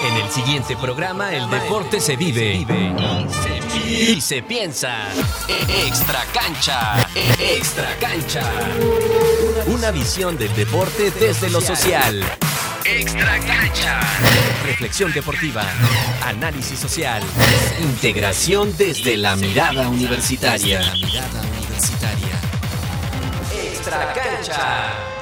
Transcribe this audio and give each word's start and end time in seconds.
En 0.00 0.16
el 0.16 0.30
siguiente 0.30 0.76
programa, 0.76 1.34
el 1.34 1.50
deporte 1.50 2.00
se 2.00 2.16
vive 2.16 2.64
y 3.84 4.20
se 4.20 4.42
piensa. 4.42 5.08
Extra 5.48 6.24
cancha, 6.32 7.08
extra 7.40 7.96
cancha. 7.98 8.48
Una 9.66 9.90
visión 9.90 10.38
del 10.38 10.54
deporte 10.54 11.10
desde 11.10 11.50
lo 11.50 11.60
social. 11.60 12.24
Extra 12.84 13.40
cancha. 13.40 14.00
Reflexión 14.64 15.12
deportiva, 15.12 15.64
análisis 16.24 16.78
social, 16.78 17.22
integración 17.80 18.76
desde 18.76 19.16
la 19.16 19.34
mirada 19.34 19.88
universitaria. 19.88 20.80
Extra 23.52 24.12
cancha. 24.12 25.17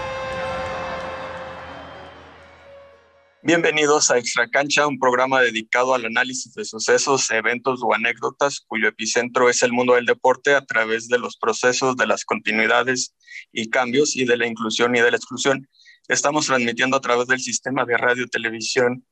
Bienvenidos 3.47 4.11
a 4.11 4.19
Extra 4.19 4.49
Cancha, 4.49 4.89
un 4.89 4.98
programa 4.98 5.41
dedicado 5.41 5.95
al 5.95 6.05
análisis 6.05 6.52
de 6.55 6.65
sucesos, 6.65 7.30
eventos 7.30 7.79
o 7.80 7.95
anécdotas 7.95 8.59
cuyo 8.66 8.89
epicentro 8.89 9.48
es 9.48 9.62
el 9.62 9.73
mundo 9.73 9.95
del 9.95 10.05
deporte 10.05 10.57
a 10.57 10.65
través 10.65 11.07
de 11.07 11.20
los 11.20 11.37
procesos, 11.37 11.97
de 11.97 12.09
las 12.09 12.25
continuidades 12.25 13.15
y 13.53 13.70
cambios 13.70 14.17
y 14.17 14.25
de 14.25 14.37
la 14.37 14.48
inclusión 14.48 14.97
y 14.97 15.01
de 15.01 15.12
la 15.12 15.17
exclusión. 15.17 15.69
Estamos 16.09 16.47
transmitiendo 16.47 16.97
a 16.97 17.01
través 17.01 17.29
del 17.29 17.39
sistema 17.39 17.84
de 17.84 17.97
radio, 17.97 18.27
televisión 18.27 19.06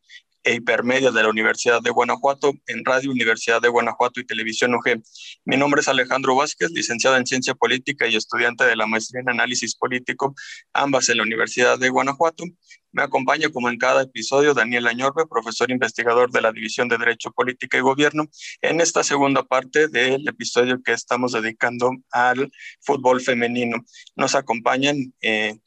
e 0.44 0.54
hipermedia 0.54 1.10
de 1.10 1.22
la 1.22 1.30
Universidad 1.30 1.80
de 1.80 1.90
Guanajuato, 1.90 2.52
en 2.66 2.84
Radio 2.84 3.10
Universidad 3.10 3.62
de 3.62 3.68
Guanajuato 3.68 4.20
y 4.20 4.26
Televisión 4.26 4.74
UG. 4.74 5.02
Mi 5.44 5.56
nombre 5.56 5.80
es 5.80 5.88
Alejandro 5.88 6.36
Vázquez, 6.36 6.70
licenciado 6.70 7.16
en 7.16 7.26
Ciencia 7.26 7.54
Política 7.54 8.06
y 8.06 8.16
estudiante 8.16 8.64
de 8.64 8.76
la 8.76 8.86
maestría 8.86 9.22
en 9.22 9.30
Análisis 9.30 9.74
Político, 9.74 10.34
ambas 10.74 11.08
en 11.08 11.16
la 11.16 11.22
Universidad 11.22 11.78
de 11.78 11.88
Guanajuato. 11.88 12.44
Me 12.92 13.02
acompaña, 13.02 13.48
como 13.48 13.68
en 13.70 13.78
cada 13.78 14.02
episodio, 14.02 14.54
Daniel 14.54 14.86
Añorbe, 14.86 15.26
profesor 15.26 15.70
investigador 15.70 16.30
de 16.30 16.40
la 16.40 16.52
División 16.52 16.88
de 16.88 16.96
Derecho, 16.96 17.32
Política 17.32 17.76
y 17.76 17.80
Gobierno, 17.80 18.28
en 18.60 18.80
esta 18.80 19.02
segunda 19.02 19.42
parte 19.42 19.88
del 19.88 20.28
episodio 20.28 20.80
que 20.80 20.92
estamos 20.92 21.32
dedicando 21.32 21.90
al 22.12 22.52
fútbol 22.82 23.20
femenino. 23.20 23.78
Nos 24.14 24.36
acompañan 24.36 25.12
eh, 25.22 25.58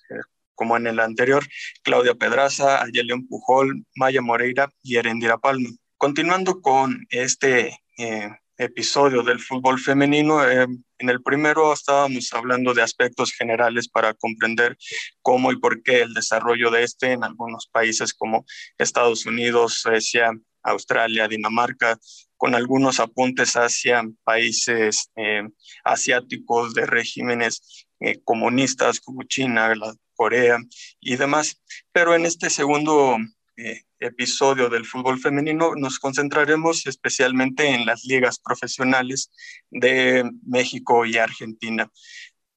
como 0.57 0.75
en 0.75 0.87
el 0.87 0.99
anterior, 0.99 1.45
Claudia 1.83 2.15
Pedraza, 2.15 2.83
Ayelion 2.83 3.27
Pujol, 3.27 3.85
Maya 3.95 4.21
Moreira 4.21 4.69
y 4.83 4.97
Erendira 4.97 5.37
Palma. 5.37 5.69
Continuando 5.97 6.61
con 6.61 7.05
este 7.09 7.79
eh, 7.97 8.29
episodio 8.57 9.21
del 9.21 9.39
fútbol 9.39 9.79
femenino, 9.79 10.43
eh, 10.49 10.67
en 10.97 11.09
el 11.09 11.21
primero 11.21 11.71
estábamos 11.71 12.33
hablando 12.33 12.73
de 12.73 12.81
aspectos 12.81 13.31
generales 13.33 13.87
para 13.87 14.15
comprender 14.15 14.77
cómo 15.21 15.51
y 15.51 15.59
por 15.59 15.83
qué 15.83 16.01
el 16.01 16.13
desarrollo 16.13 16.71
de 16.71 16.83
este 16.83 17.13
en 17.13 17.23
algunos 17.23 17.67
países 17.71 18.13
como 18.13 18.43
Estados 18.79 19.27
Unidos, 19.27 19.79
Suecia, 19.79 20.31
Australia, 20.63 21.27
Dinamarca, 21.27 21.99
con 22.35 22.55
algunos 22.55 22.99
apuntes 22.99 23.53
hacia 23.53 24.03
países 24.23 25.11
eh, 25.15 25.47
asiáticos 25.83 26.73
de 26.73 26.85
regímenes 26.87 27.85
comunistas 28.23 28.99
como 28.99 29.23
China, 29.23 29.73
la, 29.73 29.95
Corea 30.17 30.57
y 30.99 31.15
demás. 31.15 31.61
Pero 31.93 32.13
en 32.15 32.25
este 32.25 32.49
segundo 32.49 33.17
eh, 33.55 33.83
episodio 33.99 34.69
del 34.69 34.85
fútbol 34.85 35.19
femenino 35.19 35.73
nos 35.75 35.99
concentraremos 35.99 36.85
especialmente 36.85 37.69
en 37.69 37.85
las 37.85 38.03
ligas 38.03 38.39
profesionales 38.39 39.31
de 39.71 40.29
México 40.45 41.05
y 41.05 41.17
Argentina. 41.17 41.89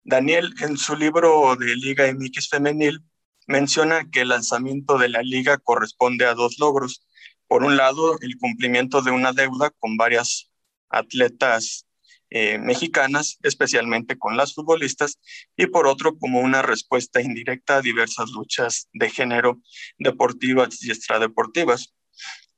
Daniel, 0.02 0.54
en 0.60 0.76
su 0.76 0.96
libro 0.96 1.54
de 1.56 1.76
Liga 1.76 2.12
MX 2.12 2.48
Femenil, 2.48 3.04
menciona 3.46 4.10
que 4.10 4.22
el 4.22 4.28
lanzamiento 4.28 4.98
de 4.98 5.08
la 5.08 5.22
liga 5.22 5.58
corresponde 5.58 6.24
a 6.26 6.34
dos 6.34 6.58
logros. 6.58 7.06
Por 7.46 7.64
un 7.64 7.76
lado, 7.76 8.18
el 8.20 8.36
cumplimiento 8.38 9.02
de 9.02 9.10
una 9.10 9.32
deuda 9.32 9.70
con 9.78 9.96
varias 9.96 10.50
atletas 10.88 11.86
eh, 12.30 12.58
mexicanas, 12.58 13.38
especialmente 13.42 14.16
con 14.16 14.36
las 14.36 14.54
futbolistas, 14.54 15.18
y 15.56 15.66
por 15.66 15.88
otro 15.88 16.16
como 16.16 16.40
una 16.40 16.62
respuesta 16.62 17.20
indirecta 17.20 17.76
a 17.76 17.82
diversas 17.82 18.30
luchas 18.30 18.88
de 18.92 19.10
género 19.10 19.60
deportivas 19.98 20.82
y 20.84 20.90
extradeportivas. 20.90 21.92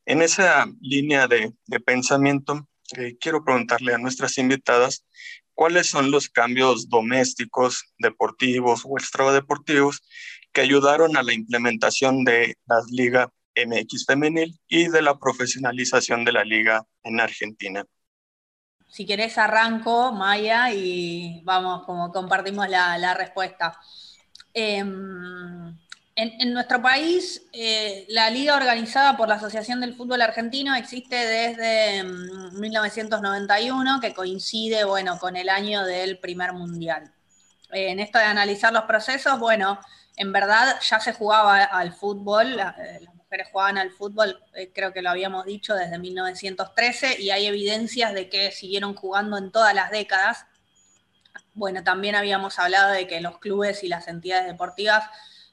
En 0.05 0.21
esa 0.21 0.67
línea 0.81 1.27
de, 1.27 1.55
pensamiento, 1.87 2.69
eh, 2.99 3.17
quiero 3.19 3.45
preguntarle 3.45 3.95
a 3.95 3.99
nuestras 3.99 4.37
invitadas 4.37 5.07
cuáles 5.55 5.87
son 5.87 6.11
los 6.11 6.29
cambios 6.29 6.91
domésticos, 6.91 7.95
deportivos 7.99 8.83
o 8.85 8.99
extradeportivos 8.99 10.03
que 10.53 10.61
ayudaron 10.61 11.17
a 11.17 11.23
la 11.23 11.33
implementación 11.33 12.25
de 12.25 12.57
la 12.67 12.83
Liga 12.91 13.31
MX 13.57 14.05
femenil 14.07 14.59
y 14.69 14.89
de 14.89 15.01
la 15.01 15.19
profesionalización 15.19 16.25
de 16.25 16.33
la 16.33 16.45
liga 16.45 16.85
en 17.05 17.21
Argentina 17.21 17.87
si 18.93 19.07
querés 19.07 19.39
arranco, 19.39 20.13
Maya, 20.13 20.71
y 20.71 21.41
vamos, 21.45 21.87
como 21.87 22.13
compartimos 22.13 22.69
la, 22.69 23.15
respuesta. 23.15 23.81
Em, 24.53 25.75
en, 26.15 26.53
nuestro 26.53 26.83
país, 26.83 27.43
eh, 27.55 28.05
la 28.11 28.29
liga 28.29 28.55
organizada 28.55 29.17
por 29.17 29.29
la 29.29 29.37
Asociación 29.37 29.81
del 29.81 29.95
Fútbol 29.95 30.21
Argentino 30.21 30.75
existe 30.75 31.17
desde 31.17 32.05
1991, 32.05 33.97
mm, 33.97 34.01
que 34.03 34.13
coincide, 34.13 34.85
bueno, 34.85 35.19
con 35.19 35.37
el 35.37 35.49
año 35.49 35.85
del 35.85 36.19
primer 36.19 36.53
mundial. 36.53 37.15
en 37.71 37.99
esto 37.99 38.19
de 38.19 38.27
analizar 38.27 38.75
los 38.75 38.85
procesos, 38.85 39.39
bueno, 39.39 39.81
en 40.17 40.33
verdad 40.33 40.79
ya 40.83 41.01
se 41.01 41.15
jugaba 41.15 41.65
al 41.65 41.95
fútbol, 41.95 42.61
eh, 42.61 43.01
mujeres 43.33 43.49
jugaban 43.51 43.79
al 43.79 43.91
fútbol, 43.91 44.39
eh, 44.53 44.71
creo 44.75 44.93
que 44.93 45.01
lo 45.01 45.09
habíamos 45.09 45.47
dicho, 45.47 45.75
desde 45.75 45.99
1913 45.99 47.19
y 47.19 47.31
hay 47.31 47.47
evidencias 47.47 48.13
de 48.13 48.29
que 48.29 48.53
siguieron 48.53 48.95
jugando 48.95 49.39
en 49.39 49.51
todas 49.51 49.75
las 49.75 49.91
décadas. 49.91 50.45
Bueno, 51.55 51.83
también 51.83 52.15
habíamos 52.15 52.59
hablado 52.59 52.93
de 52.93 53.07
que 53.07 53.23
los 53.23 53.39
clubes 53.39 53.85
y 53.85 53.89
las 53.89 54.07
entidades 54.07 54.47
deportivas, 54.47 55.05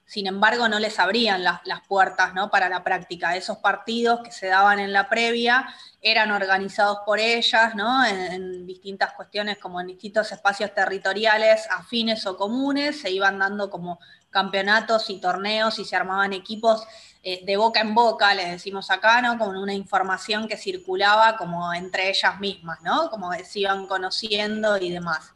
sin 0.05 0.27
embargo, 0.27 0.67
no 0.67 0.77
les 0.77 0.99
abrían 0.99 1.41
las, 1.41 1.61
puertas 1.87 2.33
¿no? 2.33 2.49
para 2.49 2.67
la 2.67 2.83
práctica. 2.83 3.37
Esos 3.37 3.59
partidos 3.59 4.19
que 4.25 4.31
se 4.33 4.47
daban 4.47 4.79
en 4.79 4.91
la 4.91 5.07
previa 5.07 5.73
eran 6.01 6.31
organizados 6.31 6.97
por 7.05 7.19
ellas, 7.19 7.75
¿no? 7.75 8.05
En, 8.05 8.19
en, 8.19 8.65
distintas 8.65 9.13
cuestiones, 9.13 9.57
como 9.57 9.79
en 9.79 9.87
distintos 9.87 10.31
espacios 10.33 10.73
territoriales 10.73 11.65
afines 11.69 12.25
o 12.25 12.35
comunes, 12.35 12.99
se 12.99 13.11
iban 13.11 13.39
dando 13.39 13.69
como 13.69 13.99
campeonatos 14.29 15.09
y 15.09 15.19
torneos 15.19 15.79
y 15.79 15.85
se 15.85 15.95
armaban 15.95 16.33
equipos 16.33 16.83
eh, 17.21 17.43
de 17.45 17.57
boca 17.57 17.81
en 17.81 17.93
boca, 17.93 18.33
les 18.33 18.49
decimos 18.51 18.89
acá, 18.91 19.21
¿no? 19.21 19.37
Con 19.37 19.57
una 19.57 19.73
información 19.73 20.47
que 20.47 20.55
circulaba 20.55 21.35
como 21.35 21.73
entre 21.73 22.09
ellas 22.09 22.39
mismas, 22.39 22.81
¿no? 22.81 23.09
Como 23.09 23.31
se 23.33 23.59
iban 23.59 23.87
conociendo 23.87 24.77
y 24.77 24.91
demás. 24.91 25.33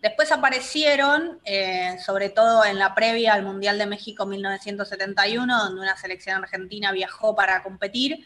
Después 0.00 0.30
aparecieron, 0.30 1.40
eh, 1.44 1.96
sobre 2.04 2.28
todo 2.28 2.64
en 2.64 2.78
la 2.78 2.94
previa 2.94 3.32
al 3.32 3.42
Mundial 3.42 3.78
de 3.78 3.86
México 3.86 4.26
1971, 4.26 5.64
donde 5.64 5.80
una 5.80 5.96
selección 5.96 6.42
argentina 6.42 6.92
viajó 6.92 7.34
para 7.34 7.62
competir, 7.62 8.24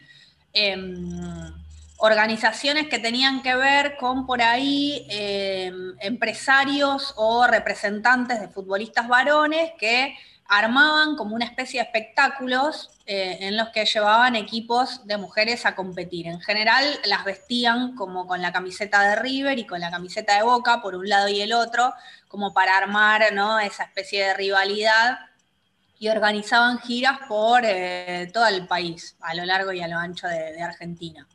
em, 0.53 1.53
organizaciones 1.99 2.87
que 2.87 2.97
tenían 2.97 3.41
que 3.41 3.55
ver 3.55 3.97
con 3.97 4.25
por 4.25 4.41
ahí 4.41 5.05
em, 5.09 5.95
empresarios 5.99 7.13
o 7.17 7.45
representantes 7.45 8.39
de 8.39 8.47
futbolistas 8.47 9.07
varones 9.09 9.73
que 9.77 10.15
armaban 10.47 11.17
como 11.17 11.35
una 11.35 11.43
especie 11.43 11.81
de 11.81 11.87
espectáculos 11.87 12.89
eh, 13.05 13.39
en 13.41 13.57
los 13.57 13.69
que 13.69 13.85
llevaban 13.85 14.37
equipos 14.37 15.05
de 15.05 15.17
mujeres 15.17 15.65
a 15.65 15.75
competir. 15.75 16.27
En 16.27 16.39
general 16.39 16.85
las 17.03 17.25
vestían 17.25 17.95
como 17.95 18.25
con 18.25 18.41
la 18.41 18.53
camiseta 18.53 19.01
de 19.01 19.17
River 19.17 19.59
y 19.59 19.67
con 19.67 19.81
la 19.81 19.91
camiseta 19.91 20.37
de 20.37 20.43
Boca, 20.43 20.81
por 20.81 20.95
un 20.95 21.07
lado 21.07 21.27
y 21.27 21.41
el 21.41 21.51
otro, 21.51 21.93
como 22.29 22.53
para 22.53 22.77
armar 22.77 23.33
¿no? 23.33 23.59
esa 23.59 23.83
especie 23.83 24.25
de 24.25 24.33
rivalidad 24.35 25.19
y 25.99 26.07
organizaban 26.07 26.79
giras 26.79 27.19
por 27.27 27.63
eh, 27.65 28.31
todo 28.33 28.47
el 28.47 28.65
país, 28.67 29.17
a 29.19 29.35
lo 29.35 29.43
largo 29.43 29.73
y 29.73 29.81
a 29.81 29.87
lo 29.89 29.97
ancho 29.97 30.27
de 30.27 30.61
Argentina. 30.61 31.27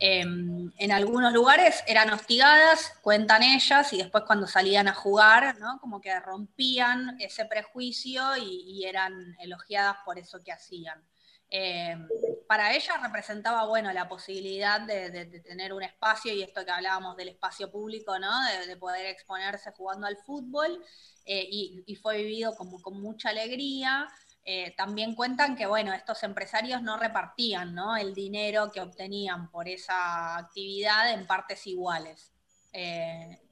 Em, 0.00 0.70
en 0.78 0.92
algunos 0.92 1.32
lugares 1.32 1.82
eran 1.88 2.10
hostigadas, 2.10 2.94
cuentan 3.02 3.42
ellas, 3.42 3.92
y 3.92 3.98
después 3.98 4.22
cuando 4.24 4.46
salían 4.46 4.86
a 4.86 4.94
jugar, 4.94 5.58
¿no? 5.58 5.80
como 5.80 6.00
que 6.00 6.18
rompían 6.20 7.16
ese 7.20 7.46
prejuicio 7.46 8.36
y, 8.36 8.84
eran 8.84 9.36
elogiadas 9.40 9.96
por 10.04 10.18
eso 10.18 10.42
que 10.42 10.52
hacían. 10.52 11.02
Em, 11.50 12.06
para 12.46 12.74
ellas 12.74 13.02
representaba 13.02 13.66
bueno 13.66 13.92
la 13.92 14.08
posibilidad 14.08 14.80
de, 14.80 15.42
tener 15.44 15.72
un 15.72 15.82
espacio, 15.82 16.32
y 16.32 16.42
esto 16.42 16.64
que 16.64 16.70
hablábamos 16.70 17.16
del 17.16 17.28
espacio 17.30 17.70
público, 17.70 18.18
¿no? 18.20 18.30
de, 18.66 18.76
poder 18.76 19.06
exponerse 19.06 19.72
jugando 19.72 20.06
al 20.06 20.16
fútbol, 20.18 20.80
eh, 21.24 21.46
y, 21.50 21.82
y, 21.86 21.96
fue 21.96 22.18
vivido 22.18 22.54
como 22.54 22.80
con 22.80 23.00
mucha 23.02 23.30
alegría. 23.30 24.08
Eh, 24.50 24.72
también 24.78 25.14
cuentan 25.14 25.54
que, 25.54 25.66
bueno, 25.66 25.92
estos 25.92 26.22
empresarios 26.22 26.80
no 26.80 26.96
repartían 26.96 27.76
el 28.00 28.14
dinero 28.14 28.72
que 28.72 28.80
obtenían 28.80 29.50
por 29.50 29.68
esa 29.68 30.38
actividad 30.38 31.12
en 31.12 31.26
partes 31.26 31.66
iguales. 31.66 32.32
Eh, 32.72 33.42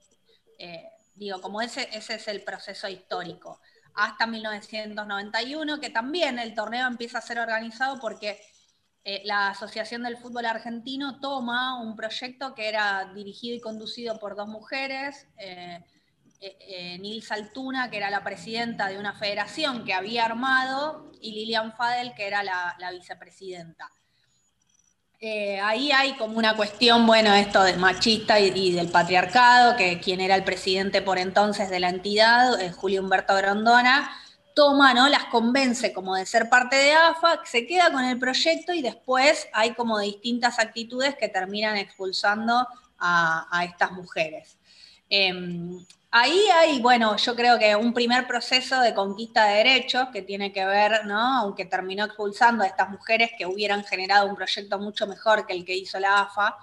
eh, 0.57 0.89
digo, 1.13 1.39
como 1.39 1.61
ese, 1.61 1.87
ese 1.95 2.15
es 2.15 2.27
el 2.27 2.43
proceso 2.43 2.87
histórico. 2.87 3.61
Hasta 3.93 4.25
1991, 4.25 5.79
que 5.79 5.91
también 5.91 6.39
el 6.39 6.55
torneo 6.55 6.87
empieza 6.87 7.19
a 7.19 7.21
ser 7.21 7.37
organizado 7.37 7.99
porque 7.99 8.41
la 9.23 9.49
Asociación 9.49 10.01
del 10.01 10.17
Fútbol 10.17 10.47
Argentino 10.47 11.19
toma 11.19 11.79
un 11.79 11.95
proyecto 11.95 12.55
que 12.55 12.69
era 12.69 13.13
dirigido 13.13 13.55
y 13.55 13.61
conducido 13.61 14.17
por 14.17 14.35
dos 14.35 14.47
mujeres, 14.47 15.27
eh, 16.39 16.97
Nils 16.99 17.31
Altuna, 17.31 17.89
que 17.89 17.97
era 17.97 18.09
la 18.09 18.23
presidenta 18.23 18.87
de 18.87 18.97
una 18.97 19.13
federación 19.13 19.85
que 19.85 19.93
había 19.93 20.25
armado, 20.25 21.11
y 21.21 21.31
Lilian 21.31 21.73
Fadel, 21.75 22.13
que 22.15 22.27
era 22.27 22.43
la, 22.43 22.91
vicepresidenta. 22.91 23.91
ahí 25.63 25.91
hay 25.91 26.13
como 26.13 26.37
una 26.37 26.55
cuestión, 26.55 27.07
bueno, 27.07 27.33
esto 27.33 27.63
de 27.63 27.75
machista 27.77 28.39
y, 28.39 28.71
del 28.71 28.89
patriarcado, 28.89 29.75
que 29.75 29.99
quien 29.99 30.21
era 30.21 30.35
el 30.35 30.43
presidente 30.43 31.01
por 31.01 31.17
entonces 31.17 31.69
de 31.69 31.79
la 31.79 31.89
entidad, 31.89 32.53
Julio 32.75 33.01
Humberto 33.01 33.35
Grondona, 33.35 34.11
toma, 34.57 34.95
¿no? 34.95 35.07
Las 35.07 35.25
convence 35.25 35.93
como 35.93 36.15
de 36.15 36.25
ser 36.25 36.49
parte 36.49 36.75
de 36.75 36.91
AFA, 36.91 37.41
se 37.45 37.67
queda 37.67 37.91
con 37.91 38.03
el 38.03 38.17
proyecto 38.17 38.73
y 38.73 38.81
después 38.81 39.47
hay 39.53 39.75
como 39.75 39.99
distintas 39.99 40.57
actitudes 40.57 41.15
que 41.15 41.29
terminan 41.29 41.77
expulsando 41.77 42.67
a, 42.97 43.63
estas 43.63 43.91
mujeres. 43.91 44.57
Em, 45.09 45.85
ahí 46.11 46.39
hay, 46.53 46.79
bueno, 46.81 47.15
yo 47.17 47.35
creo 47.35 47.59
que 47.59 47.75
un 47.75 47.93
primer 47.93 48.27
proceso 48.27 48.79
de 48.81 48.93
conquista 48.93 49.45
de 49.45 49.55
derechos 49.57 50.09
que 50.11 50.21
tiene 50.21 50.51
que 50.51 50.65
ver, 50.65 51.05
¿no? 51.05 51.19
Aunque 51.39 51.65
terminó 51.65 52.05
expulsando 52.05 52.63
a 52.63 52.67
estas 52.67 52.89
mujeres 52.89 53.31
que 53.37 53.45
hubieran 53.45 53.83
generado 53.83 54.27
un 54.27 54.35
proyecto 54.35 54.79
mucho 54.79 55.07
mejor 55.07 55.45
que 55.45 55.53
el 55.53 55.65
que 55.65 55.75
hizo 55.75 55.99
la 55.99 56.21
AFA. 56.21 56.57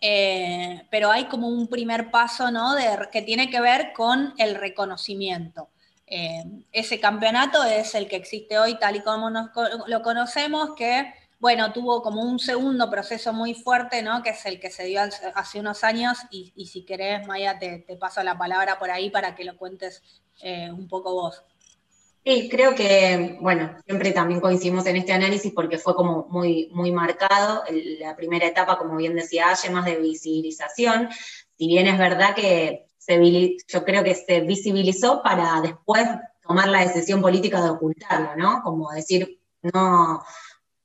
Eh, 0.00 0.86
pero 0.90 1.10
hay 1.10 1.26
como 1.26 1.48
un 1.48 1.68
primer 1.68 2.10
paso, 2.10 2.50
¿no? 2.50 2.74
que 3.12 3.22
tiene 3.22 3.50
que 3.50 3.60
ver 3.60 3.92
con 3.92 4.34
el 4.38 4.54
reconocimiento. 4.54 5.68
Eh, 6.06 6.42
ese 6.72 6.98
campeonato 6.98 7.62
es 7.64 7.94
el 7.94 8.08
que 8.08 8.16
existe 8.16 8.58
hoy 8.58 8.78
tal 8.78 8.96
y 8.96 9.00
como 9.02 9.30
lo 9.30 10.02
conocemos, 10.02 10.70
que 10.74 11.12
bueno, 11.40 11.72
tuvo 11.72 12.02
como 12.02 12.22
un 12.22 12.38
segundo 12.38 12.90
proceso 12.90 13.32
muy 13.32 13.54
fuerte, 13.54 14.02
¿no? 14.02 14.22
Que 14.22 14.30
es 14.30 14.44
el 14.44 14.60
que 14.60 14.70
se 14.70 14.84
dio 14.84 15.00
hace 15.34 15.58
unos 15.58 15.82
años 15.84 16.18
y, 16.30 16.66
si 16.66 16.84
querés, 16.84 17.26
Maya, 17.26 17.58
te, 17.58 17.84
paso 17.98 18.22
la 18.22 18.36
palabra 18.36 18.78
por 18.78 18.90
ahí 18.90 19.10
para 19.10 19.34
que 19.34 19.44
lo 19.44 19.56
cuentes 19.56 20.02
eh, 20.42 20.70
un 20.70 20.86
poco 20.86 21.14
vos. 21.14 21.42
Sí, 22.22 22.50
creo 22.50 22.74
que, 22.74 23.38
bueno, 23.40 23.74
siempre 23.86 24.12
también 24.12 24.40
coincidimos 24.40 24.84
en 24.84 24.96
este 24.96 25.14
análisis 25.14 25.52
porque 25.54 25.78
fue 25.78 25.94
como 25.94 26.26
muy, 26.28 26.68
muy 26.74 26.92
marcado. 26.92 27.64
La 27.98 28.14
primera 28.14 28.46
etapa, 28.46 28.76
como 28.76 28.96
bien 28.96 29.14
decía 29.14 29.48
Aye, 29.48 29.70
más 29.70 29.86
de 29.86 29.96
visibilización. 29.96 31.08
Si 31.56 31.66
bien 31.66 31.86
es 31.86 31.98
verdad 31.98 32.34
que 32.34 32.86
yo 33.66 33.84
creo 33.84 34.04
que 34.04 34.14
se 34.14 34.40
visibilizó 34.40 35.22
para 35.22 35.60
después 35.62 36.06
tomar 36.46 36.68
la 36.68 36.80
decisión 36.80 37.22
política 37.22 37.62
de 37.62 37.70
ocultarlo, 37.70 38.36
¿no? 38.36 38.62
Como 38.62 38.90
decir, 38.90 39.40
no, 39.62 40.22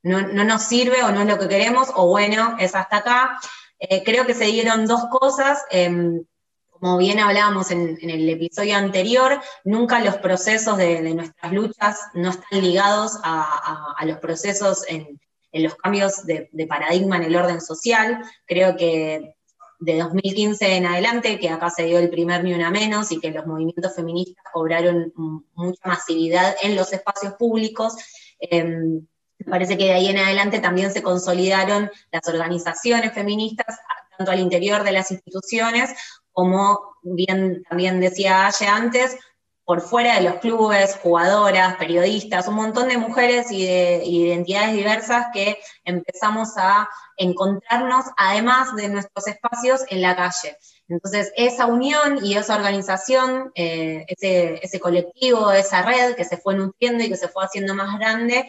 no, 0.06 0.22
nos 0.22 0.62
sirve 0.62 1.04
o 1.04 1.12
no 1.12 1.22
es 1.22 1.28
lo 1.28 1.40
que 1.40 1.48
queremos, 1.48 1.90
o 1.96 2.07
bueno, 2.07 2.56
es 2.60 2.75
hasta 2.75 2.98
acá. 2.98 3.40
Eh, 3.80 4.04
creo 4.04 4.25
que 4.28 4.36
se 4.36 4.46
dieron 4.46 4.86
dos 4.86 5.06
cosas. 5.10 5.63
Em, 5.72 6.24
como 6.69 6.98
bien 6.98 7.19
hablábamos 7.19 7.72
en, 7.72 7.98
el 8.02 8.30
episodio 8.30 8.78
anterior, 8.78 9.42
nunca 9.63 10.00
los 10.02 10.18
procesos 10.18 10.78
de, 10.78 11.02
nuestras 11.02 11.52
luchas 11.52 12.00
no 12.13 12.30
están 12.30 12.62
ligados 12.62 13.18
a, 13.24 13.96
los 14.06 14.19
procesos 14.19 14.86
en, 14.88 15.19
los 15.52 15.74
cambios 15.75 16.25
de, 16.25 16.50
de, 16.52 16.68
paradigma 16.68 17.18
en 17.18 17.24
el 17.24 17.36
orden 17.36 17.60
social. 17.60 18.22
Creo 18.46 18.78
que 18.78 19.36
de 19.80 19.98
2015 19.98 20.78
en 20.78 20.86
adelante, 20.86 21.40
que 21.40 21.50
acá 21.50 21.72
se 21.72 21.86
dio 21.86 21.98
el 21.98 22.12
primer 22.12 22.44
Ni 22.44 22.54
Una 22.54 22.69
Menos 22.69 23.12
y 23.12 23.19
que 23.19 23.31
los 23.31 23.48
movimientos 23.48 23.96
feministas 23.96 24.44
cobraron 24.54 25.12
mucha 25.16 25.88
masividad 25.88 26.56
en 26.62 26.75
los 26.75 26.94
espacios 26.94 27.34
públicos. 27.34 27.96
Em, 28.40 29.07
parece 29.44 29.78
que 29.78 29.86
de 29.86 29.94
ahí 29.94 30.08
en 30.08 30.18
adelante 30.18 30.60
también 30.60 30.92
se 30.92 31.04
consolidaron 31.04 31.92
las 32.12 32.28
organizaciones 32.28 33.14
feministas, 33.14 33.78
tanto 34.18 34.32
al 34.32 34.40
interior 34.40 34.84
de 34.84 34.94
las 34.94 35.12
instituciones, 35.12 35.92
como 36.32 36.96
bien 37.04 37.64
también 37.70 38.00
decía 38.00 38.48
Aye 38.48 38.68
antes, 38.68 39.18
por 39.66 39.82
fuera 39.82 40.16
de 40.16 40.22
los 40.22 40.36
clubes, 40.36 40.96
jugadoras, 41.02 41.76
periodistas, 41.78 42.48
un 42.48 42.54
montón 42.56 42.88
de 42.88 42.98
mujeres 42.98 43.52
y 43.52 43.66
de, 43.66 44.04
identidades 44.06 44.76
diversas 44.76 45.28
que 45.34 45.58
empezamos 45.84 46.50
a 46.58 46.88
encontrarnos, 47.18 48.06
además 48.16 48.76
de 48.76 48.90
nuestros 48.90 49.28
espacios, 49.28 49.81
en 49.90 50.04
la 50.04 50.16
calle. 50.16 50.56
Entonces, 50.88 51.34
esa 51.36 51.66
unión 51.66 52.24
y 52.24 52.38
esa 52.38 52.56
organización, 52.56 53.52
eh, 53.56 54.06
ese, 54.08 54.80
colectivo, 54.80 55.52
esa 55.52 55.81
red 55.81 56.16
que 56.16 56.26
se 56.26 56.38
fue 56.38 56.54
nutriendo 56.54 57.04
y 57.04 57.10
que 57.10 57.18
se 57.18 57.28
fue 57.28 57.44
haciendo 57.44 57.74
más 57.74 57.98
grande, 57.98 58.48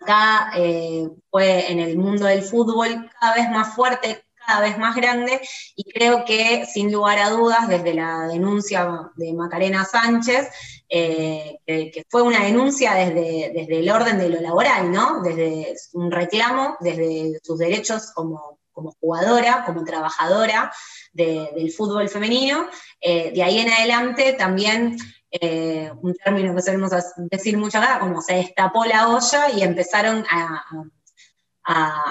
acá 0.00 0.52
eh, 0.56 1.08
fue 1.30 1.70
en 1.70 1.78
el 1.78 1.98
mundo 1.98 2.26
del 2.26 2.42
fútbol 2.42 3.10
cada 3.20 3.34
vez 3.34 3.50
más 3.50 3.74
fuerte, 3.74 4.24
cada 4.46 4.62
vez 4.62 4.78
más 4.78 4.96
grande 4.96 5.40
y 5.76 5.84
creo 5.84 6.24
que 6.24 6.66
sin 6.66 6.90
lugar 6.90 7.18
a 7.18 7.30
dudas 7.30 7.68
desde 7.68 7.94
la 7.94 8.26
denuncia 8.26 9.10
de 9.16 9.32
Macarena 9.32 9.84
Sánchez, 9.84 10.48
eh, 10.88 11.58
que, 11.66 12.04
fue 12.08 12.22
una 12.22 12.44
denuncia 12.44 12.94
desde, 12.94 13.52
desde 13.54 13.78
el 13.78 13.90
orden 13.90 14.18
de 14.18 14.28
lo 14.28 14.40
laboral, 14.40 14.90
¿no? 14.90 15.22
Desde 15.22 15.74
un 15.92 16.10
reclamo, 16.10 16.76
desde 16.80 17.38
sus 17.42 17.58
derechos 17.58 18.10
como, 18.12 18.58
como 18.72 18.96
jugadora, 19.00 19.64
como 19.66 19.84
trabajadora 19.84 20.72
del 21.12 21.70
fútbol 21.72 22.08
femenino. 22.08 22.68
Eh, 23.00 23.32
de 23.32 23.42
ahí 23.42 23.58
en 23.58 23.70
adelante 23.70 24.32
también 24.32 24.96
eh, 25.30 25.90
un 26.02 26.14
término 26.14 26.54
que 26.54 26.62
solemos 26.62 26.90
decir 27.16 27.56
mucho 27.56 27.78
acá, 27.78 28.00
como 28.00 28.20
se 28.20 28.34
destapó 28.34 28.84
la 28.84 29.08
olla 29.08 29.50
y 29.50 29.62
empezaron 29.62 30.24
a 30.30 30.64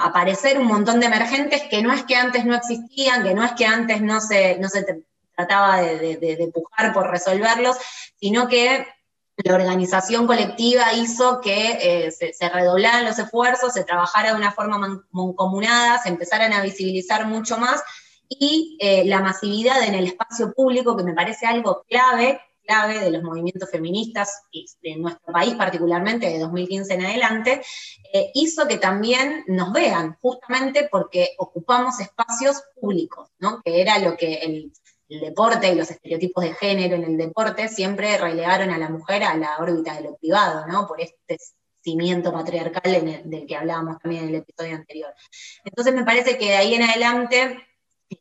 aparecer 0.04 0.58
un 0.58 0.66
montón 0.66 1.00
de 1.00 1.06
emergentes 1.06 1.62
que 1.70 1.82
no 1.82 1.92
es 1.92 2.04
que 2.04 2.16
antes 2.16 2.44
no 2.44 2.54
existían, 2.54 3.22
que 3.22 3.34
no 3.34 3.44
es 3.44 3.52
que 3.52 3.66
antes 3.66 4.00
no 4.00 4.20
se, 4.20 4.58
no 4.58 4.68
se 4.68 5.04
trataba 5.36 5.80
de, 5.80 6.16
de, 6.16 6.52
por 6.92 7.10
resolverlos, 7.10 7.76
sino 8.18 8.48
que 8.48 8.86
la 9.36 9.54
organización 9.54 10.26
colectiva 10.26 10.92
hizo 10.92 11.40
que 11.40 12.06
eh, 12.06 12.10
se, 12.10 12.48
redoblaran 12.48 13.06
los 13.06 13.18
esfuerzos, 13.18 13.72
se 13.72 13.84
trabajara 13.84 14.30
de 14.30 14.36
una 14.36 14.52
forma 14.52 15.02
mancomunada, 15.10 15.98
se 15.98 16.10
empezaran 16.10 16.52
a 16.52 16.62
visibilizar 16.62 17.26
mucho 17.26 17.56
más 17.56 17.82
y 18.28 18.76
eh, 18.80 19.04
la 19.06 19.20
masividad 19.20 19.82
en 19.82 19.94
el 19.94 20.06
espacio 20.06 20.52
público, 20.52 20.96
que 20.96 21.04
me 21.04 21.14
parece 21.14 21.46
algo 21.46 21.84
clave, 21.88 22.40
de 22.70 23.10
los 23.10 23.22
movimientos 23.22 23.68
feministas 23.68 24.42
y 24.52 24.64
de 24.80 24.96
nuestro 24.96 25.32
país 25.32 25.54
particularmente 25.54 26.28
de 26.28 26.38
2015 26.38 26.94
en 26.94 27.04
adelante, 27.04 27.62
eh, 28.12 28.30
hizo 28.34 28.68
que 28.68 28.78
también 28.78 29.44
nos 29.48 29.72
vean, 29.72 30.16
justamente 30.20 30.88
porque 30.90 31.30
ocupamos 31.38 31.98
espacios 31.98 32.62
públicos, 32.80 33.28
¿no? 33.38 33.60
que 33.64 33.80
era 33.80 33.98
lo 33.98 34.16
que 34.16 34.34
el, 34.34 34.72
deporte 35.08 35.68
y 35.68 35.74
los 35.74 35.90
estereotipos 35.90 36.44
de 36.44 36.54
género 36.54 36.94
en 36.94 37.02
el 37.02 37.16
deporte 37.16 37.66
siempre 37.66 38.16
relegaron 38.16 38.70
a 38.70 38.78
la 38.78 38.88
mujer 38.88 39.24
a 39.24 39.36
la 39.36 39.58
órbita 39.58 39.96
de 39.96 40.02
lo 40.02 40.16
privado, 40.16 40.68
¿no? 40.68 40.86
por 40.86 41.00
este 41.00 41.36
cimiento 41.80 42.32
patriarcal 42.32 43.20
del 43.24 43.44
que 43.44 43.56
hablábamos 43.56 43.98
también 43.98 44.22
en 44.22 44.28
el 44.28 44.34
episodio 44.36 44.76
anterior. 44.76 45.12
Entonces 45.64 45.92
me 45.94 46.04
parece 46.04 46.38
que 46.38 46.50
de 46.50 46.56
ahí 46.56 46.74
en 46.74 46.84
adelante 46.84 47.58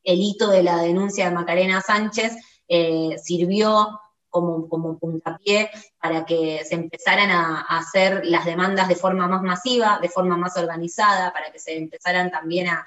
el 0.04 0.20
hito 0.20 0.50
de 0.50 0.64
la 0.64 0.78
denuncia 0.78 1.26
de 1.26 1.36
Macarena 1.36 1.80
Sánchez 1.80 2.36
eh, 2.68 3.16
sirvió 3.24 4.00
como, 4.30 4.68
como 4.70 4.98
puntapié 4.98 5.70
para 6.00 6.26
que 6.26 6.64
se 6.66 6.76
empezaran 6.76 7.30
a, 7.30 7.62
hacer 7.62 8.26
las 8.26 8.46
demandas 8.46 8.88
de 8.88 8.96
forma 8.96 9.28
más 9.28 9.42
masiva, 9.42 10.00
de 10.02 10.10
forma 10.10 10.38
más 10.38 10.56
organizada, 10.58 11.34
para 11.34 11.52
que 11.52 11.60
se 11.60 11.78
empezaran 11.78 12.32
también 12.32 12.68
a, 12.68 12.86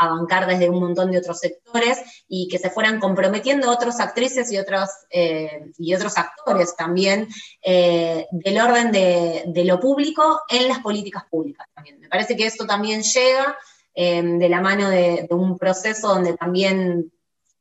bancar 0.00 0.46
desde 0.46 0.70
un 0.70 0.78
montón 0.78 1.10
de 1.10 1.18
otros 1.18 1.40
sectores 1.40 1.98
y 2.28 2.46
que 2.48 2.58
se 2.58 2.70
fueran 2.70 3.00
comprometiendo 3.00 3.70
otras 3.70 3.98
actrices 3.98 4.52
y 4.52 4.58
otros, 4.58 4.88
eh, 5.10 5.72
y 5.78 5.94
otros 5.94 6.16
actores 6.16 6.76
también 6.76 7.26
eh, 7.60 8.26
del 8.30 8.60
orden 8.60 8.92
de, 8.92 9.64
lo 9.64 9.80
público 9.80 10.42
en 10.48 10.68
las 10.68 10.78
políticas 10.78 11.24
públicas. 11.24 11.66
Me 11.98 12.08
parece 12.08 12.36
que 12.36 12.46
esto 12.46 12.66
también 12.66 13.02
llega 13.02 13.56
eh, 13.94 14.22
de 14.22 14.48
la 14.48 14.60
mano 14.60 14.88
de 14.90 15.26
un 15.30 15.58
proceso 15.58 16.08
donde 16.08 16.36
también 16.36 17.10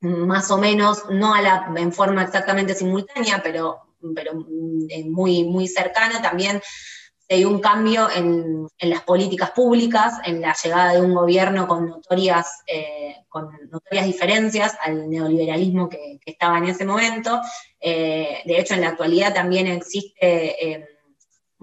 más 0.04 0.52
o 0.52 0.58
menos, 0.58 1.06
no 1.10 1.34
a 1.34 1.42
la, 1.42 1.72
en 1.76 1.94
forma 1.94 2.24
exactamente 2.24 2.76
simultánea, 2.76 3.42
pero, 3.42 3.80
pero 4.14 4.34
mm, 4.36 5.10
muy, 5.10 5.44
muy 5.46 5.68
cercana, 5.68 6.22
también 6.22 6.62
se 7.28 7.38
dio 7.38 7.50
un 7.50 7.60
cambio 7.60 8.10
en, 8.14 8.68
las 8.80 9.04
políticas 9.04 9.52
públicas, 9.52 10.16
en 10.26 10.42
la 10.42 10.54
llegada 10.62 10.94
de 10.94 11.02
un 11.02 11.14
gobierno 11.14 11.68
con 11.68 11.88
notorias, 11.88 12.64
eh, 12.68 13.16
con 13.30 13.50
notorias 13.72 14.06
diferencias 14.06 14.76
al 14.82 15.10
neoliberalismo 15.10 15.88
que, 15.88 16.20
estaba 16.26 16.58
en 16.58 16.66
ese 16.66 16.86
momento. 16.86 17.40
Eh, 17.80 18.42
de 18.46 18.60
hecho, 18.60 18.74
en 18.74 18.82
la 18.82 18.90
actualidad 18.90 19.34
también 19.34 19.68
existe 19.68 20.20
eh, 20.22 20.93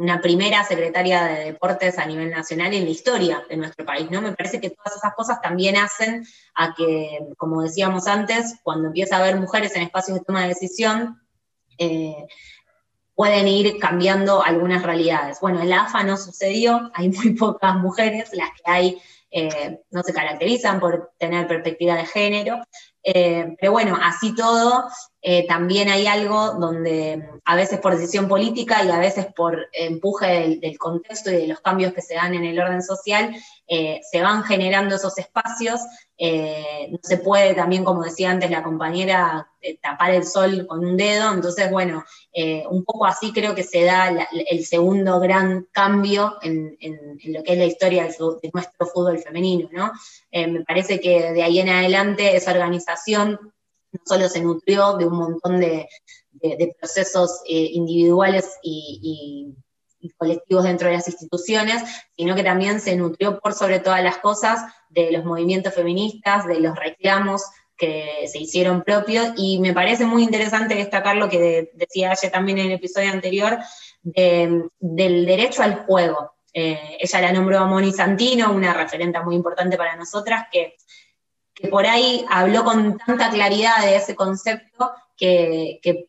una 0.01 0.23
primera 0.23 0.65
secretaria 0.65 1.25
de 1.25 1.45
deportes 1.45 1.99
a 1.99 2.07
nivel 2.07 2.31
nacional 2.31 2.73
en 2.73 2.85
la 2.85 2.91
historia 2.91 3.45
de 3.51 3.59
nuestro 3.59 3.85
país, 3.85 4.11
¿no? 4.11 4.23
Me 4.23 4.33
parece 4.33 4.59
que 4.59 4.71
todas 4.71 4.97
esas 4.97 5.15
cosas 5.15 5.43
también 5.43 5.77
hacen 5.77 6.27
a 6.55 6.75
que, 6.75 7.19
como 7.37 7.61
decíamos 7.61 8.07
antes, 8.07 8.57
cuando 8.63 8.87
empieza 8.87 9.17
a 9.17 9.19
haber 9.19 9.37
mujeres 9.37 9.77
en 9.77 9.83
espacios 9.83 10.19
de 10.19 10.25
toma 10.25 10.41
de 10.41 10.49
decisión, 10.49 11.21
eh, 11.77 12.17
pueden 13.15 13.47
ir 13.47 13.79
cambiando 13.79 14.43
algunas 14.43 14.83
realidades. 14.83 15.39
Bueno, 15.39 15.61
en 15.61 15.69
la 15.69 15.83
AFA 15.83 16.03
no 16.03 16.17
sucedió, 16.17 16.91
hay 16.95 17.11
muy 17.11 17.35
pocas 17.35 17.77
mujeres, 17.77 18.31
las 18.33 18.49
que 18.53 18.71
hay 18.71 19.03
eh, 19.31 19.83
no 19.91 20.03
se 20.03 20.15
caracterizan 20.15 20.81
por 20.81 21.13
tener 21.19 21.47
perspectiva 21.47 21.95
de 21.95 22.07
género, 22.07 22.59
eh, 23.03 23.57
pero 23.59 23.73
bueno, 23.73 23.99
así 24.01 24.35
todo, 24.35 24.85
eh, 25.23 25.47
también 25.47 25.89
hay 25.89 26.07
algo 26.07 26.53
donde 26.55 27.29
a 27.45 27.57
veces 27.57 27.79
por 27.81 27.95
decisión 27.95 28.29
política 28.29 28.83
y 28.85 28.91
a 28.91 28.99
veces 28.99 29.27
por 29.35 29.69
empuje 29.73 30.59
del, 30.61 30.79
contexto 30.79 31.31
y 31.31 31.37
de 31.37 31.47
los 31.47 31.61
cambios 31.61 31.93
que 31.93 32.03
se 32.03 32.15
dan 32.15 32.35
en 32.35 32.45
el 32.45 32.61
orden 32.61 32.83
social, 32.83 33.35
eh, 33.67 34.01
se 34.11 34.23
van 34.23 34.45
generando 34.45 34.97
esos 34.97 35.17
espacios. 35.19 35.81
No 36.21 36.99
se 37.03 37.17
puede 37.19 37.55
también, 37.55 37.85
como 37.85 38.03
decía 38.03 38.31
antes 38.31 38.51
la 38.51 38.63
compañera, 38.63 39.51
tapar 39.83 40.13
el 40.13 40.25
sol 40.25 40.67
con 40.67 40.85
un 40.85 40.97
dedo. 40.97 41.33
Entonces, 41.33 41.71
bueno, 41.71 42.05
un 42.69 42.85
poco 42.85 43.07
así 43.07 43.33
creo 43.33 43.55
que 43.55 43.63
se 43.63 43.85
da 43.85 44.11
el 44.31 44.65
segundo 44.67 45.19
gran 45.19 45.67
cambio 45.73 46.37
en, 46.43 46.77
lo 47.25 47.43
que 47.43 47.53
es 47.53 47.59
la 47.59 47.65
historia 47.65 48.05
de, 48.05 48.51
nuestro 48.53 48.87
fútbol 48.87 49.19
femenino. 49.19 49.69
¿no? 49.73 49.93
me 50.33 50.65
parece 50.65 51.01
que 51.01 51.33
de 51.33 51.43
ahí 51.43 51.59
en 51.59 51.71
adelante 51.71 52.37
esa 52.37 52.53
organización 52.53 53.39
no 53.93 54.01
solo 54.05 54.29
se 54.29 54.41
nutrió 54.41 54.97
de 54.97 55.07
un 55.07 55.17
montón 55.17 55.61
de, 55.61 55.89
procesos 56.79 57.43
eh, 57.47 57.71
individuales 57.73 58.59
y, 58.63 59.55
colectivos 60.17 60.65
dentro 60.65 60.89
de 60.89 60.95
las 60.95 61.09
instituciones, 61.09 61.83
sino 62.17 62.35
que 62.35 62.45
también 62.45 62.81
se 62.81 62.97
nutrió 62.97 63.41
por 63.41 63.55
sobre 63.55 63.81
todas 63.81 64.03
las 64.03 64.19
cosas 64.19 64.61
de 64.89 65.13
los 65.13 65.25
movimientos 65.25 65.75
feministas, 65.75 66.47
de 66.47 66.61
los 66.61 66.77
reclamos 66.77 67.45
que 67.77 68.29
se 68.31 68.39
hicieron 68.39 68.83
propios, 68.83 69.33
y 69.37 69.59
me 69.59 69.73
parece 69.73 70.05
muy 70.05 70.23
interesante 70.23 70.75
destacar 70.75 71.17
lo 71.17 71.31
que 71.31 71.71
decía 71.73 72.11
ayer 72.11 72.31
también 72.31 72.59
en 72.59 72.67
el 72.67 72.73
episodio 72.73 73.11
anterior, 73.11 73.59
del 74.03 75.27
derecho 75.27 75.63
al 75.63 75.87
juego. 75.87 76.35
Eh, 76.53 76.99
ella 76.99 77.21
la 77.21 77.33
nombró 77.33 77.59
a 77.59 77.67
Moni 77.67 77.93
Santino, 77.93 78.53
una 78.53 78.75
referente 78.75 79.21
muy 79.21 79.35
importante 79.35 79.79
para 79.79 79.97
nosotras, 79.97 80.47
que 80.53 80.77
que 81.61 81.69
por 81.69 81.87
ahí 81.87 82.25
habló 82.31 82.65
con 82.65 82.97
tanta 82.99 83.31
claridad 83.31 83.83
de 83.83 83.97
ese 83.97 84.15
concepto 84.15 84.93
que, 85.17 86.09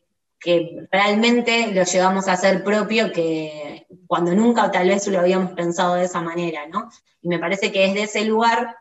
realmente 0.90 1.72
lo 1.72 1.84
llevamos 1.84 2.28
a 2.28 2.36
ser 2.36 2.64
propio 2.64 3.12
que 3.12 3.86
cuando 4.06 4.34
nunca 4.34 4.70
tal 4.70 4.88
vez 4.88 5.06
lo 5.06 5.20
habíamos 5.20 5.52
pensado 5.52 5.94
de 5.94 6.04
esa 6.04 6.20
manera, 6.20 6.66
¿no? 6.66 6.90
Y 7.20 7.28
me 7.28 7.38
parece 7.38 7.70
que 7.70 7.86
desde 7.86 8.02
ese 8.02 8.24
lugar 8.24 8.76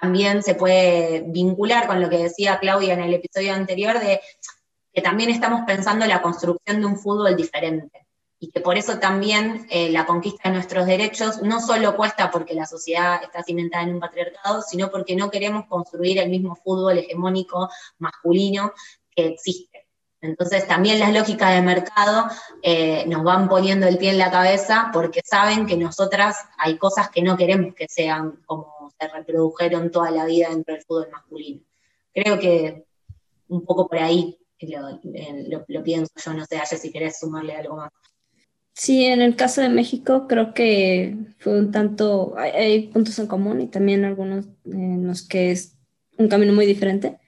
también 0.00 0.42
se 0.42 0.54
puede 0.54 1.24
vincular 1.26 1.86
con 1.86 2.00
lo 2.00 2.10
que 2.10 2.18
decía 2.18 2.58
Claudia 2.58 2.94
en 2.94 3.02
el 3.02 3.14
episodio 3.14 3.54
anterior 3.54 3.98
de 3.98 4.20
que 4.92 5.00
también 5.00 5.30
estamos 5.30 5.62
pensando 5.66 6.04
en 6.04 6.10
la 6.10 6.20
construcción 6.20 6.80
de 6.80 6.86
un 6.86 6.98
fútbol 6.98 7.36
diferente 7.36 8.06
y 8.38 8.50
que 8.50 8.60
por 8.60 8.76
eso 8.76 8.98
también 8.98 9.68
eh, 9.70 9.90
la 9.90 10.04
conquista 10.04 10.48
de 10.48 10.56
nuestros 10.56 10.86
derechos 10.86 11.42
no 11.42 11.60
solo 11.60 11.96
cuesta 11.96 12.30
porque 12.30 12.54
la 12.54 12.66
sociedad 12.66 13.22
está 13.22 13.44
cimentada 13.44 13.84
en 13.84 13.94
un 13.94 14.00
patriarcado, 14.00 14.62
sino 14.62 14.90
porque 14.90 15.14
no 15.14 15.30
queremos 15.30 15.66
construir 15.66 16.18
el 16.18 16.28
mismo 16.28 16.56
fútbol 16.56 16.98
hegemónico 16.98 17.70
masculino 17.98 18.72
que 19.14 19.26
existe. 19.26 19.71
Entonces 20.22 20.66
también 20.66 21.00
las 21.00 21.12
lógicas 21.12 21.54
de 21.54 21.62
mercado 21.62 22.28
eh, 22.62 23.04
nos 23.08 23.24
van 23.24 23.48
poniendo 23.48 23.86
el 23.86 23.98
pie 23.98 24.10
en 24.10 24.18
la 24.18 24.30
cabeza 24.30 24.90
porque 24.92 25.20
saben 25.24 25.66
que 25.66 25.76
nosotras 25.76 26.36
hay 26.56 26.78
cosas 26.78 27.10
que 27.10 27.22
no 27.22 27.36
queremos 27.36 27.74
que 27.74 27.88
sean 27.88 28.40
como 28.46 28.92
se 28.98 29.08
reprodujeron 29.08 29.90
toda 29.90 30.10
la 30.10 30.24
vida 30.24 30.48
dentro 30.50 30.74
del 30.74 30.84
fútbol 30.84 31.08
masculino. 31.10 31.60
Creo 32.14 32.38
que 32.38 32.86
un 33.48 33.64
poco 33.64 33.88
por 33.88 33.98
ahí 33.98 34.38
lo, 34.60 35.64
lo 35.66 35.82
pienso 35.82 36.12
yo, 36.24 36.32
no 36.32 36.46
sé, 36.46 36.56
Ayer, 36.56 36.78
si 36.78 36.92
querés 36.92 37.18
sumarle 37.18 37.56
algo 37.56 37.76
más. 37.76 37.90
Sí, 38.74 39.04
en 39.04 39.20
el 39.20 39.36
caso 39.36 39.60
de 39.60 39.68
México 39.68 40.26
creo 40.28 40.54
que 40.54 41.16
fue 41.38 41.58
un 41.58 41.70
tanto, 41.70 42.34
hay, 42.38 42.88
puntos 42.88 43.18
en 43.18 43.26
común 43.26 43.60
y 43.60 43.66
también 43.66 44.04
algunos 44.04 44.46
en 44.64 45.06
los 45.06 45.22
que 45.22 45.50
es 45.50 45.76
un 46.16 46.28
camino 46.28 46.52
muy 46.52 46.64
diferente. 46.64 47.18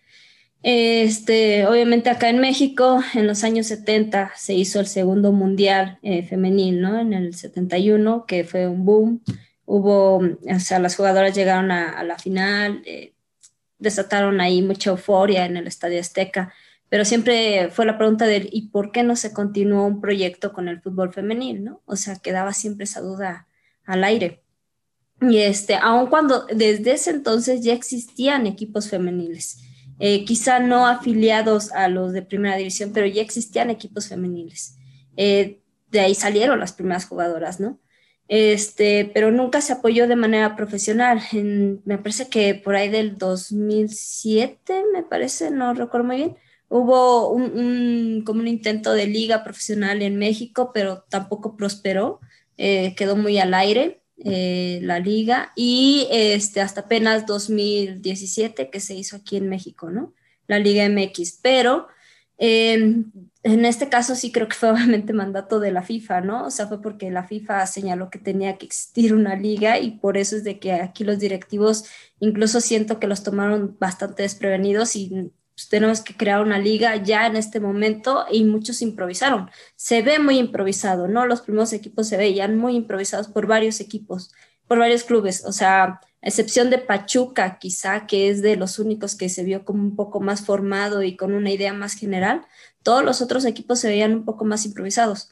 Este, 0.65 1.67
obviamente 1.67 2.09
acá 2.09 2.31
en 2.31 2.41
México, 2.41 3.01
en 3.15 3.27
los 3.27 3.45
años 3.45 3.67
70 3.67 4.33
se 4.35 4.55
hizo 4.55 4.81
el 4.81 4.87
segundo 4.87 5.31
mundial 5.31 5.99
eh, 6.03 6.23
femenil, 6.25 6.81
¿no? 6.81 6.99
En 6.99 7.13
el 7.13 7.35
71, 7.35 8.25
que 8.27 8.45
fue 8.45 8.67
un 8.67 8.85
boom. 8.85 9.23
Hubo, 9.67 10.17
o 10.17 10.61
sea, 10.61 10.79
las 10.79 10.97
jugadoras 10.97 11.35
llegaron 11.35 11.71
a, 11.71 12.03
la 12.03 12.19
final, 12.19 12.83
eh, 12.87 13.13
desataron 13.79 14.41
ahí 14.41 14.63
mucha 14.63 14.91
euforia 14.91 15.47
en 15.47 15.57
el 15.57 15.67
Estadio 15.67 16.01
Azteca 16.01 16.53
pero 16.95 17.05
siempre 17.05 17.71
fue 17.71 17.87
la 17.87 17.99
pregunta 17.99 18.25
de 18.25 18.49
¿y 18.53 18.69
por 18.69 18.93
qué 18.93 19.03
no 19.03 19.17
se 19.17 19.33
continuó 19.33 19.85
un 19.85 20.01
proyecto 20.01 20.53
con 20.53 20.69
el 20.69 20.81
fútbol 20.81 21.13
femenil? 21.13 21.65
¿no? 21.65 21.83
O 21.87 21.97
sea, 21.97 22.21
quedaba 22.21 22.53
siempre 22.53 22.85
esa 22.85 23.01
duda 23.01 23.49
al 23.85 24.05
aire. 24.05 24.45
Y 25.21 25.39
este, 25.39 25.75
aun 25.75 26.07
cuando 26.07 26.47
desde 26.55 26.93
ese 26.93 27.11
entonces 27.11 27.63
ya 27.63 27.73
existían 27.73 28.47
equipos 28.47 28.89
femeniles, 28.89 29.59
eh, 29.99 30.25
quizá 30.25 30.59
no 30.59 30.87
afiliados 30.87 31.73
a 31.73 31.89
los 31.89 32.13
de 32.13 32.23
primera 32.23 32.57
división, 32.57 32.93
pero 32.93 33.07
ya 33.07 33.23
existían 33.23 33.71
equipos 33.71 34.09
femeniles. 34.09 34.77
Eh, 35.17 35.61
de 35.91 36.01
ahí 36.01 36.15
salieron 36.15 36.61
las 36.61 36.73
primeras 36.73 37.07
jugadoras, 37.07 37.61
¿no? 37.61 37.79
Este, 38.27 39.11
pero 39.13 39.31
nunca 39.31 39.61
se 39.61 39.75
apoyó 39.75 40.09
de 40.09 40.17
manera 40.17 40.57
profesional. 40.57 41.21
me 41.85 41.99
parece 41.99 42.29
que 42.29 42.55
por 42.55 42.75
ahí 42.75 42.89
del 42.89 43.19
2007, 43.19 44.85
me 44.93 45.03
parece, 45.03 45.51
no 45.51 45.75
recuerdo 45.75 46.07
muy 46.07 46.17
bien, 46.17 46.37
Hubo 46.69 47.31
un, 47.31 48.23
como 48.27 48.41
un 48.41 48.49
intento 48.49 48.95
de 48.95 49.07
liga 49.07 49.45
profesional 49.45 50.03
en 50.03 50.17
México, 50.19 50.73
pero 50.75 51.05
tampoco 51.09 51.57
prosperó, 51.57 52.21
eh, 52.57 52.95
quedó 52.97 53.17
muy 53.17 53.39
al 53.39 53.55
aire 53.55 54.03
eh, 54.19 54.79
la 54.83 55.01
liga 55.01 55.53
y 55.57 56.07
este, 56.11 56.61
hasta 56.61 56.83
apenas 56.83 57.27
2017 57.27 58.71
que 58.71 58.81
se 58.81 58.95
hizo 58.95 59.17
aquí 59.17 59.37
en 59.37 59.49
México, 59.49 59.91
¿no? 59.91 60.15
La 60.47 60.59
Liga 60.59 60.89
MX, 60.89 61.41
pero 61.43 61.89
em, 62.39 63.11
en 63.43 63.65
este 63.65 63.89
caso 63.89 64.15
sí 64.15 64.31
creo 64.33 64.49
que 64.49 64.57
fue 64.57 64.71
obviamente 64.71 65.13
mandato 65.13 65.59
de 65.61 65.73
la 65.73 65.83
FIFA, 65.83 66.21
¿no? 66.21 66.47
O 66.47 66.51
sea, 66.51 66.69
fue 66.69 66.81
porque 66.81 67.11
la 67.11 67.25
FIFA 67.25 67.67
señaló 67.67 68.09
que 68.11 68.19
tenía 68.19 68.57
que 68.57 68.67
existir 68.67 69.15
una 69.15 69.37
liga 69.37 69.79
y 69.81 69.93
por 69.99 70.17
eso 70.17 70.37
es 70.37 70.45
de 70.45 70.59
que 70.61 70.73
aquí 70.73 71.05
los 71.05 71.19
directivos 71.19 71.85
incluso 72.21 72.61
siento 72.61 73.01
que 73.01 73.07
los 73.09 73.23
tomaron 73.25 73.77
bastante 73.81 74.23
desprevenidos 74.23 74.97
y 74.97 75.33
pues, 75.55 75.69
tenemos 75.69 76.01
que 76.01 76.17
crear 76.17 76.43
una 76.43 76.59
liga 76.59 76.97
ya 76.97 77.27
en 77.27 77.37
este 77.37 77.61
momento 77.61 78.27
y 78.31 78.45
muchos 78.45 78.83
improvisaron. 78.83 79.51
Se 79.77 80.03
ve 80.03 80.19
muy 80.19 80.39
improvisado, 80.39 81.09
¿no? 81.09 81.27
Los 81.27 81.43
primeros 81.43 81.73
equipos 81.73 82.09
se 82.09 82.17
veían 82.17 82.57
muy 82.59 82.75
improvisados 82.75 83.29
por 83.29 83.47
varios 83.47 83.81
equipos, 83.81 84.33
por 84.67 84.79
varios 84.79 85.05
clubes, 85.05 85.45
o 85.45 85.53
sea, 85.53 85.85
a 85.85 86.01
excepción 86.23 86.71
de 86.71 86.79
Pachuca, 86.79 87.59
quizá, 87.59 88.07
que 88.07 88.31
es 88.31 88.43
de 88.43 88.57
los 88.57 88.79
únicos 88.79 89.15
que 89.15 89.29
se 89.29 89.45
vio 89.45 89.65
como 89.65 89.83
un 89.83 89.95
poco 89.95 90.21
más 90.21 90.45
formado 90.45 91.03
y 91.03 91.17
con 91.17 91.35
una 91.35 91.51
idea 91.51 91.73
más 91.75 91.95
general, 91.95 92.47
todos 92.83 93.05
los 93.05 93.21
otros 93.23 93.45
equipos 93.45 93.79
se 93.79 93.89
veían 93.89 94.15
un 94.15 94.25
poco 94.25 94.45
más 94.45 94.65
improvisados. 94.65 95.31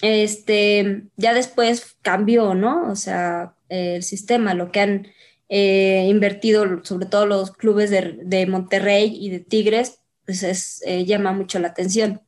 Este, 0.00 1.08
ya 1.16 1.34
después 1.34 1.96
cambió, 2.02 2.54
¿no? 2.54 2.88
O 2.90 2.96
sea, 2.96 3.56
el 3.68 4.02
sistema, 4.04 4.54
lo 4.54 4.70
que 4.70 4.80
han 4.80 5.08
eh, 5.48 6.06
invertido, 6.08 6.84
sobre 6.84 7.06
todo 7.06 7.26
los 7.26 7.52
clubes 7.52 7.90
de, 7.90 8.46
Monterrey 8.46 9.16
y 9.18 9.30
de 9.30 9.40
Tigres, 9.40 10.00
pues 10.26 10.42
es, 10.42 10.82
eh, 10.84 11.04
llama 11.04 11.32
mucho 11.32 11.58
la 11.58 11.68
atención. 11.68 12.20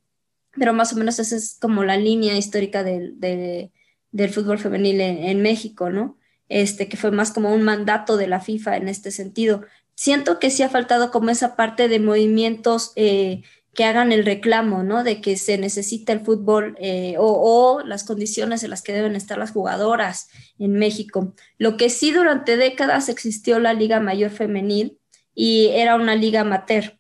Pero 0.57 0.73
más 0.73 0.93
o 0.93 0.97
menos 0.97 1.19
esa 1.19 1.37
es 1.37 1.59
como 1.61 1.85
la 1.85 1.97
línea 1.97 2.37
histórica 2.37 2.83
del, 2.83 3.19
del 3.21 4.31
fútbol 4.31 4.59
femenil 4.59 5.01
en, 5.01 5.43
México, 5.43 5.91
¿no? 5.91 6.19
Este, 6.49 6.89
que 6.89 6.97
fue 6.97 7.13
más 7.13 7.31
como 7.31 7.55
un 7.55 7.63
mandato 7.63 8.17
de 8.17 8.27
la 8.27 8.41
FIFA 8.41 8.77
en 8.79 8.89
este 8.89 9.11
sentido. 9.11 9.65
Siento 9.95 10.39
que 10.39 10.51
sí 10.51 10.63
ha 10.63 10.71
faltado 10.71 11.11
como 11.11 11.31
esa 11.31 11.57
parte 11.57 11.89
de 11.89 12.01
movimientos 12.01 12.93
eh, 12.97 13.43
que 13.75 13.85
hagan 13.85 14.13
el 14.13 14.25
reclamo, 14.25 14.83
¿no? 14.83 15.05
De 15.05 15.21
que 15.21 15.37
se 15.37 15.57
necesita 15.57 16.13
el 16.13 16.21
fútbol 16.21 16.77
eh, 16.81 17.15
o, 17.19 17.83
las 17.85 18.05
condiciones 18.05 18.63
en 18.63 18.71
las 18.71 18.83
que 18.83 18.93
deben 18.93 19.15
estar 19.15 19.39
las 19.39 19.53
jugadoras 19.53 20.29
en 20.59 20.73
México. 20.73 21.35
Lo 21.59 21.77
que 21.77 21.91
sí 21.91 22.11
durante 22.11 22.57
décadas 22.57 23.09
existió 23.09 23.59
la 23.61 23.73
Liga 23.73 24.01
Mayor 24.01 24.31
Femenil 24.31 24.99
y 25.35 25.69
era 25.69 25.95
una 25.95 26.17
liga 26.17 26.41
amateur. 26.41 26.99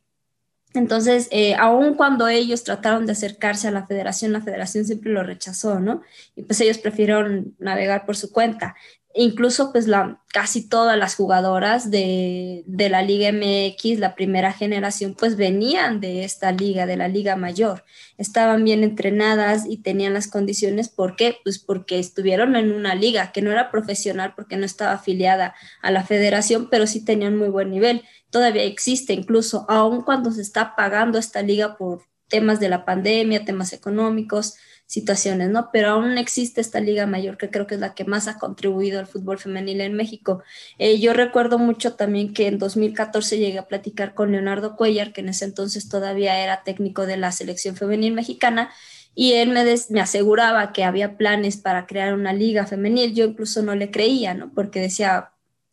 Entonces, 0.72 1.26
eh, 1.32 1.56
aun 1.56 1.94
cuando 1.94 2.28
ellos 2.28 2.62
trataron 2.62 3.04
de 3.04 3.12
acercarse 3.12 3.66
a 3.66 3.72
la 3.72 3.88
federación, 3.88 4.32
la 4.32 4.40
federación 4.40 4.84
siempre 4.84 5.10
lo 5.10 5.24
rechazó, 5.24 5.80
¿no? 5.80 6.02
Y 6.36 6.42
pues 6.42 6.60
ellos 6.60 6.78
prefirieron 6.78 7.56
navegar 7.58 8.06
por 8.06 8.16
su 8.16 8.30
cuenta 8.30 8.76
incluso 9.14 9.72
pues 9.72 9.86
la, 9.86 10.20
casi 10.32 10.68
todas 10.68 10.96
las 10.96 11.14
jugadoras 11.16 11.90
de, 11.90 12.64
la 12.66 13.02
Liga 13.02 13.32
MX, 13.32 13.98
la 13.98 14.14
primera 14.14 14.52
generación, 14.52 15.14
pues 15.18 15.36
venían 15.36 16.00
de 16.00 16.24
esta 16.24 16.52
liga, 16.52 16.86
de 16.86 16.96
la 16.96 17.08
Liga 17.08 17.36
Mayor. 17.36 17.84
Estaban 18.18 18.64
bien 18.64 18.84
entrenadas 18.84 19.64
y 19.68 19.78
tenían 19.78 20.14
las 20.14 20.28
condiciones. 20.28 20.88
¿Por 20.88 21.16
qué? 21.16 21.36
Pues 21.42 21.58
porque 21.58 21.98
estuvieron 21.98 22.54
en 22.56 22.72
una 22.72 22.94
liga 22.94 23.32
que 23.32 23.42
no 23.42 23.50
era 23.50 23.70
profesional 23.70 24.34
porque 24.36 24.56
no 24.56 24.64
estaba 24.64 24.92
afiliada 24.92 25.54
a 25.82 25.90
la 25.90 26.04
federación, 26.04 26.68
pero 26.70 26.86
sí 26.86 27.04
tenían 27.04 27.36
muy 27.36 27.48
buen 27.48 27.70
nivel. 27.70 28.02
Todavía 28.30 28.62
existe, 28.62 29.12
incluso 29.12 29.66
aun 29.68 30.02
cuando 30.02 30.30
se 30.30 30.42
está 30.42 30.76
pagando 30.76 31.18
esta 31.18 31.42
liga 31.42 31.76
por 31.76 32.04
temas 32.28 32.60
de 32.60 32.68
la 32.68 32.84
pandemia, 32.84 33.44
temas 33.44 33.72
económicos, 33.72 34.54
situaciones, 34.90 35.50
¿no? 35.50 35.70
Pero 35.72 35.90
aún 35.90 36.18
existe 36.18 36.60
esta 36.60 36.80
liga 36.80 37.06
mayor 37.06 37.38
que 37.38 37.48
creo 37.48 37.68
que 37.68 37.76
es 37.76 37.80
la 37.80 37.94
que 37.94 38.04
más 38.04 38.26
ha 38.26 38.38
contribuido 38.38 38.98
al 38.98 39.06
fútbol 39.06 39.38
femenil 39.38 39.80
en 39.82 39.94
México. 39.94 40.42
Eh, 40.78 40.98
yo 40.98 41.12
recuerdo 41.12 41.58
mucho 41.60 41.94
también 41.94 42.34
que 42.34 42.48
en 42.48 42.58
2014 42.58 43.38
llegué 43.38 43.60
a 43.60 43.68
platicar 43.68 44.14
con 44.14 44.32
Leonardo 44.32 44.74
Cuellar, 44.74 45.12
que 45.12 45.20
en 45.20 45.28
ese 45.28 45.44
entonces 45.44 45.88
todavía 45.88 46.42
era 46.42 46.64
técnico 46.64 47.06
de 47.06 47.18
la 47.18 47.30
selección 47.30 47.76
femenil 47.76 48.14
mexicana, 48.14 48.72
y 49.14 49.34
él 49.34 49.50
me, 49.50 49.64
me 49.90 50.00
aseguraba 50.00 50.72
que 50.72 50.82
había 50.82 51.16
planes 51.16 51.56
para 51.56 51.86
crear 51.86 52.12
una 52.12 52.32
liga 52.32 52.66
femenil. 52.66 53.14
Yo 53.14 53.26
incluso 53.26 53.62
no 53.62 53.76
le 53.76 53.92
creía, 53.92 54.34
¿no? 54.34 54.52
Porque 54.52 54.80
decía, 54.80 55.30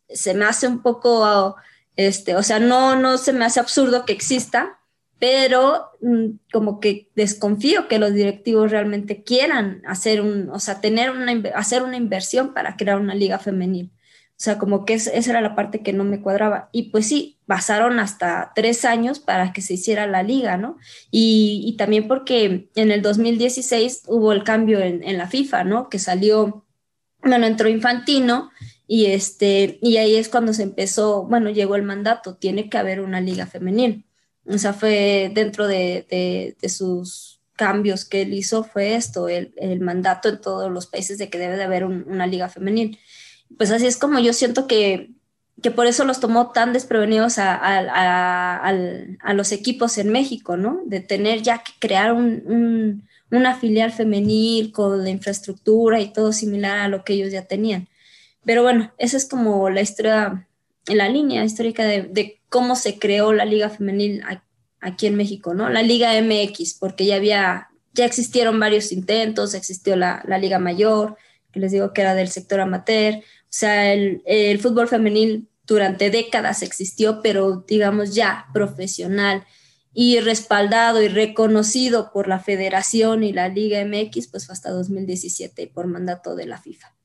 se 0.10 0.36
me 0.36 0.46
hace 0.46 0.68
un 0.68 0.84
poco, 0.84 1.56
este, 1.96 2.36
o 2.36 2.44
sea, 2.44 2.60
no, 2.60 2.96
no 2.96 3.18
se 3.18 3.34
me 3.34 3.46
hace 3.46 3.60
absurdo 3.60 4.06
que 4.06 4.14
exista, 4.14 4.77
pero 5.20 5.92
mm, 6.02 6.38
como 6.52 6.80
que 6.80 7.10
desconfío 7.16 7.88
que 7.88 8.00
los 8.00 8.14
directivos 8.14 8.72
realmente 8.72 9.24
quieran 9.24 9.82
hacer 9.86 10.22
un, 10.22 10.50
o 10.50 10.60
sea, 10.60 10.82
tener 10.82 11.12
una, 11.12 11.32
hacer 11.56 11.84
una 11.84 11.98
inversión 11.98 12.54
para 12.54 12.78
crear 12.78 13.00
una 13.00 13.16
liga 13.16 13.40
femenil. 13.40 13.92
O 14.38 14.40
sea, 14.40 14.60
como 14.60 14.86
que 14.86 14.94
esa 14.94 15.12
era 15.12 15.42
la 15.42 15.56
parte 15.56 15.82
que 15.82 15.94
no 15.94 16.04
me 16.04 16.22
cuadraba. 16.22 16.70
Y 16.72 16.92
pues 16.92 17.08
sí, 17.08 17.40
pasaron 17.48 18.00
hasta 18.00 18.52
tres 18.54 18.86
años 18.86 19.20
para 19.20 19.52
que 19.52 19.64
se 19.64 19.74
hiciera 19.74 20.06
la 20.06 20.22
liga, 20.22 20.58
¿no? 20.58 20.78
Y, 21.10 21.64
y 21.66 21.76
también 21.76 22.08
porque 22.08 22.70
en 22.76 22.92
el 22.92 23.02
2016 23.02 24.04
hubo 24.06 24.32
el 24.34 24.44
cambio 24.44 24.80
en, 24.80 25.04
en, 25.04 25.18
la 25.18 25.28
FIFA, 25.28 25.64
¿no? 25.64 25.90
Que 25.90 25.98
salió, 25.98 26.68
bueno, 27.24 27.48
entró 27.48 27.68
Infantino 27.68 28.52
y, 28.86 29.08
este, 29.08 29.80
y 29.82 29.98
ahí 29.98 30.16
es 30.16 30.30
cuando 30.30 30.54
se 30.54 30.64
empezó, 30.64 31.24
bueno, 31.26 31.50
llegó 31.50 31.76
el 31.76 31.84
mandato, 31.84 32.36
tiene 32.36 32.70
que 32.70 32.78
haber 32.78 33.02
una 33.02 33.22
liga 33.22 33.48
femenil. 33.48 34.07
O 34.48 34.58
sea, 34.58 34.74
fue 34.74 35.32
dentro 35.34 35.68
de, 35.68 36.56
de, 36.60 36.70
sus 36.70 37.42
cambios 37.56 38.06
que 38.06 38.22
él 38.22 38.34
hizo, 38.34 38.64
fue 38.64 38.96
esto, 38.96 39.28
el, 39.28 39.54
el, 39.58 39.80
mandato 39.82 40.30
en 40.30 40.40
todos 40.40 40.72
los 40.72 40.88
países 40.88 41.18
de 41.18 41.30
que 41.30 41.38
debe 41.38 41.58
de 41.58 41.64
haber 41.64 41.86
una 41.86 42.28
liga 42.28 42.50
femenil. 42.50 43.00
Pues 43.58 43.72
así 43.72 43.88
es 43.88 43.98
como 43.98 44.20
yo 44.20 44.34
siento 44.34 44.68
que, 44.68 45.12
que 45.62 45.72
por 45.72 45.88
eso 45.88 46.06
los 46.06 46.20
tomó 46.20 46.52
tan 46.52 46.72
desprevenidos 46.74 47.40
a, 47.40 47.56
a, 47.56 48.70
a, 48.70 49.34
los 49.34 49.52
equipos 49.52 49.98
en 49.98 50.10
México, 50.10 50.56
¿no? 50.56 50.82
De 50.86 51.00
tener 51.00 51.42
ya 51.42 51.64
que 51.64 51.72
crear 51.80 52.14
un, 52.14 52.44
un, 52.46 53.08
una 53.32 53.56
filial 53.56 53.92
femenil 53.92 54.72
con 54.72 55.04
la 55.04 55.10
infraestructura 55.10 56.00
y 56.00 56.14
todo 56.14 56.32
similar 56.32 56.80
a 56.80 56.88
lo 56.88 57.04
que 57.04 57.14
ellos 57.14 57.32
ya 57.32 57.44
tenían. 57.44 57.88
Pero 58.46 58.64
bueno, 58.64 58.94
esa 58.98 59.18
es 59.18 59.28
como 59.28 59.70
la 59.70 59.82
historia, 59.82 60.48
la 60.88 61.10
línea 61.10 61.44
histórica 61.44 61.86
de, 61.86 62.40
cómo 62.50 62.76
se 62.76 62.98
creó 62.98 63.34
la 63.34 63.46
Liga 63.46 63.70
Femenil 63.70 64.24
aquí 64.80 65.08
en 65.08 65.16
México, 65.16 65.54
¿no? 65.54 65.70
La 65.70 65.82
Liga 65.82 66.14
MX, 66.22 66.76
porque 66.76 67.06
ya 67.06 67.16
había, 67.16 67.68
ya 67.94 68.06
existieron 68.06 68.60
varios 68.60 68.92
intentos, 68.92 69.54
existió 69.54 69.96
la, 69.96 70.24
la 70.26 70.38
Liga 70.38 70.60
Mayor, 70.60 71.18
que 71.52 71.60
les 71.60 71.72
digo 71.72 71.94
que 71.94 72.02
era 72.02 72.16
del 72.16 72.30
sector 72.30 72.62
amateur, 72.62 73.16
o 73.16 73.22
sea, 73.50 73.94
el, 73.94 74.22
el 74.26 74.60
fútbol 74.60 74.88
femenil 74.88 75.48
durante 75.66 76.10
décadas 76.10 76.64
existió, 76.64 77.22
pero 77.22 77.66
digamos 77.68 78.16
ya 78.16 78.46
profesional 78.54 79.46
y 79.94 80.20
respaldado 80.20 81.02
y 81.02 81.08
reconocido 81.08 82.12
por 82.14 82.28
la 82.28 82.40
federación 82.40 83.24
y 83.24 83.34
la 83.34 83.50
Liga 83.50 83.84
MX, 83.84 84.28
pues 84.28 84.50
hasta 84.50 84.70
2017 84.70 85.68
por 85.74 85.88
mandato 85.88 86.36
de 86.36 86.46
la 86.46 86.58
FIFA. 86.60 86.97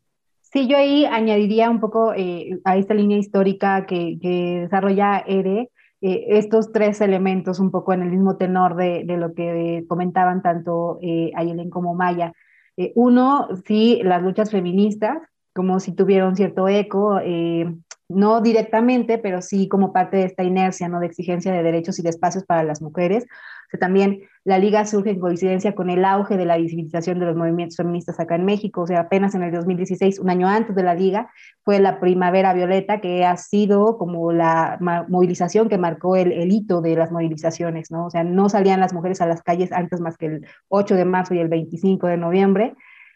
Sí, 0.53 0.69
yo 0.69 0.77
ahí 0.77 1.07
añadiría 1.07 1.71
un 1.71 1.81
poco 1.81 2.13
eh, 2.15 2.61
a 2.65 2.77
esta 2.77 2.93
línea 2.93 3.17
histórica 3.17 3.87
que, 3.87 4.19
desarrolla 4.63 5.25
Ere, 5.27 5.71
eh, 6.03 6.27
estos 6.37 6.73
tres 6.73 7.01
elementos 7.01 7.59
un 7.59 7.71
poco 7.71 7.95
en 7.95 8.03
el 8.03 8.11
mismo 8.11 8.37
tenor 8.37 8.77
de, 8.77 9.05
lo 9.17 9.33
que 9.35 9.85
comentaban 9.89 10.43
tanto 10.43 10.99
eh, 11.01 11.31
Ayelen 11.37 11.71
como 11.71 11.95
Maya. 11.95 12.35
Eh, 12.77 12.93
uno, 12.97 13.49
sí, 13.67 14.01
las 14.05 14.23
luchas 14.23 14.51
feministas, 14.51 15.19
como 15.55 15.81
si 15.81 15.95
tuvieron 15.95 16.37
cierto 16.37 16.69
eco, 16.69 17.19
no 18.09 18.41
directamente, 18.43 19.17
pero 19.17 19.41
sí 19.41 19.69
como 19.69 19.93
parte 19.93 20.19
de 20.19 20.25
esta 20.25 20.43
inercia, 20.43 20.89
¿no? 20.89 21.01
De 21.01 21.07
exigencia 21.07 21.53
de 21.53 21.63
derechos 21.63 21.99
y 21.99 22.03
de 22.03 22.11
espacios 22.11 22.45
para 22.45 22.63
las 22.63 22.83
mujeres. 22.83 23.25
También 23.79 24.23
la 24.45 24.59
liga 24.59 24.85
surge 24.87 25.11
en 25.11 25.21
coincidencia 25.21 25.75
con 25.75 25.89
el 25.89 26.05
auge 26.05 26.37
de 26.37 26.45
la 26.45 26.57
visibilización 26.57 27.19
de 27.19 27.27
los 27.27 27.37
movimientos 27.37 27.77
feministas 27.77 28.19
acá 28.19 28.35
en 28.35 28.45
México. 28.45 28.83
O 28.83 28.87
sea, 28.87 29.01
apenas 29.01 29.35
en 29.35 29.43
el 29.43 29.53
2016, 29.53 30.19
un 30.19 30.31
año 30.31 30.49
antes 30.49 30.75
de 30.75 30.83
la 30.83 30.95
liga, 30.95 31.31
fue 31.65 31.79
la 31.79 32.01
Primavera 32.01 32.53
Violeta, 32.53 33.01
que 33.01 33.25
ha 33.25 33.37
sido 33.37 33.99
como 33.99 34.33
la 34.33 34.79
movilización 35.09 35.69
que 35.69 35.79
marcó 35.79 36.17
el, 36.17 36.33
el 36.33 36.51
hito 36.53 36.81
de 36.81 36.97
las 36.97 37.13
movilizaciones, 37.13 37.91
¿no? 37.91 38.07
O 38.07 38.11
sea, 38.11 38.25
no 38.25 38.49
salían 38.49 38.81
las 38.81 38.93
mujeres 38.93 39.21
a 39.21 39.27
las 39.27 39.43
calles 39.43 39.73
antes 39.73 40.01
más 40.01 40.17
que 40.17 40.27
el 40.27 40.47
8 40.69 40.95
de 40.97 41.05
marzo 41.05 41.35
y 41.35 41.39
el 41.39 41.49
25 41.49 42.07
de 42.09 42.17
noviembre. 42.17 42.75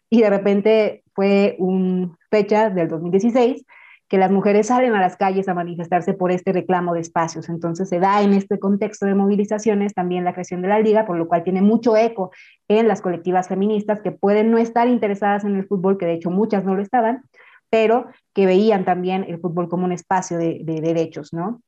Y 0.08 0.20
de 0.20 0.30
repente 0.30 1.02
fue 1.12 1.56
una 1.58 2.16
fecha 2.30 2.70
del 2.70 2.88
2016 2.88 3.64
que 4.08 4.18
las 4.18 4.30
mujeres 4.30 4.68
salen 4.68 4.94
a 4.94 5.00
las 5.00 5.16
calles 5.16 5.48
a 5.48 5.54
manifestarse 5.54 6.14
por 6.14 6.30
este 6.30 6.52
reclamo 6.52 6.94
de 6.94 7.00
espacios. 7.00 7.48
Entonces 7.48 7.88
se 7.88 7.98
da 7.98 8.22
en 8.22 8.32
este 8.32 8.58
contexto 8.58 9.06
de 9.06 9.14
movilizaciones 9.14 9.94
también 9.94 10.24
la 10.24 10.32
creación 10.32 10.62
de 10.62 10.68
la 10.68 10.78
liga, 10.78 11.06
por 11.06 11.16
lo 11.16 11.26
cual 11.26 11.42
tiene 11.42 11.62
mucho 11.62 11.96
eco 11.96 12.30
en 12.68 12.88
las 12.88 13.00
colectivas 13.00 13.48
feministas 13.48 14.00
que 14.00 14.12
pueden 14.12 14.50
no 14.50 14.58
estar 14.58 14.88
interesadas 14.88 15.44
en 15.44 15.56
el 15.56 15.66
fútbol, 15.66 15.98
que 15.98 16.06
de 16.06 16.14
hecho 16.14 16.30
muchas 16.30 16.64
no 16.64 16.74
lo 16.74 16.82
estaban, 16.82 17.22
pero 17.70 18.06
que 18.32 18.46
veían 18.46 18.84
también 18.84 19.24
el 19.28 19.40
fútbol 19.40 19.68
como 19.68 19.84
un 19.84 19.92
espacio 19.92 20.38
de, 20.38 20.60
de 20.62 20.80
derechos, 20.80 21.32
¿no? 21.32 21.60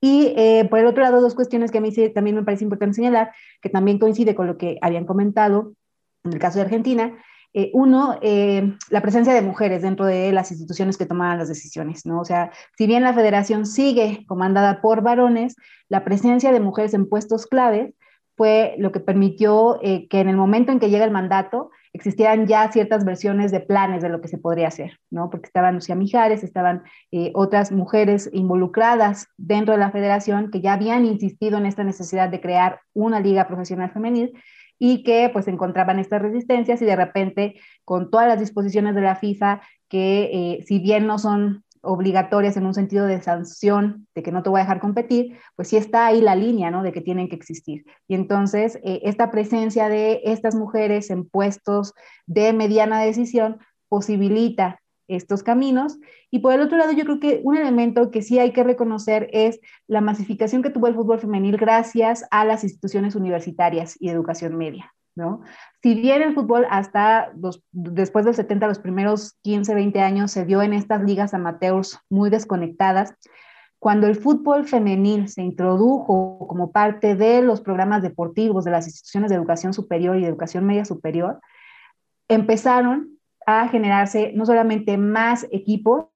Y 0.00 0.34
eh, 0.36 0.66
por 0.68 0.78
el 0.78 0.86
otro 0.86 1.02
lado, 1.02 1.22
dos 1.22 1.34
cuestiones 1.34 1.70
que 1.70 1.78
a 1.78 1.80
mí 1.80 1.90
también 2.14 2.36
me 2.36 2.42
parece 2.42 2.64
importante 2.64 2.96
señalar, 2.96 3.32
que 3.62 3.70
también 3.70 3.98
coincide 3.98 4.34
con 4.34 4.46
lo 4.46 4.58
que 4.58 4.78
habían 4.82 5.06
comentado 5.06 5.72
en 6.26 6.32
el 6.34 6.38
caso 6.38 6.58
de 6.58 6.64
Argentina, 6.64 7.16
eh, 7.58 7.70
uno, 7.72 8.18
eh, 8.20 8.74
la 8.90 9.00
presencia 9.00 9.32
de 9.32 9.40
mujeres 9.40 9.80
dentro 9.80 10.04
de 10.04 10.30
las 10.30 10.50
instituciones 10.50 10.98
que 10.98 11.06
tomaban 11.06 11.38
las 11.38 11.48
decisiones, 11.48 12.04
¿no? 12.04 12.20
O 12.20 12.24
sea, 12.26 12.50
si 12.76 12.86
bien 12.86 13.02
la 13.02 13.14
federación 13.14 13.64
sigue 13.64 14.26
comandada 14.26 14.82
por 14.82 15.00
varones, 15.00 15.56
la 15.88 16.04
presencia 16.04 16.52
de 16.52 16.60
mujeres 16.60 16.92
en 16.92 17.08
puestos 17.08 17.46
claves 17.46 17.94
fue 18.36 18.74
lo 18.76 18.92
que 18.92 19.00
permitió 19.00 19.78
eh, 19.80 20.06
que 20.08 20.20
en 20.20 20.28
el 20.28 20.36
momento 20.36 20.70
en 20.70 20.78
que 20.78 20.90
llega 20.90 21.06
el 21.06 21.10
mandato 21.10 21.70
existieran 21.94 22.46
ya 22.46 22.70
ciertas 22.70 23.06
versiones 23.06 23.52
de 23.52 23.60
planes 23.60 24.02
de 24.02 24.10
lo 24.10 24.20
que 24.20 24.28
se 24.28 24.36
podría 24.36 24.68
hacer, 24.68 25.00
¿no? 25.08 25.30
Porque 25.30 25.46
estaban 25.46 25.76
Lucía 25.76 25.94
Mijares, 25.94 26.44
estaban 26.44 26.82
otras 27.32 27.72
mujeres 27.72 28.28
involucradas 28.34 29.28
dentro 29.38 29.72
de 29.72 29.80
la 29.80 29.90
federación 29.90 30.50
que 30.50 30.60
ya 30.60 30.74
habían 30.74 31.06
insistido 31.06 31.56
en 31.56 31.64
esta 31.64 31.84
necesidad 31.84 32.28
de 32.28 32.42
crear 32.42 32.80
una 32.92 33.18
liga 33.18 33.48
profesional 33.48 33.90
femenil 33.92 34.34
y 34.78 35.02
que 35.02 35.30
pues 35.32 35.48
encontraban 35.48 35.98
estas 35.98 36.22
resistencias 36.22 36.82
y 36.82 36.84
de 36.84 36.96
repente 36.96 37.60
con 37.84 38.10
todas 38.10 38.28
las 38.28 38.40
disposiciones 38.40 38.94
de 38.94 39.00
la 39.00 39.16
FIFA 39.16 39.60
que 39.88 40.30
eh, 40.32 40.64
si 40.66 40.78
bien 40.78 41.06
no 41.06 41.18
son 41.18 41.64
obligatorias 41.86 42.56
en 42.56 42.66
un 42.66 42.74
sentido 42.74 43.06
de 43.06 43.22
sanción, 43.22 44.06
de 44.14 44.22
que 44.22 44.32
no 44.32 44.42
te 44.42 44.50
voy 44.50 44.60
a 44.60 44.64
dejar 44.64 44.80
competir, 44.80 45.38
pues 45.54 45.68
sí 45.68 45.76
está 45.76 46.06
ahí 46.06 46.20
la 46.20 46.34
línea, 46.34 46.70
¿no? 46.70 46.82
De 46.82 46.92
que 46.92 47.00
tienen 47.00 47.28
que 47.28 47.36
existir. 47.36 47.84
Y 48.08 48.14
entonces, 48.14 48.78
eh, 48.82 49.00
esta 49.04 49.30
presencia 49.30 49.88
de 49.88 50.20
estas 50.24 50.54
mujeres 50.54 51.10
en 51.10 51.28
puestos 51.28 51.94
de 52.26 52.52
mediana 52.52 53.00
decisión 53.00 53.58
posibilita 53.88 54.80
estos 55.08 55.42
caminos. 55.42 55.98
Y 56.30 56.40
por 56.40 56.52
el 56.52 56.60
otro 56.60 56.76
lado, 56.76 56.92
yo 56.92 57.04
creo 57.04 57.20
que 57.20 57.40
un 57.44 57.56
elemento 57.56 58.10
que 58.10 58.22
sí 58.22 58.38
hay 58.38 58.52
que 58.52 58.64
reconocer 58.64 59.28
es 59.32 59.60
la 59.86 60.00
masificación 60.00 60.62
que 60.62 60.70
tuvo 60.70 60.86
el 60.86 60.94
fútbol 60.94 61.18
femenil 61.18 61.56
gracias 61.56 62.24
a 62.30 62.44
las 62.44 62.64
instituciones 62.64 63.14
universitarias 63.14 63.96
y 64.00 64.08
educación 64.08 64.56
media. 64.56 64.92
¿no? 65.16 65.40
Si 65.82 65.94
bien 65.94 66.22
el 66.22 66.34
fútbol 66.34 66.66
hasta 66.70 67.32
los, 67.40 67.62
después 67.72 68.24
del 68.24 68.34
70, 68.34 68.66
los 68.66 68.78
primeros 68.78 69.34
15, 69.42 69.74
20 69.74 70.00
años, 70.00 70.30
se 70.30 70.44
dio 70.44 70.62
en 70.62 70.74
estas 70.74 71.02
ligas 71.02 71.34
amateurs 71.34 71.98
muy 72.10 72.30
desconectadas, 72.30 73.14
cuando 73.78 74.06
el 74.06 74.16
fútbol 74.16 74.66
femenil 74.66 75.28
se 75.28 75.42
introdujo 75.42 76.46
como 76.48 76.72
parte 76.72 77.14
de 77.14 77.42
los 77.42 77.60
programas 77.60 78.02
deportivos 78.02 78.64
de 78.64 78.70
las 78.70 78.86
instituciones 78.86 79.30
de 79.30 79.36
educación 79.36 79.74
superior 79.74 80.16
y 80.16 80.22
de 80.22 80.28
educación 80.28 80.66
media 80.66 80.84
superior, 80.84 81.40
empezaron 82.28 83.15
a 83.46 83.68
generarse 83.68 84.32
no 84.34 84.44
solamente 84.44 84.98
más 84.98 85.46
equipos, 85.52 86.06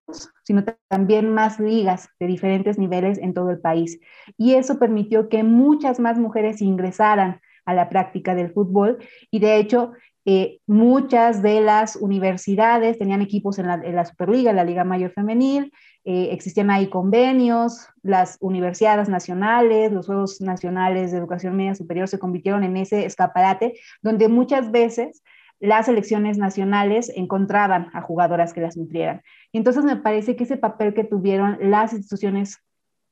sino 0.43 0.65
también 0.89 1.33
más 1.33 1.61
ligas 1.61 2.09
de 2.19 2.27
diferentes 2.27 2.77
niveles 2.77 3.19
en 3.19 3.35
todo 3.35 3.51
el 3.51 3.61
país. 3.61 4.01
Y 4.37 4.55
eso 4.55 4.81
permitió 4.81 5.29
que 5.29 5.45
muchas 5.45 6.01
más 6.01 6.19
mujeres 6.19 6.61
ingresaran 6.61 7.41
a 7.65 7.75
la 7.75 7.89
práctica 7.89 8.35
del 8.35 8.53
fútbol 8.53 8.99
y 9.31 9.39
de 9.39 9.59
hecho 9.59 9.93
eh, 10.27 10.59
muchas 10.67 11.41
de 11.41 11.61
las 11.61 11.97
universidades 11.97 12.99
tenían 12.99 13.23
equipos 13.23 13.59
en 13.59 13.67
la, 13.69 14.05
Superliga, 14.05 14.53
la 14.53 14.65
Liga 14.65 14.85
Mayor 14.85 15.13
Femenil, 15.13 15.73
eh, 16.05 16.29
existían 16.33 16.71
ahí 16.71 16.89
convenios, 16.89 17.87
las 18.03 18.37
universidades 18.41 19.09
nacionales, 19.09 19.93
los 19.93 20.07
Juegos 20.07 20.41
Nacionales 20.41 21.13
de 21.13 21.19
Educación 21.19 21.57
Media 21.57 21.75
Superior 21.75 22.09
se 22.09 22.19
convirtieron 22.19 22.65
en 22.65 22.77
ese 22.77 23.07
escaparate 23.07 23.75
donde 24.03 24.29
muchas 24.29 24.71
veces 24.71 25.23
las 25.61 25.87
selecciones 25.87 26.39
nacionales 26.39 27.13
encontraban 27.15 27.91
a 27.93 28.01
jugadoras 28.01 28.53
que 28.53 28.63
las 28.63 28.77
nutrieran. 28.77 29.23
Y 29.53 29.59
entonces 29.59 29.85
me 29.85 29.97
parece 29.97 30.35
que 30.35 30.45
ese 30.45 30.57
papel 30.57 30.95
que 30.95 31.05
tuvieron 31.05 31.59
las 31.61 31.93
instituciones 31.93 32.59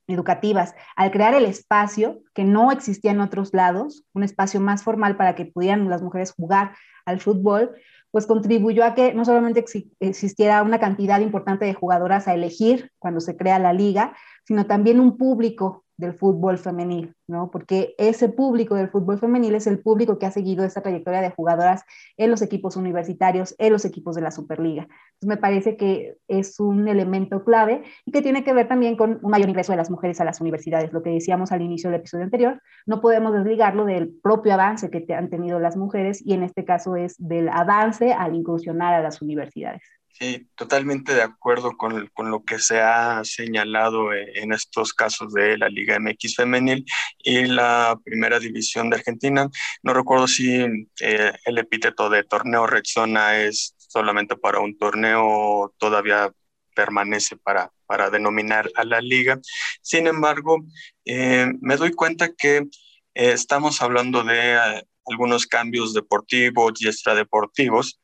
educativas, 0.08 0.74
al 0.96 1.10
crear 1.10 1.34
el 1.34 1.44
espacio 1.44 2.22
que 2.34 2.44
no 2.44 2.72
existía 2.72 3.10
en 3.10 3.20
otros 3.20 3.52
lados, 3.52 4.04
un 4.14 4.22
espacio 4.22 4.60
más 4.60 4.82
formal 4.82 5.16
para 5.16 5.34
que 5.34 5.44
pudieran 5.44 5.88
las 5.90 6.02
mujeres 6.02 6.32
jugar 6.32 6.74
al 7.04 7.20
fútbol, 7.20 7.76
pues 8.10 8.26
contribuyó 8.26 8.84
a 8.84 8.94
que 8.94 9.12
no 9.12 9.26
solamente 9.26 9.62
existiera 10.00 10.62
una 10.62 10.80
cantidad 10.80 11.20
importante 11.20 11.66
de 11.66 11.74
jugadoras 11.74 12.26
a 12.26 12.32
elegir 12.32 12.90
cuando 12.98 13.20
se 13.20 13.36
crea 13.36 13.58
la 13.58 13.74
liga, 13.74 14.16
sino 14.44 14.66
también 14.66 14.98
un 14.98 15.18
público 15.18 15.84
del 15.98 16.14
fútbol 16.14 16.58
femenil, 16.58 17.14
¿no? 17.26 17.50
Porque 17.50 17.94
ese 17.98 18.28
público 18.28 18.76
del 18.76 18.88
fútbol 18.88 19.18
femenil 19.18 19.56
es 19.56 19.66
el 19.66 19.80
público 19.80 20.18
que 20.18 20.26
ha 20.26 20.30
seguido 20.30 20.64
esta 20.64 20.80
trayectoria 20.80 21.20
de 21.20 21.30
jugadoras 21.30 21.82
en 22.16 22.30
los 22.30 22.40
equipos 22.40 22.76
universitarios, 22.76 23.54
en 23.58 23.72
los 23.72 23.84
equipos 23.84 24.14
de 24.14 24.22
la 24.22 24.30
Superliga. 24.30 24.84
Entonces 24.84 25.28
me 25.28 25.36
parece 25.36 25.76
que 25.76 26.16
es 26.28 26.60
un 26.60 26.86
elemento 26.86 27.44
clave 27.44 27.82
y 28.06 28.12
que 28.12 28.22
tiene 28.22 28.44
que 28.44 28.52
ver 28.52 28.68
también 28.68 28.96
con 28.96 29.18
un 29.20 29.30
mayor 29.30 29.48
ingreso 29.48 29.72
de 29.72 29.76
las 29.76 29.90
mujeres 29.90 30.20
a 30.20 30.24
las 30.24 30.40
universidades. 30.40 30.92
Lo 30.92 31.02
que 31.02 31.10
decíamos 31.10 31.50
al 31.50 31.62
inicio 31.62 31.90
del 31.90 32.00
episodio 32.00 32.24
anterior, 32.24 32.62
no 32.86 33.00
podemos 33.00 33.34
desligarlo 33.34 33.84
del 33.84 34.08
propio 34.22 34.54
avance 34.54 34.90
que 34.90 35.04
han 35.12 35.30
tenido 35.30 35.58
las 35.58 35.76
mujeres 35.76 36.24
y 36.24 36.32
en 36.32 36.44
este 36.44 36.64
caso 36.64 36.94
es 36.94 37.16
del 37.18 37.48
avance 37.48 38.12
al 38.12 38.36
incursionar 38.36 38.94
a 38.94 39.02
las 39.02 39.20
universidades. 39.20 39.97
Sí, 40.18 40.48
totalmente 40.56 41.14
de 41.14 41.22
acuerdo 41.22 41.76
con, 41.76 42.08
con, 42.08 42.28
lo 42.32 42.44
que 42.44 42.58
se 42.58 42.80
ha 42.80 43.22
señalado 43.24 44.12
e, 44.12 44.40
en 44.40 44.52
estos 44.52 44.92
casos 44.92 45.32
de 45.32 45.56
la 45.56 45.68
Liga 45.68 45.96
MX 46.00 46.34
femenil 46.34 46.84
y 47.18 47.44
la 47.44 47.96
Primera 48.04 48.40
División 48.40 48.90
de 48.90 48.96
Argentina. 48.96 49.48
No 49.84 49.94
recuerdo 49.94 50.26
si 50.26 50.56
eh, 51.00 51.32
el 51.44 51.58
epíteto 51.58 52.10
de 52.10 52.24
torneo 52.24 52.66
Rexona 52.66 53.38
es 53.38 53.76
solamente 53.76 54.34
para 54.34 54.58
un 54.58 54.76
torneo, 54.76 55.72
todavía 55.78 56.32
permanece 56.74 57.36
para, 57.36 57.70
para 57.86 58.10
denominar 58.10 58.68
a 58.74 58.82
la 58.82 59.00
liga. 59.00 59.38
Sin 59.82 60.08
embargo, 60.08 60.64
eh, 61.04 61.46
me 61.60 61.76
doy 61.76 61.92
cuenta 61.92 62.30
que 62.36 62.56
eh, 62.56 62.66
estamos 63.14 63.80
hablando 63.82 64.24
de 64.24 64.82
algunos 65.06 65.46
cambios 65.46 65.94
deportivos 65.94 66.72
y 66.82 66.88
extradeportivos. 66.88 68.00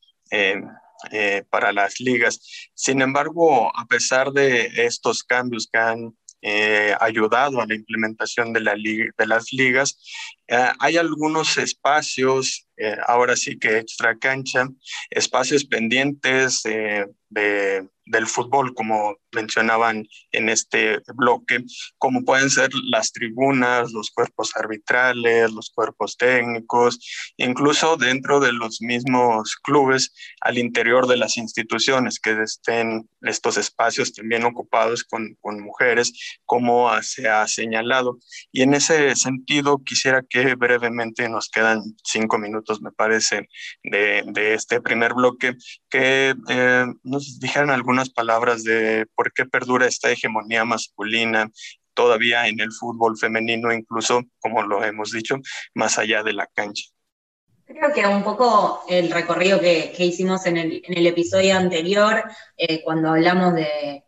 Eh, 1.10 1.44
para 1.50 1.72
las 1.72 2.00
ligas. 2.00 2.70
Sin 2.74 3.02
embargo, 3.02 3.70
a 3.76 3.86
pesar 3.86 4.32
de 4.32 4.70
estos 4.84 5.22
cambios 5.22 5.68
que 5.70 5.78
han 5.78 6.16
eh, 6.42 6.94
ayudado 7.00 7.60
a 7.60 7.66
la 7.66 7.74
implementación 7.74 8.52
de, 8.52 8.60
la 8.60 8.74
de 8.74 9.26
las 9.26 9.52
ligas, 9.52 9.98
eh, 10.48 10.72
hay 10.78 10.96
algunos 10.96 11.56
espacios, 11.58 12.66
ahora 13.06 13.36
sí 13.36 13.56
que 13.56 13.78
extra 13.78 14.18
cancha, 14.18 14.68
espacios 15.10 15.64
pendientes 15.64 16.62
de 16.64 17.88
del 18.06 18.26
fútbol, 18.26 18.74
como 18.74 19.16
mencionaban 19.32 20.06
en 20.32 20.48
este 20.48 21.00
bloque, 21.14 21.64
como 21.98 22.24
pueden 22.24 22.50
ser 22.50 22.70
las 22.90 23.12
tribunas, 23.12 23.92
los 23.92 24.10
cuerpos 24.10 24.54
arbitrales, 24.56 25.50
los 25.52 25.70
cuerpos 25.70 26.16
técnicos, 26.16 26.98
incluso 27.36 27.96
dentro 27.96 28.40
de 28.40 28.52
los 28.52 28.80
mismos 28.80 29.56
clubes, 29.56 30.12
al 30.40 30.58
interior 30.58 31.06
de 31.06 31.16
las 31.16 31.36
instituciones, 31.36 32.20
que 32.20 32.42
estén 32.42 33.08
estos 33.22 33.56
espacios 33.56 34.12
también 34.12 34.44
ocupados 34.44 35.04
con, 35.04 35.36
con 35.40 35.60
mujeres, 35.60 36.12
como 36.44 36.90
se 37.02 37.28
ha 37.28 37.46
señalado. 37.48 38.18
Y 38.52 38.62
en 38.62 38.74
ese 38.74 39.16
sentido, 39.16 39.82
quisiera 39.82 40.22
que 40.28 40.33
brevemente, 40.56 41.28
nos 41.28 41.48
quedan 41.48 41.82
cinco 42.02 42.38
minutos, 42.38 42.82
me 42.82 42.92
parece, 42.92 43.48
de, 43.82 44.54
este 44.54 44.80
primer 44.80 45.14
bloque, 45.14 45.54
que 45.88 46.34
eh, 46.48 46.86
nos 47.02 47.38
dijeran 47.38 47.70
algunos 47.70 47.94
unas 47.94 48.10
palabras 48.10 48.64
de 48.64 49.06
por 49.14 49.32
qué 49.32 49.44
perdura 49.44 49.86
esta 49.86 50.10
hegemonía 50.10 50.64
masculina 50.64 51.48
todavía 51.94 52.48
en 52.48 52.58
el 52.58 52.72
fútbol 52.72 53.16
femenino, 53.16 53.72
incluso, 53.72 54.22
como 54.40 54.62
lo 54.62 54.82
hemos 54.82 55.12
dicho, 55.12 55.36
más 55.74 55.96
allá 55.96 56.24
de 56.24 56.32
la 56.32 56.48
cancha. 56.48 56.84
Creo 57.64 57.92
que 57.94 58.04
un 58.04 58.24
poco 58.24 58.82
el 58.88 59.10
recorrido 59.10 59.60
que, 59.60 59.94
hicimos 59.98 60.44
en 60.46 60.56
el, 60.58 61.06
episodio 61.06 61.56
anterior, 61.56 62.24
eh, 62.56 62.82
cuando 62.82 63.10
hablamos 63.10 63.54
de, 63.54 64.02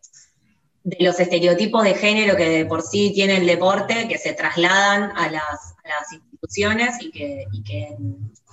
los 0.99 1.19
estereotipos 1.19 1.83
de 1.83 1.95
género 1.95 2.37
que 2.37 2.49
de 2.49 2.67
por 2.67 2.83
sí 2.83 3.13
tiene 3.13 3.39
el 3.39 3.47
deporte, 3.47 4.07
que 4.09 4.19
se 4.19 4.35
trasladan 4.35 5.13
a 5.17 5.31
las, 5.31 5.75
instituciones 6.13 6.97
y 7.01 7.11
que, 7.11 7.47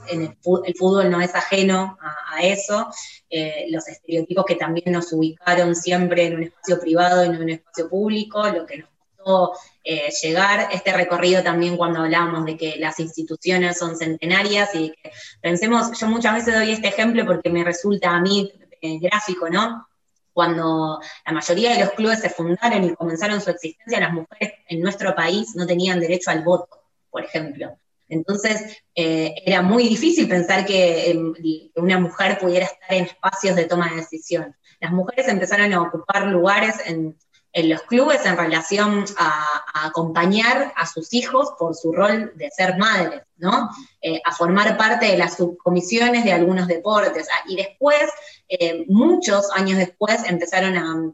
el, 0.09 0.35
fútbol 0.41 1.09
no 1.09 1.21
es 1.21 1.33
ajeno 1.33 1.97
a, 1.99 2.41
eso, 2.41 2.87
eh, 3.29 3.67
los 3.69 3.87
estereotipos 3.87 4.45
que 4.45 4.55
también 4.55 4.91
nos 4.91 5.13
ubicaron 5.13 5.75
siempre 5.75 6.25
en 6.25 6.35
un 6.35 6.43
espacio 6.43 6.79
privado 6.79 7.23
y 7.23 7.29
no 7.29 7.35
en 7.35 7.41
un 7.41 7.49
espacio 7.49 7.89
público, 7.89 8.47
lo 8.49 8.65
que 8.65 8.79
nos 8.79 8.89
costó 9.17 9.53
eh, 9.83 10.09
llegar, 10.21 10.69
este 10.71 10.93
recorrido 10.93 11.43
también 11.43 11.77
cuando 11.77 11.99
hablamos 11.99 12.45
de 12.45 12.57
que 12.57 12.75
las 12.77 12.99
instituciones 12.99 13.77
son 13.77 13.95
centenarias 13.95 14.73
y 14.75 14.91
que 14.91 15.11
pensemos, 15.41 15.97
yo 15.99 16.07
muchas 16.07 16.35
veces 16.35 16.55
doy 16.55 16.71
este 16.71 16.87
ejemplo 16.89 17.25
porque 17.25 17.49
me 17.49 17.63
resulta 17.63 18.11
a 18.11 18.21
mí 18.21 18.51
eh, 18.81 18.99
gráfico, 18.99 19.49
¿no? 19.49 19.87
Cuando 20.33 20.99
la 21.25 21.31
mayoría 21.31 21.73
de 21.73 21.81
los 21.81 21.91
clubes 21.91 22.19
se 22.19 22.29
fundaron 22.29 22.83
y 22.83 22.95
comenzaron 22.95 23.39
su 23.39 23.51
existencia, 23.51 23.99
las 23.99 24.13
mujeres 24.13 24.53
en 24.67 24.81
nuestro 24.81 25.15
país 25.15 25.55
no 25.55 25.67
tenían 25.67 25.99
derecho 25.99 26.31
al 26.31 26.43
voto, 26.43 26.81
por 27.09 27.23
ejemplo. 27.23 27.77
Entonces, 28.09 28.77
eh, 28.95 29.33
era 29.45 29.61
muy 29.61 29.87
difícil 29.87 30.27
pensar 30.27 30.65
em, 30.69 31.33
que 31.33 31.71
una 31.75 31.99
mujer 31.99 32.37
pudiera 32.39 32.65
estar 32.65 32.93
en 32.93 33.05
espacios 33.05 33.55
de 33.55 33.65
toma 33.65 33.89
de 33.89 33.97
decisión. 33.97 34.55
Las 34.79 34.91
mujeres 34.91 35.27
empezaron 35.27 35.71
a 35.73 35.81
ocupar 35.81 36.27
lugares 36.27 36.75
en, 36.85 37.15
los 37.61 37.83
clubes 37.83 38.25
en 38.25 38.35
relación 38.35 39.05
a, 39.17 39.85
acompañar 39.85 40.73
a 40.75 40.85
sus 40.87 41.13
hijos 41.13 41.53
por 41.59 41.75
su 41.75 41.91
rol 41.91 42.31
de 42.35 42.49
ser 42.49 42.77
madres, 42.77 43.21
¿no? 43.37 43.69
Eh, 44.01 44.19
a 44.25 44.31
formar 44.31 44.75
parte 44.77 45.07
de 45.07 45.17
las 45.17 45.37
subcomisiones 45.37 46.23
de 46.23 46.31
algunos 46.31 46.67
deportes. 46.67 47.27
Ah, 47.31 47.43
y 47.47 47.55
después, 47.55 48.09
eh, 48.47 48.85
muchos 48.87 49.51
años 49.51 49.77
después, 49.77 50.23
empezaron 50.25 50.77
a 50.77 51.13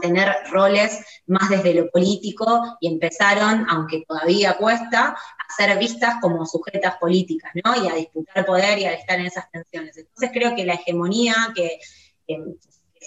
tener 0.00 0.34
roles 0.50 1.04
más 1.26 1.50
desde 1.50 1.74
lo 1.74 1.90
político 1.90 2.78
y 2.80 2.88
empezaron, 2.88 3.66
aunque 3.68 4.04
todavía 4.06 4.56
cuesta, 4.56 5.08
a 5.08 5.54
ser 5.56 5.78
vistas 5.78 6.16
como 6.20 6.46
sujetas 6.46 6.96
políticas, 6.96 7.52
¿no? 7.62 7.84
Y 7.84 7.88
a 7.88 7.94
disputar 7.94 8.46
poder 8.46 8.78
y 8.78 8.86
a 8.86 8.94
estar 8.94 9.18
en 9.20 9.26
esas 9.26 9.50
tensiones. 9.50 9.96
Entonces 9.96 10.30
creo 10.32 10.54
que 10.56 10.64
la 10.64 10.74
hegemonía 10.74 11.34
que, 11.54 11.78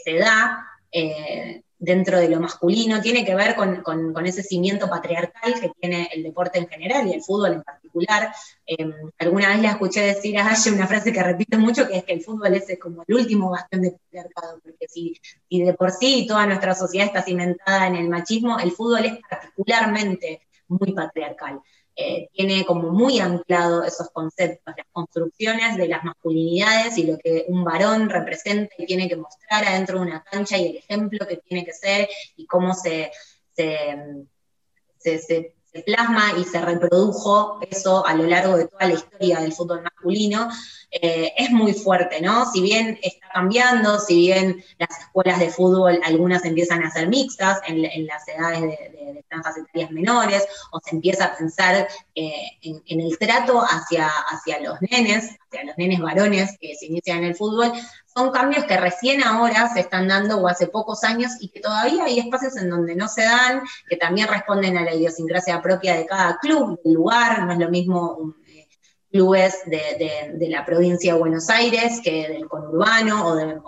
se 0.04 0.14
da 0.20 0.64
eh, 0.92 1.64
dentro 1.80 2.20
de 2.20 2.30
lo 2.30 2.40
masculino 2.40 3.02
tiene 3.02 3.24
que 3.24 3.36
ver 3.36 3.56
con, 3.56 4.26
ese 4.26 4.44
cimiento 4.44 4.90
patriarcal 4.90 5.60
que 5.60 5.72
tiene 5.80 6.10
el 6.14 6.24
deporte 6.24 6.58
en 6.60 6.68
general 6.68 7.08
y 7.08 7.14
el 7.14 7.22
fútbol 7.22 7.54
en 7.54 7.64
particular. 7.64 8.34
Em, 8.66 8.94
alguna 9.20 9.50
vez 9.50 9.60
le 9.60 9.68
escuché 9.68 10.02
decir 10.02 10.38
a 10.38 10.50
Aye 10.50 10.72
una 10.72 10.88
frase 10.88 11.14
que 11.14 11.24
repito 11.24 11.58
mucho, 11.60 11.88
que 11.88 11.98
es 11.98 12.04
que 12.04 12.14
el 12.14 12.22
fútbol 12.22 12.54
es 12.56 12.66
como 12.80 13.04
el 13.08 13.16
último 13.16 13.50
bastión 13.50 13.82
de 13.82 13.92
patriarcado, 13.92 14.60
porque 14.64 14.88
si, 14.88 15.14
si 15.50 15.62
de 15.62 15.74
por 15.74 15.92
sí 15.92 16.26
toda 16.28 16.46
nuestra 16.46 16.74
sociedad 16.74 17.08
está 17.08 17.22
cimentada 17.22 17.88
en 17.88 17.96
el 17.96 18.10
machismo, 18.10 18.60
el 18.60 18.72
fútbol 18.72 19.06
es 19.06 19.20
particularmente 19.30 20.42
muy 20.68 20.94
patriarcal. 20.94 21.62
Eh, 22.00 22.30
tiene 22.32 22.64
como 22.64 22.92
muy 22.92 23.20
anclado 23.20 23.84
esos 23.84 24.12
conceptos, 24.12 24.76
las 24.78 24.86
construcciones 24.92 25.78
de 25.78 25.88
las 25.88 26.04
masculinidades 26.04 26.96
y 27.00 27.08
lo 27.08 27.18
que 27.18 27.46
un 27.48 27.64
varón 27.64 28.08
representa 28.08 28.76
y 28.78 28.86
tiene 28.86 29.10
que 29.10 29.16
mostrar 29.16 29.66
adentro 29.66 29.98
de 29.98 30.06
una 30.06 30.24
cancha 30.24 30.60
y 30.60 30.68
el 30.68 30.78
ejemplo 30.78 31.26
que 31.28 31.38
tiene 31.38 31.66
que 31.66 31.74
ser 31.74 32.08
y 32.36 32.46
cómo 32.46 32.76
se, 32.76 33.12
se 33.56 35.56
plasma 35.84 36.34
y 36.38 36.44
se 36.44 36.62
reprodujo 36.62 37.60
eso 37.70 38.06
a 38.06 38.14
lo 38.14 38.26
largo 38.26 38.58
de 38.58 38.68
toda 38.68 38.88
la 38.88 38.94
historia 38.94 39.40
del 39.40 39.54
fútbol 39.54 39.82
masculino, 39.84 40.50
eh, 40.90 41.34
es 41.38 41.52
muy 41.52 41.74
fuerte, 41.74 42.22
¿no? 42.22 42.50
Si 42.52 42.62
bien 42.62 42.98
está 43.02 43.28
cambiando, 43.34 44.00
si 44.00 44.16
bien 44.16 44.64
las 44.78 44.98
escuelas 45.00 45.40
de 45.40 45.50
fútbol, 45.50 46.00
algunas 46.04 46.46
empiezan 46.46 46.82
a 46.84 46.92
ser 46.92 47.10
mixtas 47.10 47.60
en, 47.68 48.06
las 48.06 48.26
edades 48.28 48.62
de, 48.62 48.68
de, 48.68 49.26
franjas 49.28 49.58
etarias 49.58 49.92
menores, 49.92 50.48
o 50.72 50.80
se 50.80 50.96
empieza 50.96 51.26
a 51.26 51.36
pensar 51.36 51.88
eh, 52.16 52.58
en, 52.62 53.02
el 53.02 53.18
trato 53.18 53.62
hacia, 53.62 54.08
hacia 54.08 54.62
los 54.62 54.82
nenes, 54.82 55.36
hacia 55.48 55.66
los 55.66 55.78
nenes 55.78 56.00
varones 56.00 56.58
que 56.60 56.76
se 56.76 56.86
inician 56.86 57.20
en 57.20 57.26
el 57.26 57.36
fútbol, 57.36 57.74
son 58.18 58.32
cambios 58.32 58.66
que 58.66 58.78
recién 58.78 59.24
ahora 59.24 59.72
se 59.72 59.82
están 59.82 60.08
dando 60.08 60.40
o 60.40 60.48
hace 60.48 60.66
pocos 60.66 61.04
años 61.04 61.34
y 61.40 61.50
que 61.50 61.60
todavía 61.60 62.06
hay 62.06 62.18
espacios 62.18 62.58
en 62.58 62.68
donde 62.68 62.96
no 62.96 63.08
se 63.08 63.22
dan, 63.22 63.62
que 63.88 63.96
también 63.96 64.28
responden 64.28 64.76
a 64.76 64.84
la 64.84 64.96
idiosincrasia 64.96 65.62
propia 65.62 65.96
de 65.96 66.08
cada 66.08 66.40
club, 66.40 66.82
del 66.84 66.94
lugar, 66.94 67.46
no 67.46 67.54
es 67.54 67.60
lo 67.60 67.70
mismo 67.70 68.34
eh, 68.48 68.68
clubes 69.12 69.60
de, 69.68 70.48
la 70.50 70.66
provincia 70.66 71.14
de 71.14 71.20
Buenos 71.20 71.48
Aires 71.52 72.02
que 72.04 72.28
del 72.28 72.48
conurbano 72.48 73.28
o 73.28 73.36
de, 73.36 73.62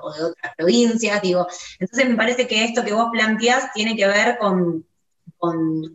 otras 0.00 0.54
provincias, 0.56 1.20
digo. 1.20 1.46
Entonces 1.78 2.08
me 2.08 2.16
parece 2.16 2.46
que 2.46 2.64
esto 2.64 2.82
que 2.82 2.94
vos 2.94 3.10
planteás 3.12 3.70
tiene 3.74 3.94
que 3.96 4.06
ver 4.06 4.38
con, 4.38 4.86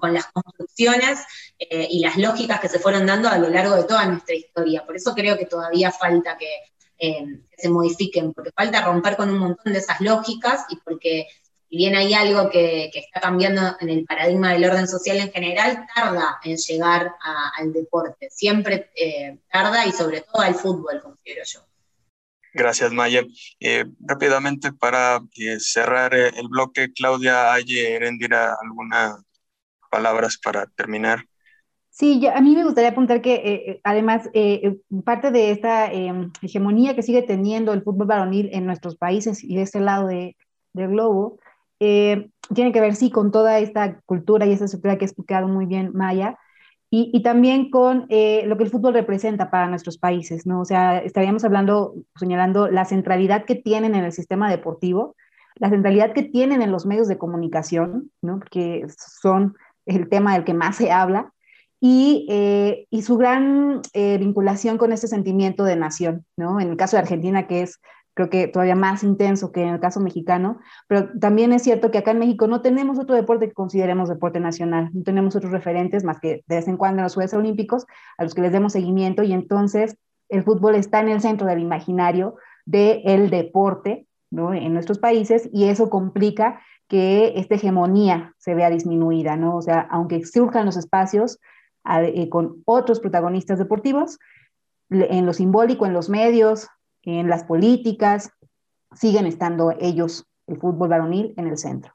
las 0.04 0.28
construcciones 0.28 1.22
eh, 1.58 1.88
y 1.90 2.02
las 2.02 2.18
lógicas 2.18 2.60
que 2.60 2.70
se 2.70 2.78
fueron 2.78 3.08
dando 3.08 3.30
a 3.30 3.40
lo 3.40 3.50
largo 3.50 3.76
de 3.76 3.86
toda 3.86 4.06
nuestra 4.06 4.36
historia. 4.36 4.86
Por 4.86 4.96
eso 4.96 5.16
creo 5.16 5.40
que 5.40 5.48
todavía 5.48 5.92
falta 5.92 6.38
que, 6.38 6.48
eh, 6.98 7.26
que 7.50 7.58
se 7.58 7.70
modifiquen, 7.70 8.34
porque 8.34 8.52
falta 8.52 8.84
romper 8.84 9.16
con 9.16 9.30
un 9.30 9.38
montón 9.38 9.74
de 9.74 9.80
esas 9.80 10.02
lógicas 10.02 10.66
y 10.70 10.78
porque 10.78 11.28
si 11.70 11.78
bien 11.78 11.96
hay 11.96 12.14
algo 12.14 12.50
que, 12.50 12.92
está 12.94 13.20
cambiando 13.20 13.76
en 13.80 13.90
el 13.90 14.06
paradigma 14.06 14.54
del 14.54 14.66
orden 14.66 14.88
social 14.88 15.18
en 15.18 15.32
general, 15.32 15.86
tarda 15.94 16.40
en 16.44 16.58
llegar 16.58 17.16
al 17.58 17.74
deporte, 17.74 18.30
siempre 18.32 18.92
eh, 18.96 19.40
tarda 19.52 19.86
y 19.86 19.92
sobre 19.92 20.22
todo 20.22 20.42
al 20.42 20.56
fútbol, 20.56 21.02
considero 21.02 21.44
yo. 21.46 21.62
Gracias, 22.54 22.94
Maya. 22.94 23.22
Eh, 23.60 23.84
rápidamente, 24.00 24.72
para 24.72 25.22
eh, 25.36 25.60
cerrar 25.60 26.14
el 26.14 26.48
bloque, 26.48 26.94
Claudia 26.94 27.52
Aye 27.52 27.98
¿algunas 27.98 29.22
palabras 29.92 30.38
para 30.38 30.66
terminar? 30.68 31.26
Sí, 31.98 32.28
a 32.28 32.42
mí 32.42 32.56
me 32.56 32.66
gustaría 32.66 32.90
apuntar 32.90 33.22
que 33.22 33.80
además 33.86 34.30
parte 35.06 35.32
de 35.32 35.52
esta 35.52 35.90
em, 35.92 36.30
hegemonía 36.42 36.94
que 36.94 37.04
sigue 37.04 37.22
teniendo 37.22 37.72
el 37.72 37.84
fútbol 37.84 38.08
varonil 38.08 38.50
en 38.52 38.66
nuestros 38.66 38.98
países 38.98 39.42
y 39.42 39.56
de 39.56 39.62
este 39.62 39.80
lado 39.80 40.08
de, 40.08 40.36
del 40.74 40.90
globo 40.90 41.40
eh, 41.80 42.30
tiene 42.54 42.72
que 42.72 42.82
ver, 42.82 42.96
sí, 42.96 43.12
con 43.12 43.32
toda 43.32 43.60
esta 43.60 44.02
cultura 44.06 44.46
y 44.46 44.52
esta 44.52 44.66
estructura 44.66 44.98
que 44.98 45.06
ha 45.06 45.08
explicado 45.08 45.48
muy 45.48 45.66
bien 45.66 45.92
Maya, 45.94 46.38
y, 46.98 47.24
también 47.24 47.72
con 47.72 48.06
eh, 48.08 48.44
lo 48.46 48.58
que 48.58 48.64
el 48.64 48.70
fútbol 48.70 48.94
representa 48.94 49.52
para 49.52 49.68
nuestros 49.68 49.98
países, 49.98 50.46
¿no? 50.46 50.62
O 50.62 50.66
sea, 50.66 51.00
estaríamos 51.00 51.44
hablando, 51.44 51.94
señalando 52.16 52.70
la 52.70 52.86
centralidad 52.86 53.44
que 53.44 53.56
tienen 53.56 53.96
en 53.96 54.06
el 54.06 54.14
sistema 54.14 54.50
deportivo, 54.50 55.14
la 55.56 55.70
centralidad 55.70 56.14
que 56.14 56.24
tienen 56.24 56.62
en 56.62 56.72
los 56.72 56.86
medios 56.86 57.10
de 57.10 57.18
comunicación, 57.18 58.12
¿no? 58.22 58.40
Porque 58.40 58.86
son 58.98 59.56
el 59.86 60.08
tema 60.08 60.36
del 60.36 60.46
que 60.46 60.54
más 60.54 60.78
se 60.78 60.90
habla, 60.90 61.34
y, 61.86 62.26
eh, 62.30 62.88
y 62.90 63.04
su 63.04 63.18
gran 63.18 63.82
vinculación 63.94 64.78
con 64.78 64.92
este 64.92 65.08
sentimiento 65.08 65.64
de 65.64 65.76
nación, 65.76 66.26
¿no? 66.36 66.60
En 66.60 66.70
el 66.70 66.78
caso 66.78 66.96
de 66.96 67.02
Argentina, 67.02 67.46
que 67.46 67.62
es 67.62 67.80
creo 68.16 68.30
que 68.30 68.48
todavía 68.48 68.76
más 68.76 69.04
intenso 69.04 69.52
que 69.52 69.62
en 69.62 69.70
el 69.70 69.80
caso 69.80 70.00
mexicano, 70.00 70.60
pero 70.88 71.10
también 71.20 71.52
es 71.52 71.64
cierto 71.64 71.92
que 71.92 71.98
acá 71.98 72.12
en 72.12 72.20
México 72.20 72.48
no 72.48 72.62
tenemos 72.62 72.98
otro 72.98 73.14
deporte 73.14 73.48
que 73.50 73.54
consideremos 73.54 74.10
deporte 74.10 74.40
nacional, 74.40 74.90
no 74.94 75.04
tenemos 75.04 75.36
otros 75.36 75.52
referentes 75.52 76.04
más 76.04 76.20
que 76.20 76.44
de 76.48 76.56
vez 76.56 76.68
en 76.68 76.78
cuando 76.78 77.00
en 77.00 77.04
los 77.04 77.14
Juegos 77.14 77.34
Olímpicos 77.34 77.86
a 78.18 78.24
los 78.24 78.34
que 78.34 78.42
les 78.42 78.54
demos 78.54 78.72
seguimiento 78.72 79.22
y 79.22 79.34
entonces 79.34 79.98
el 80.30 80.44
fútbol 80.44 80.76
está 80.76 81.02
en 81.02 81.10
el 81.10 81.22
centro 81.22 81.46
del 81.46 81.60
imaginario 81.60 82.36
del 82.66 83.30
deporte 83.30 84.08
¿no? 84.32 84.54
en 84.54 84.74
nuestros 84.74 84.98
países 84.98 85.50
y 85.54 85.66
eso 85.66 85.90
complica 85.90 86.62
que 86.88 87.34
esta 87.36 87.56
hegemonía 87.56 88.34
se 88.38 88.56
vea 88.56 88.70
disminuida, 88.70 89.36
¿no? 89.38 89.58
O 89.58 89.62
sea, 89.62 89.88
aunque 89.90 90.24
surjan 90.24 90.66
los 90.66 90.78
espacios 90.78 91.34
eh, 91.34 91.40
con 92.30 92.64
otros 92.66 93.00
protagonistas 93.00 93.60
deportivos, 93.60 94.18
en 94.90 95.26
lo 95.26 95.34
simbólico, 95.34 95.86
en 95.86 95.94
los 95.94 96.10
medios, 96.10 96.68
en 97.04 97.30
las 97.30 97.44
políticas, 97.44 98.32
siguen 98.94 99.26
estando 99.26 99.74
ellos, 99.80 100.26
el 100.48 100.58
fútbol 100.58 100.90
varonil, 100.90 101.34
en 101.38 101.48
el 101.48 101.58
centro. 101.58 101.94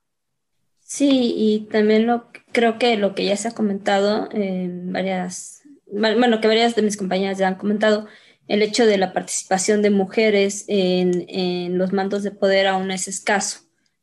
Sí, 0.81 1.35
y 1.37 1.68
también 1.70 2.07
lo, 2.07 2.31
creo 2.53 2.79
que 2.79 2.96
lo 2.96 3.14
que 3.14 3.24
ya 3.24 3.37
se 3.37 3.48
ha 3.48 3.53
comentado 3.53 4.29
en 4.33 4.92
varias, 4.92 5.62
bueno, 5.87 6.40
que 6.40 6.48
varias 6.48 6.74
de 6.74 6.83
mis 6.83 6.96
compañeras 6.96 7.38
ya 7.38 7.46
han 7.46 7.55
comentado, 7.55 8.07
el 8.48 8.62
hecho 8.62 8.85
de 8.85 8.98
la 8.98 9.12
participación 9.12 9.83
de 9.83 9.90
mujeres 9.90 10.64
en, 10.66 11.24
en 11.29 11.79
los 11.79 11.92
mandos 11.92 12.24
de 12.24 12.33
poder 12.33 12.66
aún 12.66 12.90
es 12.90 13.07
escaso, 13.07 13.61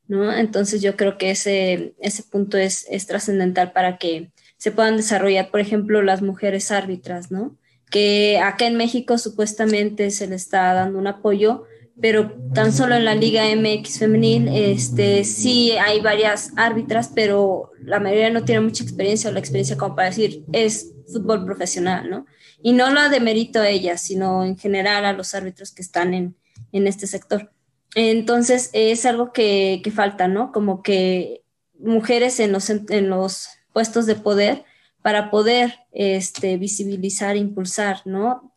¿no? 0.07 0.31
Entonces 0.31 0.81
yo 0.81 0.95
creo 0.95 1.17
que 1.17 1.31
ese, 1.31 1.93
ese 1.99 2.23
punto 2.23 2.57
es, 2.57 2.87
es 2.89 3.05
trascendental 3.05 3.73
para 3.73 3.97
que 3.97 4.31
se 4.57 4.71
puedan 4.71 4.97
desarrollar, 4.97 5.49
por 5.51 5.59
ejemplo, 5.59 6.01
las 6.01 6.21
mujeres 6.21 6.71
árbitras, 6.71 7.31
¿no? 7.31 7.57
que 7.89 8.39
acá 8.39 8.67
en 8.67 8.75
México 8.75 9.17
supuestamente 9.17 10.11
se 10.11 10.27
le 10.27 10.35
está 10.35 10.73
dando 10.73 10.99
un 10.99 11.07
apoyo, 11.07 11.63
pero 11.99 12.31
tan 12.53 12.73
solo 12.73 12.95
en 12.95 13.05
la 13.05 13.15
Liga 13.15 13.43
MX 13.55 13.99
femenil, 13.99 14.49
este, 14.49 15.23
sí 15.23 15.71
hay 15.71 15.99
varias 16.01 16.51
árbitras, 16.55 17.11
pero 17.13 17.71
la 17.81 17.99
mayoría 17.99 18.29
no 18.29 18.43
tiene 18.43 18.61
mucha 18.61 18.83
experiencia 18.83 19.29
o 19.29 19.33
la 19.33 19.39
experiencia 19.39 19.77
como 19.77 19.95
para 19.95 20.09
decir 20.09 20.43
es 20.51 20.91
fútbol 21.11 21.45
profesional, 21.45 22.09
¿no? 22.09 22.25
Y 22.61 22.73
no 22.73 22.91
lo 22.91 23.09
demerito 23.09 23.61
a 23.61 23.69
ellas, 23.69 24.01
sino 24.01 24.43
en 24.43 24.57
general 24.57 25.05
a 25.05 25.13
los 25.13 25.33
árbitros 25.33 25.71
que 25.71 25.81
están 25.81 26.13
en, 26.13 26.35
en 26.71 26.87
este 26.87 27.07
sector. 27.07 27.51
Entonces, 27.95 28.69
es 28.73 29.05
algo 29.05 29.31
que, 29.31 29.81
que, 29.83 29.91
falta, 29.91 30.27
¿no? 30.27 30.51
Como 30.51 30.83
que 30.83 31.43
mujeres 31.79 32.39
en 32.39 32.51
los, 32.51 32.69
en 32.69 33.09
los 33.09 33.47
puestos 33.77 34.07
de 34.07 34.15
poder 34.15 34.63
para 35.03 35.29
poder 35.29 35.81
este, 35.91 36.57
visibilizar, 36.57 37.37
impulsar, 37.37 38.01
¿no? 38.05 38.51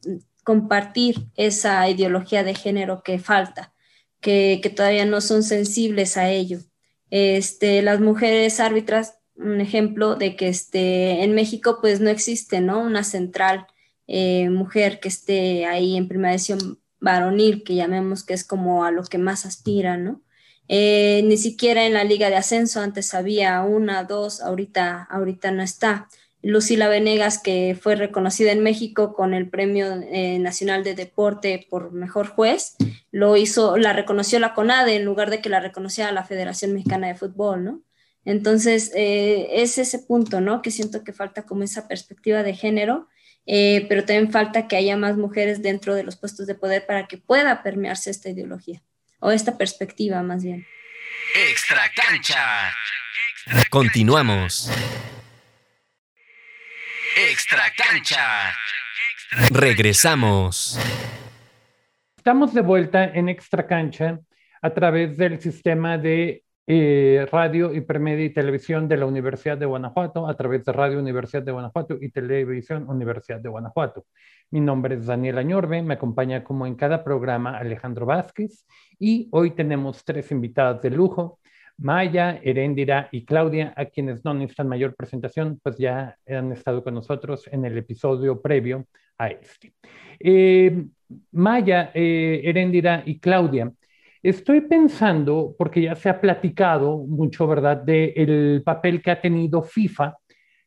Compartir 0.45 1.27
esa 1.37 1.87
ideología 1.91 2.43
de 2.43 2.55
género 2.55 3.03
que 3.03 3.19
falta, 3.19 3.75
que, 4.23 4.63
todavía 4.75 5.05
no 5.05 5.21
son 5.21 5.43
sensibles 5.43 6.17
a 6.17 6.31
ello. 6.31 6.61
Este, 7.11 7.83
las 7.83 8.01
mujeres 8.01 8.61
árbitras, 8.61 9.19
un 9.37 9.61
ejemplo 9.61 10.15
de 10.15 10.37
que 10.37 10.49
este, 10.49 11.23
en 11.23 11.35
México 11.35 11.81
pues 11.83 12.01
no 12.01 12.09
existe, 12.09 12.63
¿no? 12.63 12.81
Una 12.81 13.05
central 13.05 13.67
eh, 14.07 14.49
mujer 14.49 15.01
que 15.01 15.09
esté 15.09 15.67
ahí 15.67 15.99
en 15.99 16.09
primera 16.09 16.33
edición 16.33 16.79
varonil, 16.99 17.63
que 17.63 17.75
llamemos 17.75 18.25
que 18.25 18.33
es 18.33 18.43
como 18.43 18.87
a 18.87 18.91
lo 18.91 19.03
que 19.05 19.19
más 19.19 19.45
aspira, 19.45 19.99
¿no? 19.99 20.23
Eh, 20.73 21.23
ni 21.25 21.37
siquiera 21.37 21.85
en 21.85 21.95
la 21.95 22.05
liga 22.05 22.31
de 22.31 22.37
ascenso 22.37 22.81
antes 22.81 23.13
había 23.13 23.61
una, 23.63 24.05
dos, 24.05 24.41
ahorita, 24.41 25.03
ahorita 25.11 25.51
no 25.51 25.65
está. 25.65 26.09
Lucila 26.43 26.89
Venegas, 26.89 27.43
que 27.43 27.77
fue 27.79 27.97
reconocida 27.97 28.53
en 28.53 28.63
México 28.63 29.13
con 29.13 29.35
el 29.35 29.51
Premio 29.51 30.01
eh, 30.13 30.39
Nacional 30.39 30.85
de 30.85 30.95
Deporte 30.95 31.67
por 31.69 31.91
Mejor 31.91 32.29
Juez, 32.29 32.77
lo 33.11 33.37
hizo, 33.37 33.79
la 33.79 33.93
reconoció 33.93 34.39
la 34.39 34.55
CONADE 34.55 34.95
en 34.95 35.05
lugar 35.05 35.29
de 35.31 35.41
que 35.41 35.49
la 35.49 35.59
reconociera 35.59 36.13
la 36.13 36.23
Federación 36.23 36.73
Mexicana 36.73 37.09
de 37.09 37.17
Fútbol, 37.17 37.65
¿no? 37.65 37.83
Entonces, 38.25 38.93
eh, 38.95 39.49
es 39.51 39.77
ese 39.77 39.99
punto, 39.99 40.41
¿no? 40.41 40.63
Que 40.63 40.71
siento 40.71 41.03
que 41.03 41.13
falta 41.13 41.47
como 41.47 41.65
esa 41.65 41.89
perspectiva 41.89 42.45
de 42.45 42.55
género, 42.55 43.09
pero 43.45 44.05
también 44.05 44.31
falta 44.31 44.69
que 44.69 44.77
haya 44.77 44.97
más 44.97 45.17
mujeres 45.17 45.63
dentro 45.63 45.97
de 45.97 46.05
los 46.05 46.15
puestos 46.15 46.47
de 46.47 46.55
poder 46.55 46.87
para 46.87 47.09
que 47.09 47.19
pueda 47.19 47.65
permearse 47.65 48.11
esta 48.11 48.29
ideología, 48.29 48.81
o 49.21 49.31
esta 49.31 49.57
perspectiva 49.57 50.23
más 50.23 50.43
bien. 50.43 50.67
Extra 51.51 51.83
cancha. 51.95 52.73
Continuamos. 53.71 54.71
Extra 57.17 57.65
cancha. 57.77 58.53
Regresamos. 59.51 60.79
Estamos 62.17 62.53
de 62.53 62.61
vuelta 62.63 63.05
en 63.05 63.29
Extra 63.29 63.67
cancha 63.67 64.19
a 64.61 64.71
través 64.71 65.17
del 65.17 65.41
sistema 65.41 65.97
de 65.97 66.45
eh, 66.73 67.27
radio, 67.33 67.75
hipermedia 67.75 68.27
y 68.27 68.31
televisión 68.31 68.87
de 68.87 68.97
la 68.97 69.05
Universidad 69.05 69.59
de 69.59 69.67
Guanajuato, 69.67 70.29
a 70.29 70.37
través 70.37 70.65
de 70.65 70.71
Radio 70.71 71.01
Universidad 71.01 71.43
de 71.43 71.51
Guanajuato 71.51 71.99
y 72.01 72.11
Televisión 72.11 72.89
Universidad 72.89 73.41
de 73.41 73.49
Guanajuato. 73.49 74.07
Mi 74.53 74.61
nombre 74.61 74.95
es 74.95 75.07
Daniel 75.07 75.39
Añorbe, 75.39 75.83
me 75.83 75.95
acompaña 75.95 76.45
como 76.45 76.69
en 76.69 76.77
cada 76.77 77.03
programa 77.03 77.59
Alejandro 77.59 78.07
Vázquez 78.07 78.69
y 79.01 79.29
hoy 79.33 79.51
tenemos 79.51 80.05
tres 80.05 80.31
invitadas 80.31 80.81
de 80.81 80.91
lujo. 80.91 81.41
Maya, 81.77 82.39
Erendira 82.41 83.09
y 83.11 83.25
Claudia, 83.25 83.75
a 83.77 83.87
quienes 83.87 84.25
no 84.25 84.33
necesitan 84.33 84.69
mayor 84.69 84.95
presentación, 84.95 85.59
pues 85.61 85.77
ya 85.77 86.19
han 86.29 86.53
estado 86.53 86.85
con 86.85 86.95
nosotros 86.95 87.49
en 87.51 87.65
el 87.65 87.79
episodio 87.79 88.41
previo 88.41 88.87
a 89.19 89.27
este. 89.27 89.73
Eh, 90.21 90.85
Maya, 91.33 91.91
eh, 91.95 92.43
Erendira 92.45 93.03
y 93.05 93.19
Claudia, 93.19 93.73
estoy 94.23 94.63
pensando, 94.63 95.55
porque 95.59 95.83
ya 95.83 95.95
se 95.95 96.09
ha 96.09 96.21
platicado 96.21 96.99
mucho, 96.99 97.47
¿verdad?, 97.47 97.79
del 97.79 98.63
papel 98.65 99.03
que 99.03 99.11
ha 99.11 99.21
tenido 99.21 99.63
FIFA, 99.63 100.17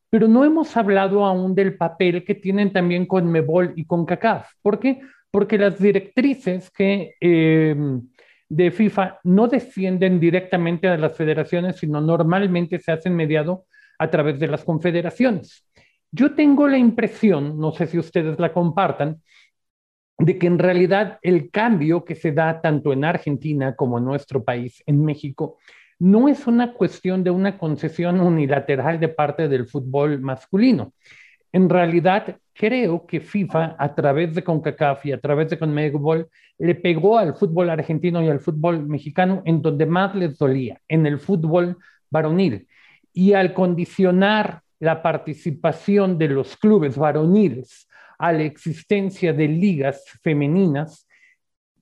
pero 0.10 0.28
no 0.28 0.46
hemos 0.46 0.76
hablado 0.78 1.26
aún 1.26 1.56
del 1.56 1.76
papel 1.76 2.24
que 2.24 2.36
tienen 2.36 2.72
también 2.72 3.06
con 3.06 3.32
Mebol 3.32 3.74
y 3.76 3.86
con 3.86 4.06
CACAF. 4.06 4.48
¿Por 4.62 4.80
qué? 4.80 5.02
Porque 5.32 5.58
las 5.58 5.80
directrices 5.80 6.70
que... 6.70 7.16
Eh, 7.20 7.76
de 8.56 8.70
FIFA 8.70 9.20
no 9.24 9.48
defienden 9.48 10.20
directamente 10.20 10.88
a 10.88 10.98
las 10.98 11.18
federaciones, 11.18 11.78
sino 11.78 12.00
normalmente 12.02 12.80
se 12.80 12.92
hacen 12.92 13.16
mediado 13.16 13.66
a 13.98 14.10
través 14.10 14.40
de 14.40 14.48
las 14.48 14.64
confederaciones. 14.64 15.66
Yo 16.12 16.36
tengo 16.36 16.68
la 16.68 16.78
impresión, 16.78 17.58
no 17.58 17.72
sé 17.72 17.88
si 17.88 17.98
ustedes 17.98 18.40
la 18.40 18.54
compartan, 18.54 19.22
de 20.18 20.38
que 20.38 20.48
en 20.48 20.60
realidad 20.60 21.20
el 21.22 21.50
cambio 21.50 22.06
que 22.06 22.16
se 22.16 22.32
da 22.32 22.62
tanto 22.62 22.94
en 22.94 23.04
Argentina 23.04 23.76
como 23.76 23.98
en 23.98 24.06
nuestro 24.06 24.44
país, 24.44 24.84
en 24.86 25.04
México, 25.04 25.58
no 26.00 26.28
es 26.28 26.48
una 26.48 26.74
cuestión 26.74 27.24
de 27.24 27.32
una 27.32 27.58
concesión 27.58 28.20
unilateral 28.20 29.00
de 29.00 29.10
parte 29.10 29.48
del 29.48 29.68
fútbol 29.68 30.20
masculino. 30.20 30.94
En 31.52 31.70
realidad, 31.70 32.38
creo 32.54 33.06
que 33.06 33.22
FIFA, 33.22 33.76
a 33.78 33.96
través 33.96 34.34
de 34.34 34.44
CONCACAF 34.44 35.06
y 35.06 35.12
a 35.12 35.20
través 35.20 35.50
de 35.50 35.60
CONMEBOL, 35.60 36.28
le 36.58 36.76
pegó 36.76 37.18
al 37.18 37.36
fútbol 37.36 37.70
argentino 37.70 38.24
y 38.24 38.30
al 38.30 38.40
fútbol 38.40 38.86
mexicano 38.88 39.42
en 39.46 39.62
donde 39.62 39.86
más 39.86 40.16
les 40.16 40.38
dolía, 40.38 40.82
en 40.88 41.06
el 41.06 41.20
fútbol 41.20 41.78
varonil. 42.10 42.68
Y 43.14 43.34
al 43.34 43.54
condicionar 43.54 44.62
la 44.80 45.02
participación 45.02 46.18
de 46.18 46.28
los 46.28 46.58
clubes 46.58 46.98
varoniles 46.98 47.88
a 48.24 48.32
la 48.32 48.44
existencia 48.44 49.34
de 49.34 49.50
ligas 49.50 50.06
femeninas, 50.24 51.06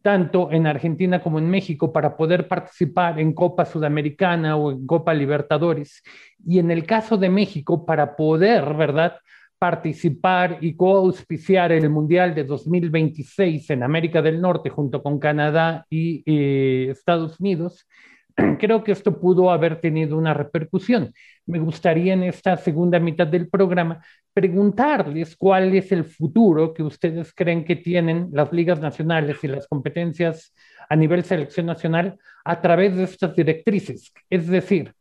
tanto 0.01 0.51
en 0.51 0.65
Argentina 0.65 1.21
como 1.21 1.37
en 1.37 1.47
México, 1.47 1.93
para 1.93 2.17
poder 2.17 2.47
participar 2.47 3.19
en 3.19 3.33
Copa 3.33 3.63
Sudamericana 3.63 4.55
o 4.55 4.71
en 4.71 4.87
Copa 4.87 5.13
Libertadores. 5.13 6.01
Y 6.43 6.57
en 6.57 6.71
el 6.71 6.83
caso 6.83 7.15
de 7.15 7.29
México, 7.29 7.85
para 7.85 8.15
poder, 8.15 8.73
¿verdad?, 8.73 9.17
participar 9.59 10.57
y 10.61 10.75
coauspiciar 10.75 11.71
el 11.71 11.87
Mundial 11.91 12.33
de 12.33 12.43
2026 12.45 13.69
en 13.69 13.83
América 13.83 14.23
del 14.23 14.41
Norte 14.41 14.71
junto 14.71 15.03
con 15.03 15.19
Canadá 15.19 15.85
y 15.91 16.23
eh, 16.25 16.89
Estados 16.89 17.39
Unidos, 17.39 17.87
creo 18.59 18.83
que 18.83 18.91
esto 18.91 19.19
pudo 19.19 19.51
haber 19.51 19.79
tenido 19.81 20.17
una 20.17 20.33
repercusión. 20.33 21.13
Me 21.45 21.59
gustaría 21.59 22.13
en 22.13 22.23
esta 22.23 22.57
segunda 22.57 22.99
mitad 22.99 23.27
del 23.27 23.49
programa 23.49 24.03
preguntarles 24.33 25.35
cuál 25.35 25.75
es 25.75 25.91
el 25.91 26.05
futuro 26.05 26.73
que 26.73 26.83
ustedes 26.83 27.33
creen 27.33 27.65
que 27.65 27.75
tienen 27.75 28.29
las 28.31 28.51
ligas 28.53 28.79
nacionales 28.79 29.43
y 29.43 29.47
las 29.47 29.67
competencias 29.67 30.53
a 30.89 30.95
nivel 30.95 31.23
selección 31.23 31.65
nacional 31.65 32.17
a 32.43 32.61
través 32.61 32.95
de 32.95 33.03
estas 33.03 33.35
directrices. 33.35 34.13
Es 34.29 34.47
decir, 34.47 34.93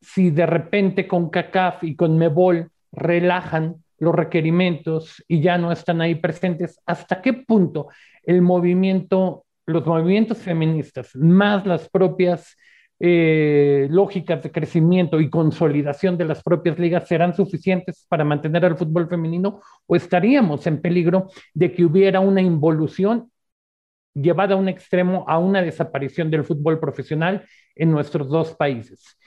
si 0.00 0.30
de 0.30 0.46
repente 0.46 1.06
con 1.06 1.30
CACAF 1.30 1.84
y 1.84 1.94
con 1.94 2.18
MEBOL 2.18 2.70
relajan 2.90 3.76
los 3.98 4.14
requerimientos 4.14 5.22
y 5.28 5.40
ya 5.40 5.58
no 5.58 5.70
están 5.70 6.00
ahí 6.00 6.16
presentes, 6.16 6.80
¿hasta 6.86 7.22
qué 7.22 7.32
punto 7.32 7.88
el 8.24 8.42
movimiento, 8.42 9.44
los 9.64 9.86
movimientos 9.86 10.38
feministas, 10.38 11.14
más 11.14 11.64
las 11.66 11.88
propias 11.88 12.56
eh, 13.04 13.88
lógicas 13.90 14.44
de 14.44 14.52
crecimiento 14.52 15.20
y 15.20 15.28
consolidación 15.28 16.16
de 16.16 16.24
las 16.24 16.40
propias 16.40 16.78
ligas 16.78 17.08
serán 17.08 17.34
suficientes 17.34 18.06
para 18.08 18.22
mantener 18.22 18.64
al 18.64 18.76
fútbol 18.76 19.08
femenino 19.08 19.60
o 19.86 19.96
estaríamos 19.96 20.64
en 20.68 20.80
peligro 20.80 21.28
de 21.52 21.72
que 21.72 21.84
hubiera 21.84 22.20
una 22.20 22.40
involución 22.40 23.32
llevada 24.14 24.54
a 24.54 24.56
un 24.56 24.68
extremo 24.68 25.24
a 25.26 25.38
una 25.38 25.62
desaparición 25.62 26.30
del 26.30 26.44
fútbol 26.44 26.78
profesional 26.78 27.44
en 27.74 27.90
nuestros 27.90 28.28
dos 28.28 28.54
países. 28.54 29.18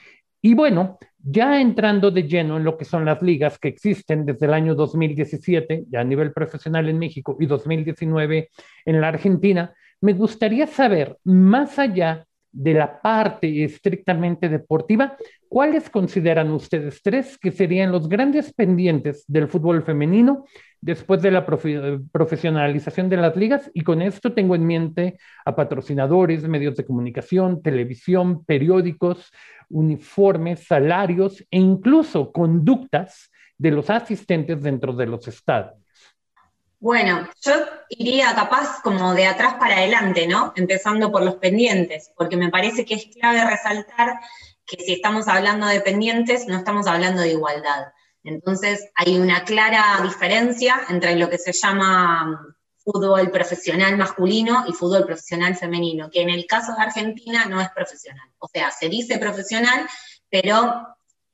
Y 0.42 0.54
bueno, 0.54 0.98
ya 1.18 1.60
entrando 1.60 2.12
de 2.12 2.24
lleno 2.24 2.56
en 2.56 2.64
lo 2.64 2.78
que 2.78 2.86
son 2.86 3.04
las 3.04 3.22
ligas 3.22 3.60
que 3.60 3.68
existen 3.68 4.26
desde 4.26 4.46
el 4.46 4.54
año 4.54 4.74
2017, 4.74 5.84
ya 5.90 6.00
a 6.00 6.06
nivel 6.06 6.32
profesional 6.32 6.88
en 6.88 6.98
México, 6.98 7.36
y 7.42 7.46
2019 7.46 8.52
en 8.86 9.02
la 9.02 9.10
Argentina, 9.10 9.74
me 10.00 10.14
gustaría 10.14 10.66
saber, 10.66 11.18
más 11.26 11.78
allá 11.78 12.26
de 12.56 12.74
la 12.74 13.02
parte 13.02 13.66
estrictamente 13.66 14.48
deportiva, 14.48 15.18
¿cuáles 15.50 15.90
consideran 15.90 16.52
ustedes 16.52 17.02
tres 17.04 17.38
que 17.38 17.52
serían 17.52 17.92
los 17.92 18.08
grandes 18.08 18.54
pendientes 18.54 19.26
del 19.28 19.50
fútbol 19.50 19.84
femenino 19.84 20.46
después 20.80 21.22
de 21.22 21.32
la 21.32 21.46
profesionalización 21.46 23.10
de 23.10 23.18
las 23.18 23.36
ligas? 23.36 23.70
Y 23.74 23.82
con 23.82 24.02
esto 24.02 24.34
tengo 24.34 24.56
en 24.56 24.66
mente 24.66 25.18
a 25.44 25.54
patrocinadores, 25.54 26.48
medios 26.48 26.78
de 26.78 26.86
comunicación, 26.86 27.62
televisión, 27.62 28.46
periódicos, 28.46 29.34
uniformes, 29.70 30.66
salarios 30.66 31.42
e 31.52 31.60
incluso 31.60 32.32
conductas 32.32 33.32
de 33.58 33.72
los 33.72 33.90
asistentes 33.90 34.62
dentro 34.62 34.94
de 34.94 35.08
los 35.08 35.28
estados. 35.28 35.85
Bueno, 36.80 37.28
yo 37.42 37.54
iría 37.90 38.36
capaz 38.36 38.82
como 38.82 39.14
de 39.14 39.26
atrás 39.28 39.56
para 39.56 39.78
adelante, 39.78 40.28
¿no? 40.28 40.54
Empezando 40.56 41.12
por 41.12 41.24
los 41.24 41.36
pendientes, 41.36 42.12
porque 42.16 42.38
me 42.38 42.50
parece 42.50 42.86
que 42.86 42.96
es 42.96 43.06
clave 43.06 43.44
resaltar 43.46 44.20
que 44.66 44.84
si 44.84 44.94
estamos 44.94 45.28
hablando 45.28 45.68
de 45.68 45.82
pendientes, 45.82 46.48
no 46.48 46.58
estamos 46.58 46.88
hablando 46.88 47.22
de 47.22 47.32
igualdad. 47.32 47.88
Entonces, 48.24 48.90
hay 48.96 49.18
una 49.18 49.44
clara 49.44 50.00
diferencia 50.02 50.82
entre 50.90 51.16
lo 51.16 51.30
que 51.30 51.38
se 51.38 51.54
llama 51.54 52.26
mm, 52.26 52.56
fútbol 52.84 53.30
profesional 53.30 53.98
masculino 53.98 54.66
y 54.68 54.74
fútbol 54.74 55.06
profesional 55.06 55.56
femenino, 55.56 56.10
que 56.10 56.22
en 56.22 56.30
el 56.30 56.46
caso 56.48 56.74
de 56.76 56.84
Argentina 56.84 57.46
no 57.46 57.62
es 57.62 57.70
profesional. 57.70 58.28
O 58.40 58.48
sea, 58.48 58.72
se 58.72 58.90
dice 58.90 59.20
profesional, 59.20 59.88
pero 60.30 60.88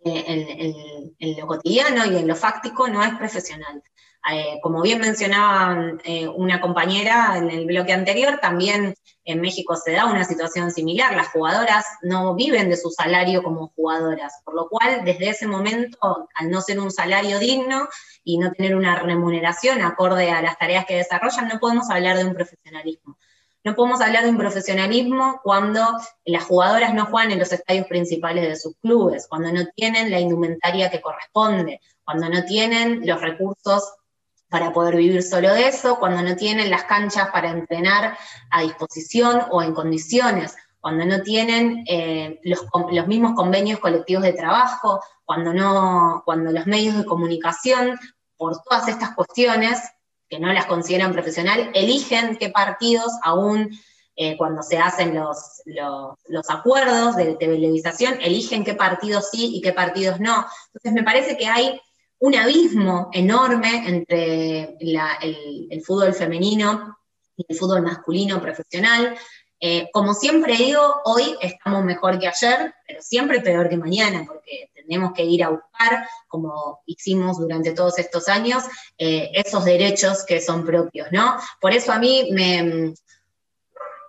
eh, 0.03 1.13
en, 1.19 1.39
lo 1.39 1.47
cotidiano 1.47 2.05
y 2.05 2.17
en 2.17 2.27
lo 2.27 2.35
fáctico 2.35 2.87
no 2.87 3.03
es 3.03 3.13
profesional. 3.15 3.81
Eh, 4.29 4.59
como 4.61 4.83
bien 4.83 4.99
mencionaba 4.99 5.93
eh, 6.03 6.27
una 6.27 6.61
compañera 6.61 7.37
en 7.37 7.49
el 7.49 7.65
bloque 7.65 7.91
anterior, 7.91 8.37
también 8.39 8.93
en 9.25 9.41
México 9.41 9.75
se 9.75 9.93
da 9.93 10.05
una 10.05 10.25
situación 10.25 10.71
similar. 10.71 11.15
Las 11.15 11.29
jugadoras 11.29 11.85
no 12.03 12.35
viven 12.35 12.69
de 12.69 12.77
su 12.77 12.91
salario 12.91 13.41
como 13.41 13.69
jugadoras, 13.75 14.33
por 14.45 14.53
lo 14.53 14.69
cual 14.69 15.03
desde 15.05 15.29
ese 15.29 15.47
momento, 15.47 16.27
al 16.35 16.51
no 16.51 16.61
ser 16.61 16.79
un 16.79 16.91
salario 16.91 17.39
digno 17.39 17.87
y 18.23 18.37
no 18.37 18.51
tener 18.51 18.75
una 18.75 18.95
remuneración 18.99 19.81
acorde 19.81 20.29
a 20.29 20.41
las 20.41 20.57
tareas 20.57 20.85
que 20.85 20.97
desarrollan, 20.97 21.47
no 21.47 21.59
podemos 21.59 21.89
hablar 21.89 22.17
de 22.17 22.25
un 22.25 22.35
profesionalismo. 22.35 23.17
No 23.63 23.75
podemos 23.75 24.01
hablar 24.01 24.23
de 24.23 24.31
un 24.31 24.37
profesionalismo 24.37 25.39
cuando 25.43 25.81
las 26.25 26.43
jugadoras 26.43 26.93
no 26.95 27.05
juegan 27.05 27.31
en 27.31 27.39
los 27.39 27.51
estadios 27.51 27.85
principales 27.87 28.47
de 28.47 28.55
sus 28.55 28.75
clubes, 28.77 29.27
cuando 29.27 29.51
no 29.51 29.65
tienen 29.75 30.09
la 30.09 30.19
indumentaria 30.19 30.89
que 30.89 31.01
corresponde, 31.01 31.79
cuando 32.03 32.27
no 32.27 32.43
tienen 32.43 33.01
los 33.05 33.21
recursos 33.21 33.93
para 34.51 34.73
poder 34.73 34.97
vivir 34.97 35.23
solo 35.23 35.53
de 35.53 35.69
eso, 35.69 35.97
cuando 35.97 36.21
no 36.21 36.35
tienen 36.35 36.69
las 36.69 36.83
canchas 36.83 37.29
para 37.31 37.51
entrenar 37.51 38.17
a 38.49 38.61
disposición 38.61 39.43
o 39.49 39.63
en 39.63 39.73
condiciones, 39.73 40.57
cuando 40.81 41.05
no 41.05 41.21
tienen 41.21 41.85
eh, 41.87 42.37
los, 42.43 42.65
los, 42.91 43.07
mismos 43.07 43.33
convenios 43.33 43.79
colectivos 43.79 44.23
de 44.23 44.33
trabajo, 44.33 44.99
cuando, 45.23 45.53
no, 45.53 46.21
cuando 46.25 46.51
los 46.51 46.67
medios 46.67 46.97
de 46.97 47.05
comunicación, 47.05 47.97
por 48.35 48.61
todas 48.61 48.89
estas 48.89 49.15
cuestiones 49.15 49.79
que 50.27 50.37
no 50.37 50.51
las 50.51 50.65
consideran 50.65 51.13
profesional, 51.13 51.71
eligen 51.73 52.35
qué 52.35 52.49
partidos, 52.49 53.13
aún 53.23 53.69
eh, 54.17 54.35
cuando 54.35 54.63
se 54.63 54.77
hacen 54.77 55.15
los, 55.15 55.61
los, 55.63 56.17
los, 56.27 56.49
acuerdos 56.49 57.15
de 57.15 57.35
televisación, 57.35 58.17
eligen 58.19 58.65
qué 58.65 58.73
partidos 58.73 59.29
sí 59.31 59.55
y 59.55 59.61
qué 59.61 59.71
partidos 59.71 60.19
no. 60.19 60.45
Entonces 60.73 60.91
me 60.91 61.03
parece 61.03 61.37
que 61.37 61.47
hay 61.47 61.79
un 62.21 62.35
abismo 62.35 63.09
enorme 63.13 63.87
entre 63.87 64.77
el, 64.79 65.81
fútbol 65.83 66.13
femenino 66.13 66.97
y 67.35 67.45
el 67.49 67.57
fútbol 67.57 67.81
masculino 67.81 68.39
profesional. 68.39 69.17
Eh, 69.59 69.89
como 69.91 70.13
siempre 70.13 70.55
digo, 70.55 71.01
hoy 71.05 71.35
estamos 71.41 71.83
mejor 71.83 72.19
que 72.19 72.27
ayer, 72.27 72.75
pero 72.87 73.01
siempre 73.01 73.41
peor 73.41 73.69
que 73.69 73.77
mañana, 73.77 74.23
porque 74.27 74.69
tenemos 74.75 75.13
que 75.13 75.23
ir 75.23 75.43
a 75.43 75.49
buscar, 75.49 76.07
como 76.27 76.81
hicimos 76.85 77.39
durante 77.39 77.71
todos 77.71 77.97
estos 77.97 78.27
años, 78.27 78.65
eh, 78.99 79.31
esos 79.33 79.65
derechos 79.65 80.23
que 80.23 80.41
son 80.41 80.63
propios, 80.63 81.07
¿no? 81.11 81.37
Por 81.59 81.73
eso 81.73 81.91
a 81.91 81.97
mí 81.97 82.29
me, 82.31 82.93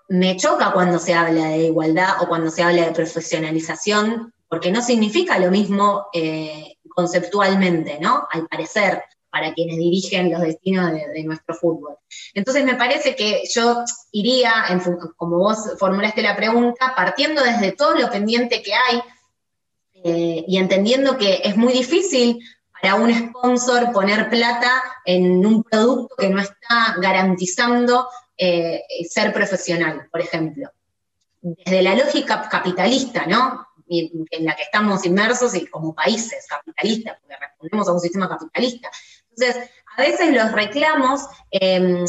me 0.09 0.37
choca 0.37 0.73
cuando 0.75 0.99
se 0.99 1.15
habla 1.15 1.49
de 1.49 1.65
igualdad 1.65 2.21
o 2.21 2.29
cuando 2.29 2.51
se 2.51 2.63
habla 2.63 2.85
de 2.85 2.93
profesionalización, 2.93 4.35
porque 4.51 4.71
no 4.71 4.83
significa 4.83 5.39
lo 5.39 5.51
mismo 5.51 6.09
eh, 6.13 6.77
conceptualmente, 6.95 7.99
¿no? 8.01 8.27
Al 8.31 8.47
parecer, 8.47 9.03
para 9.33 9.55
quienes 9.55 9.79
dirigen 9.79 10.31
los 10.31 10.43
destinos 10.43 10.93
de, 10.93 11.25
nuestro 11.25 11.55
fútbol. 11.55 11.97
Entonces 12.35 12.65
me 12.65 12.75
parece 12.75 13.17
que 13.17 13.43
yo 13.51 13.83
iría, 14.13 14.53
como 15.17 15.39
vos 15.39 15.59
formulaste 15.79 16.21
la 16.21 16.37
pregunta, 16.37 16.93
partiendo 16.95 17.43
desde 17.43 17.73
todo 17.73 17.95
lo 17.95 18.11
pendiente 18.11 18.63
que 18.63 18.75
hay 18.75 19.03
eh, 20.05 20.45
y 20.47 20.59
entendiendo 20.59 21.17
que 21.17 21.41
es 21.45 21.57
muy 21.57 21.73
difícil 21.73 22.41
para 22.73 22.97
un 22.97 23.15
sponsor 23.15 23.91
poner 23.93 24.29
plata 24.29 24.83
en 25.07 25.47
un 25.47 25.63
producto 25.63 26.15
que 26.17 26.29
no 26.29 26.39
está 26.39 26.97
garantizando 27.01 28.09
eh, 28.37 28.83
ser 29.09 29.33
profesional, 29.33 30.09
por 30.11 30.21
ejemplo. 30.21 30.71
Desde 31.41 31.83
la 31.83 31.95
lógica 31.95 32.49
capitalista, 32.51 33.25
¿no? 33.27 33.67
En 34.01 34.45
la 34.45 34.57
que 34.57 34.63
estamos 34.63 35.05
inmersos 35.05 35.55
y 35.55 35.67
como 35.67 35.95
países 35.95 36.47
capitalistas, 36.49 37.19
porque 37.21 37.37
respondemos 37.37 37.89
a 37.89 37.93
un 37.93 38.01
sistema 38.01 38.29
capitalista. 38.29 38.91
Entonces, 39.31 39.71
a 39.97 40.03
veces 40.03 40.35
los 40.35 40.53
reclamos 40.53 41.23
em, 41.51 42.05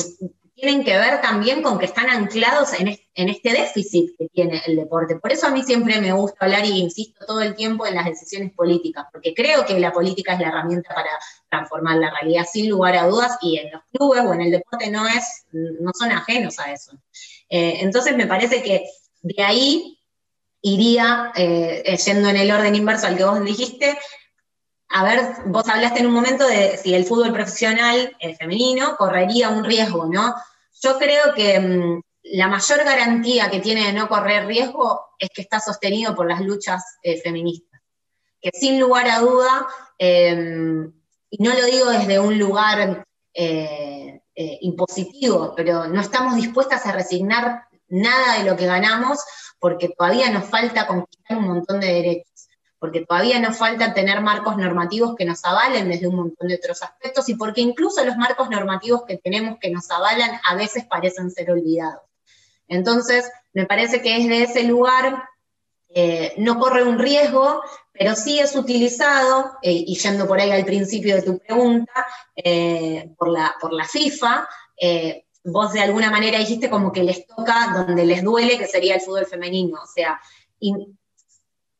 tienen 0.55 0.83
que 0.83 0.97
ver 0.97 1.19
también 1.19 1.61
con 1.61 1.79
que 1.79 1.85
están 1.85 2.09
anclados 2.09 2.71
en, 2.79 2.87
este 3.15 3.51
déficit 3.51 4.15
que 4.17 4.29
tiene 4.29 4.61
el 4.65 4.75
deporte. 4.75 5.17
Por 5.17 5.31
eso 5.31 5.47
a 5.47 5.49
mí 5.49 5.63
siempre 5.63 5.99
me 5.99 6.13
gusta 6.13 6.45
hablar 6.45 6.65
y 6.65 6.79
insisto 6.79 7.25
todo 7.25 7.41
el 7.41 7.55
tiempo 7.55 7.85
en 7.85 7.95
las 7.95 8.05
decisiones 8.05 8.53
políticas, 8.53 9.05
porque 9.11 9.33
creo 9.33 9.65
que 9.65 9.79
la 9.79 9.91
política 9.91 10.33
es 10.33 10.39
la 10.39 10.47
herramienta 10.47 10.93
para 10.93 11.09
transformar 11.49 11.97
la 11.97 12.11
realidad 12.11 12.45
sin 12.49 12.69
lugar 12.69 12.95
a 12.95 13.07
dudas 13.07 13.37
y 13.41 13.57
en 13.57 13.71
los 13.71 13.81
clubes 13.91 14.21
o 14.25 14.33
en 14.33 14.41
el 14.41 14.51
deporte 14.51 14.89
no, 14.89 15.07
es, 15.07 15.45
no 15.51 15.91
son 15.93 16.11
ajenos 16.11 16.59
a 16.59 16.71
eso. 16.71 16.93
Eh, 17.49 17.79
entonces 17.81 18.15
me 18.15 18.27
parece 18.27 18.63
que 18.63 18.85
de 19.21 19.43
ahí 19.43 19.99
iría, 20.63 21.33
eh, 21.35 21.83
eh, 21.85 21.97
yendo 21.97 22.29
en 22.29 22.37
el 22.37 22.49
orden 22.49 22.73
inverso 22.73 23.05
al 23.05 23.17
que 23.17 23.25
vos 23.25 23.43
dijiste, 23.43 23.99
a 24.87 25.03
ver, 25.03 25.19
vos 25.47 25.67
hablaste 25.67 25.99
en 25.99 26.07
un 26.07 26.13
momento 26.13 26.47
de 26.47 26.77
si 26.77 26.93
el 26.93 27.05
fútbol 27.05 27.33
profesional 27.33 28.15
el 28.19 28.35
femenino 28.37 28.95
correría 28.95 29.49
un 29.49 29.65
riesgo, 29.65 30.05
¿no? 30.05 30.33
Yo 30.81 30.97
creo 30.97 31.33
que 31.35 31.59
mm, 31.59 32.01
la 32.35 32.47
mayor 32.47 32.83
garantía 32.85 33.51
que 33.51 33.59
tiene 33.59 33.87
de 33.87 33.93
no 33.93 34.07
correr 34.07 34.47
riesgo 34.47 35.01
es 35.19 35.29
que 35.35 35.41
está 35.41 35.59
sostenido 35.59 36.15
por 36.15 36.29
las 36.29 36.39
luchas 36.39 36.81
eh, 37.03 37.19
feministas. 37.21 37.81
Que 38.39 38.51
sin 38.53 38.79
lugar 38.79 39.07
a 39.09 39.19
duda, 39.19 39.67
em, 39.97 40.93
y 41.29 41.43
no 41.43 41.53
lo 41.53 41.65
digo 41.65 41.89
desde 41.89 42.19
un 42.19 42.39
lugar 42.39 43.05
impositivo, 44.61 45.53
pero 45.55 45.87
no 45.87 46.01
estamos 46.01 46.35
dispuestas 46.35 46.85
a 46.85 46.91
resignar 46.91 47.67
nada 47.93 48.39
de 48.39 48.49
lo 48.49 48.57
que 48.57 48.65
ganamos 48.65 49.19
porque 49.59 49.89
todavía 49.89 50.29
nos 50.29 50.45
falta 50.45 50.87
conquistar 50.87 51.37
un 51.37 51.47
montón 51.47 51.79
de 51.79 51.87
derechos, 51.87 52.49
porque 52.79 53.05
todavía 53.05 53.39
nos 53.39 53.55
falta 53.55 53.93
tener 53.93 54.19
marcos 54.19 54.57
normativos 54.57 55.15
que 55.15 55.25
nos 55.25 55.45
avalen 55.45 55.87
desde 55.87 56.07
un 56.07 56.15
montón 56.15 56.47
de 56.47 56.55
otros 56.55 56.83
aspectos 56.83 57.29
y 57.29 57.35
porque 57.35 57.61
incluso 57.61 58.03
los 58.03 58.17
marcos 58.17 58.49
normativos 58.49 59.03
que 59.05 59.17
tenemos 59.17 59.57
que 59.61 59.69
nos 59.69 59.89
avalan 59.89 60.39
a 60.43 60.55
veces 60.55 60.85
parecen 60.85 61.31
ser 61.31 61.51
olvidados. 61.51 62.01
Entonces, 62.67 63.29
me 63.53 63.65
parece 63.65 64.01
que 64.01 64.17
desde 64.17 64.43
ese 64.43 64.63
lugar 64.63 65.29
eh, 65.87 66.33
no 66.37 66.59
corre 66.59 66.83
un 66.83 66.97
riesgo, 66.97 67.61
pero 67.91 68.15
sí 68.15 68.39
es 68.39 68.55
utilizado, 68.55 69.59
eh, 69.61 69.71
y 69.71 69.95
yendo 69.95 70.27
por 70.27 70.41
ahí 70.41 70.49
al 70.51 70.65
principio 70.65 71.15
de 71.15 71.21
tu 71.21 71.37
pregunta, 71.37 72.05
eh, 72.35 73.13
por, 73.17 73.29
la, 73.29 73.55
por 73.61 73.71
la 73.71 73.85
FIFA, 73.85 74.47
vos 75.43 75.73
de 75.73 75.81
alguna 75.81 76.09
manera 76.09 76.39
dijiste 76.39 76.69
como 76.69 76.91
que 76.91 77.03
les 77.03 77.27
toca 77.27 77.73
donde 77.75 78.05
les 78.05 78.23
duele, 78.23 78.57
que 78.57 78.67
sería 78.67 78.95
el 78.95 79.01
fútbol 79.01 79.25
femenino. 79.25 79.79
O 79.81 79.87
sea, 79.87 80.19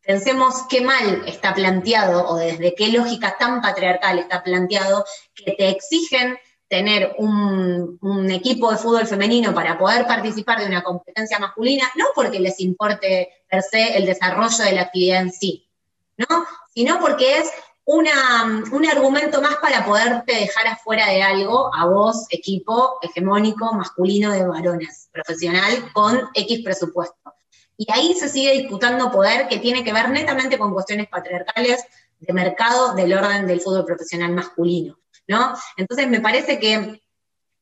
pensemos 0.01 0.64
qué 0.70 0.82
mal 0.82 1.24
está 1.26 1.53
planteado 1.53 2.28
o 2.28 2.36
desde 2.36 2.76
qué 2.76 2.89
lógica 2.89 3.38
tan 3.38 3.61
patriarcal 3.61 4.20
está 4.20 4.43
planteado 4.43 5.05
que 5.34 5.53
te 5.53 5.70
exigen 5.70 6.38
tener 6.68 7.16
un, 7.20 8.32
equipo 8.32 8.72
de 8.72 8.78
fútbol 8.78 9.05
femenino 9.05 9.53
para 9.53 9.78
poder 9.78 10.07
participar 10.07 10.59
de 10.59 10.66
una 10.66 10.82
competencia 10.82 11.38
masculina, 11.38 11.86
no 11.95 12.05
porque 12.16 12.39
les 12.39 12.59
importe 12.59 13.30
per 13.47 13.61
se 13.61 13.95
el 13.95 14.07
desarrollo 14.07 14.64
de 14.64 14.72
la 14.72 14.82
actividad 14.82 15.22
en 15.22 15.32
sí, 15.32 15.70
¿no? 16.18 16.45
sino 16.74 16.99
porque 16.99 17.38
es 17.38 17.51
un 17.86 18.86
argumento 18.86 19.42
más 19.42 19.58
para 19.58 19.86
poderte 19.86 20.34
dejar 20.36 20.68
afuera 20.68 21.10
de 21.10 21.22
algo 21.22 21.70
a 21.76 21.86
vos, 21.86 22.28
equipo 22.30 22.98
hegemónico 23.02 23.74
masculino 23.74 24.32
de 24.32 24.48
varones, 24.48 25.10
profesional, 25.12 25.92
con 25.94 26.30
X 26.34 26.62
presupuesto. 26.64 27.34
Y 27.78 27.92
ahí 27.92 28.14
se 28.14 28.30
sigue 28.30 28.54
disputando 28.54 29.12
poder 29.12 29.48
que 29.48 29.60
tiene 29.60 29.84
que 29.84 29.92
ver 29.92 30.10
netamente 30.10 30.58
con 30.58 30.74
cuestiones 30.74 31.08
patriarcales 31.10 31.84
de 32.20 32.34
mercado 32.34 32.94
del 32.94 33.14
orden 33.14 33.48
del 33.48 33.60
fútbol 33.60 33.86
profesional 33.86 34.32
masculino. 34.32 34.98
¿no? 35.28 35.54
Entonces 35.78 36.08
me 36.08 36.22
parece 36.22 36.60
que 36.60 37.02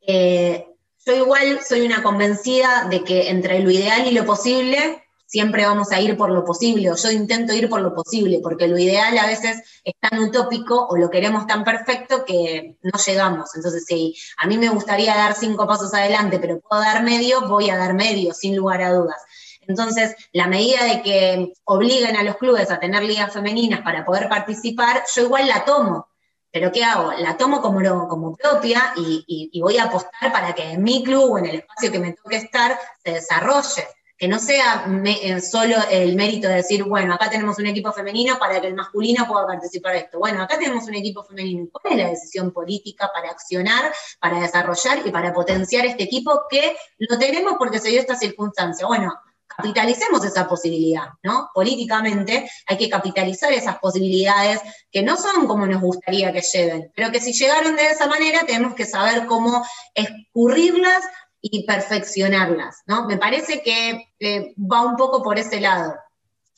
eh, 0.01 0.67
yo 1.05 1.13
igual 1.15 1.59
soy 1.67 1.81
una 1.81 2.03
convencida 2.03 2.87
de 2.89 3.03
que 3.03 3.29
entre 3.29 3.59
lo 3.59 3.71
ideal 3.71 4.07
y 4.07 4.11
lo 4.11 4.25
posible 4.25 5.00
siempre 5.31 5.65
vamos 5.65 5.93
a 5.93 6.01
ir 6.01 6.17
por 6.17 6.29
lo 6.29 6.43
posible, 6.43 6.91
o 6.91 6.95
yo 6.97 7.09
intento 7.09 7.53
ir 7.53 7.69
por 7.69 7.79
lo 7.79 7.95
posible, 7.95 8.41
porque 8.43 8.67
lo 8.67 8.77
ideal 8.77 9.17
a 9.17 9.27
veces 9.27 9.61
es 9.81 9.93
tan 9.97 10.19
utópico 10.19 10.87
o 10.89 10.97
lo 10.97 11.09
queremos 11.09 11.47
tan 11.47 11.63
perfecto 11.63 12.25
que 12.25 12.75
no 12.81 12.99
llegamos. 13.05 13.55
Entonces, 13.55 13.85
si 13.87 14.13
a 14.37 14.45
mí 14.45 14.57
me 14.57 14.67
gustaría 14.67 15.15
dar 15.15 15.33
cinco 15.33 15.65
pasos 15.65 15.93
adelante, 15.93 16.37
pero 16.37 16.59
puedo 16.59 16.81
dar 16.81 17.01
medio, 17.03 17.47
voy 17.47 17.69
a 17.69 17.77
dar 17.77 17.93
medio, 17.93 18.33
sin 18.33 18.57
lugar 18.57 18.81
a 18.81 18.91
dudas. 18.91 19.21
Entonces, 19.65 20.13
la 20.33 20.47
medida 20.47 20.83
de 20.83 21.01
que 21.01 21.53
obliguen 21.63 22.17
a 22.17 22.23
los 22.23 22.35
clubes 22.35 22.69
a 22.69 22.79
tener 22.79 23.01
ligas 23.03 23.31
femeninas 23.31 23.81
para 23.81 24.03
poder 24.03 24.27
participar, 24.27 25.03
yo 25.15 25.23
igual 25.23 25.47
la 25.47 25.63
tomo, 25.63 26.09
pero 26.51 26.73
¿qué 26.73 26.83
hago? 26.83 27.13
La 27.13 27.37
tomo 27.37 27.61
como, 27.61 28.07
como 28.09 28.35
propia 28.35 28.93
y, 28.97 29.57
voy 29.61 29.77
a 29.77 29.85
apostar 29.85 30.29
para 30.33 30.53
que 30.53 30.71
en 30.71 30.83
mi 30.83 31.05
club 31.05 31.31
o 31.31 31.37
en 31.37 31.45
el 31.45 31.55
espacio 31.55 31.89
que 31.89 31.99
me 31.99 32.11
toque 32.11 32.35
estar 32.35 32.77
se 33.01 33.13
desarrolle. 33.13 33.87
Que 34.21 34.27
no 34.27 34.37
sea 34.37 34.85
eh, 35.03 35.41
solo 35.41 35.77
el 35.89 36.15
mérito 36.15 36.47
de 36.47 36.57
decir, 36.57 36.83
bueno, 36.83 37.15
acá 37.15 37.27
tenemos 37.27 37.57
un 37.57 37.65
equipo 37.65 37.91
femenino 37.91 38.37
para 38.37 38.61
que 38.61 38.67
el 38.67 38.75
masculino 38.75 39.27
pueda 39.27 39.47
participar 39.47 39.93
de 39.93 39.99
esto. 40.01 40.19
Bueno, 40.19 40.43
acá 40.43 40.59
tenemos 40.59 40.83
un 40.87 40.93
equipo 40.93 41.23
femenino. 41.23 41.67
¿Cuál 41.71 41.93
es 41.93 42.05
la 42.05 42.09
decisión 42.11 42.51
política 42.51 43.09
para 43.11 43.31
accionar, 43.31 43.91
para 44.19 44.39
desarrollar 44.39 45.01
y 45.03 45.09
para 45.09 45.33
potenciar 45.33 45.87
este 45.87 46.03
equipo 46.03 46.41
que 46.51 46.75
lo 46.99 47.17
tenemos 47.17 47.55
porque 47.57 47.79
se 47.79 47.89
dio 47.89 47.99
esta 47.99 48.15
circunstancia? 48.15 48.85
Bueno, 48.85 49.11
capitalicemos 49.47 50.23
esa 50.23 50.47
posibilidad, 50.47 51.09
¿no? 51.23 51.49
Políticamente 51.51 52.47
hay 52.67 52.77
que 52.77 52.91
capitalizar 52.91 53.51
esas 53.51 53.79
posibilidades 53.79 54.61
que 54.91 55.01
no 55.01 55.17
son 55.17 55.47
como 55.47 55.65
nos 55.65 55.81
gustaría 55.81 56.31
que 56.31 56.41
lleguen, 56.41 56.91
pero 56.95 57.11
que 57.11 57.19
si 57.19 57.33
llegaron 57.33 57.75
de 57.75 57.87
esa 57.87 58.07
manera 58.07 58.41
tenemos 58.45 58.75
que 58.75 58.85
saber 58.85 59.25
cómo 59.25 59.65
escurrirlas 59.95 61.03
y 61.41 61.65
perfeccionarlas, 61.65 62.83
¿no? 62.85 63.07
Me 63.07 63.17
parece 63.17 63.61
que 63.63 64.55
va 64.57 64.85
un 64.85 64.95
poco 64.95 65.23
por 65.23 65.39
ese 65.39 65.59
lado. 65.59 65.95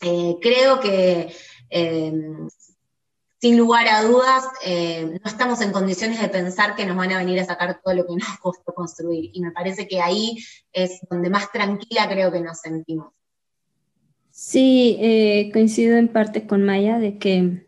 Eh, 0.01 0.35
creo 0.41 0.79
que 0.79 1.33
eh, 1.69 2.11
sin 3.43 3.57
lugar 3.57 3.85
a 3.89 4.03
dudas, 4.03 4.45
eh, 4.65 5.05
no 5.05 5.29
estamos 5.29 5.59
en 5.59 5.73
condiciones 5.73 6.21
de 6.21 6.29
pensar 6.29 6.77
que 6.77 6.85
nos 6.85 6.95
van 6.95 7.11
a 7.11 7.17
venir 7.17 7.41
a 7.41 7.45
sacar 7.45 7.81
todo 7.83 7.93
lo 7.93 8.07
que 8.07 8.15
nos 8.15 8.39
costó 8.39 8.73
construir. 8.73 9.31
Y 9.33 9.41
me 9.41 9.51
parece 9.51 9.85
que 9.85 9.99
ahí 9.99 10.37
es 10.71 11.01
donde 11.09 11.29
más 11.29 11.51
tranquila 11.51 12.07
creo 12.07 12.31
que 12.31 12.39
nos 12.39 12.59
sentimos. 12.59 13.11
Sí, 14.31 14.95
eh, 15.01 15.49
coincido 15.51 15.97
en 15.97 16.07
parte 16.07 16.47
con 16.47 16.63
Maya 16.63 16.99
de 16.99 17.17
que, 17.17 17.67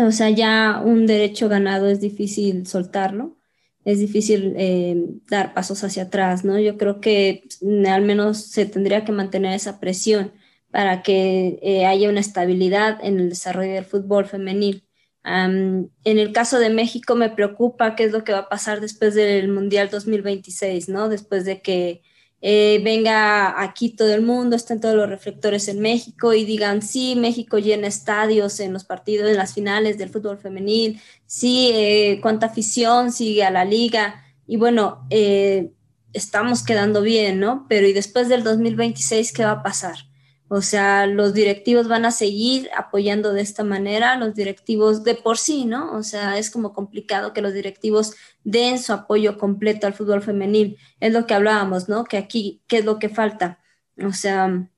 o 0.00 0.12
sea, 0.12 0.30
ya 0.30 0.80
un 0.84 1.04
derecho 1.06 1.48
ganado 1.48 1.88
es 1.88 2.00
difícil 2.00 2.68
soltarlo, 2.68 3.36
es 3.84 3.98
difícil 3.98 4.54
eh, 4.56 4.96
dar 5.28 5.54
pasos 5.54 5.82
hacia 5.84 6.04
atrás, 6.04 6.44
¿no? 6.44 6.58
Yo 6.58 6.76
creo 6.78 7.00
que 7.00 7.44
mm, 7.60 7.86
al 7.86 8.02
menos 8.02 8.38
se 8.38 8.66
tendría 8.66 9.04
que 9.04 9.12
mantener 9.12 9.54
esa 9.54 9.80
presión 9.80 10.32
para 10.70 11.02
que 11.02 11.84
haya 11.86 12.08
una 12.08 12.20
estabilidad 12.20 12.98
en 13.02 13.20
el 13.20 13.28
desarrollo 13.28 13.74
del 13.74 13.84
fútbol 13.84 14.24
femenil 14.26 14.86
en 15.24 15.90
el 16.04 16.32
caso 16.32 16.58
de 16.58 16.70
México 16.70 17.14
me 17.14 17.30
preocupa 17.30 17.94
qué 17.94 18.04
es 18.04 18.12
lo 18.12 18.24
que 18.24 18.32
va 18.32 18.40
a 18.40 18.48
pasar 18.48 18.80
después 18.80 19.14
del 19.14 19.48
Mundial 19.48 19.88
2026, 19.90 20.88
¿no? 20.88 21.08
Después 21.08 21.44
de 21.44 21.62
que 21.62 22.02
eh, 22.44 22.80
venga 22.82 23.62
aquí 23.62 23.90
todo 23.90 24.12
el 24.12 24.22
mundo, 24.22 24.56
estén 24.56 24.80
todos 24.80 24.96
los 24.96 25.08
reflectores 25.08 25.68
en 25.68 25.78
México 25.78 26.34
y 26.34 26.44
digan, 26.44 26.82
sí, 26.82 27.14
México 27.14 27.58
llena 27.58 27.86
estadios 27.86 28.58
en 28.58 28.72
los 28.72 28.82
partidos, 28.82 29.30
en 29.30 29.36
las 29.36 29.54
finales 29.54 29.96
del 29.96 30.10
fútbol 30.10 30.38
femenil, 30.38 31.00
sí, 31.24 31.70
eh, 31.72 32.18
cuánta 32.20 32.46
afición 32.46 33.12
sigue 33.12 33.44
a 33.44 33.52
la 33.52 33.64
liga. 33.64 34.24
Y 34.48 34.56
bueno, 34.56 35.06
eh, 35.10 35.70
estamos 36.12 36.64
quedando 36.64 37.00
bien, 37.00 37.38
¿no? 37.38 37.64
Pero 37.68 37.86
¿y 37.86 37.92
después 37.92 38.28
del 38.28 38.42
2026 38.42 39.32
qué 39.32 39.44
va 39.44 39.52
a 39.52 39.62
pasar? 39.62 40.11
O 40.54 40.60
sea, 40.60 41.06
los 41.06 41.32
directivos 41.32 41.88
van 41.88 42.04
a 42.04 42.10
seguir 42.10 42.68
apoyando 42.76 43.32
de 43.32 43.40
esta 43.40 43.64
manera, 43.64 44.16
los 44.16 44.34
directivos 44.34 45.02
de 45.02 45.14
por 45.14 45.38
sí, 45.38 45.64
¿no? 45.64 45.96
O 45.96 46.02
sea, 46.02 46.36
es 46.36 46.50
como 46.50 46.74
complicado 46.74 47.32
que 47.32 47.40
los 47.40 47.54
directivos 47.54 48.12
den 48.44 48.78
su 48.78 48.92
apoyo 48.92 49.38
completo 49.38 49.86
al 49.86 49.94
fútbol 49.94 50.20
femenil. 50.20 50.76
Es 51.00 51.10
lo 51.14 51.26
que 51.26 51.32
hablábamos, 51.32 51.88
¿no? 51.88 52.04
Que 52.04 52.18
aquí, 52.18 52.60
¿qué 52.66 52.80
es 52.80 52.84
lo 52.84 52.98
que 52.98 53.08
falta? 53.08 53.60
O 54.04 54.12
sea, 54.12 54.68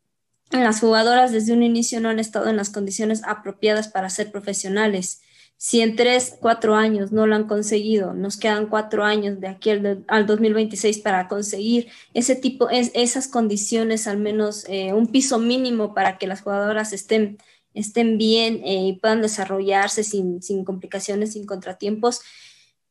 las 0.52 0.78
jugadoras 0.78 1.32
desde 1.32 1.52
un 1.52 1.64
inicio 1.64 2.00
no 2.00 2.08
han 2.08 2.20
estado 2.20 2.48
en 2.48 2.56
las 2.56 2.70
condiciones 2.70 3.22
apropiadas 3.24 3.88
para 3.88 4.10
ser 4.10 4.30
profesionales. 4.30 5.22
Si 5.56 5.80
en 5.80 5.96
tres, 5.96 6.36
cuatro 6.40 6.74
años 6.74 7.12
no 7.12 7.26
lo 7.26 7.34
han 7.34 7.46
conseguido, 7.46 8.12
nos 8.12 8.36
quedan 8.36 8.66
cuatro 8.66 9.04
años 9.04 9.40
de 9.40 9.48
aquí 9.48 9.70
al, 9.70 10.26
2026 10.26 10.98
para 10.98 11.26
conseguir 11.28 11.88
ese 12.12 12.36
tipo, 12.36 12.68
esas 12.70 13.28
condiciones, 13.28 14.06
al 14.06 14.18
menos 14.18 14.66
eh, 14.68 14.92
un 14.92 15.06
piso 15.06 15.38
mínimo 15.38 15.94
para 15.94 16.18
que 16.18 16.26
las 16.26 16.42
jugadoras 16.42 16.92
estén, 16.92 17.38
estén 17.72 18.18
bien 18.18 18.60
eh, 18.64 18.88
y 18.88 18.92
puedan 18.94 19.22
desarrollarse 19.22 20.04
sin, 20.04 20.42
sin 20.42 20.64
complicaciones, 20.64 21.32
sin 21.32 21.46
contratiempos 21.46 22.20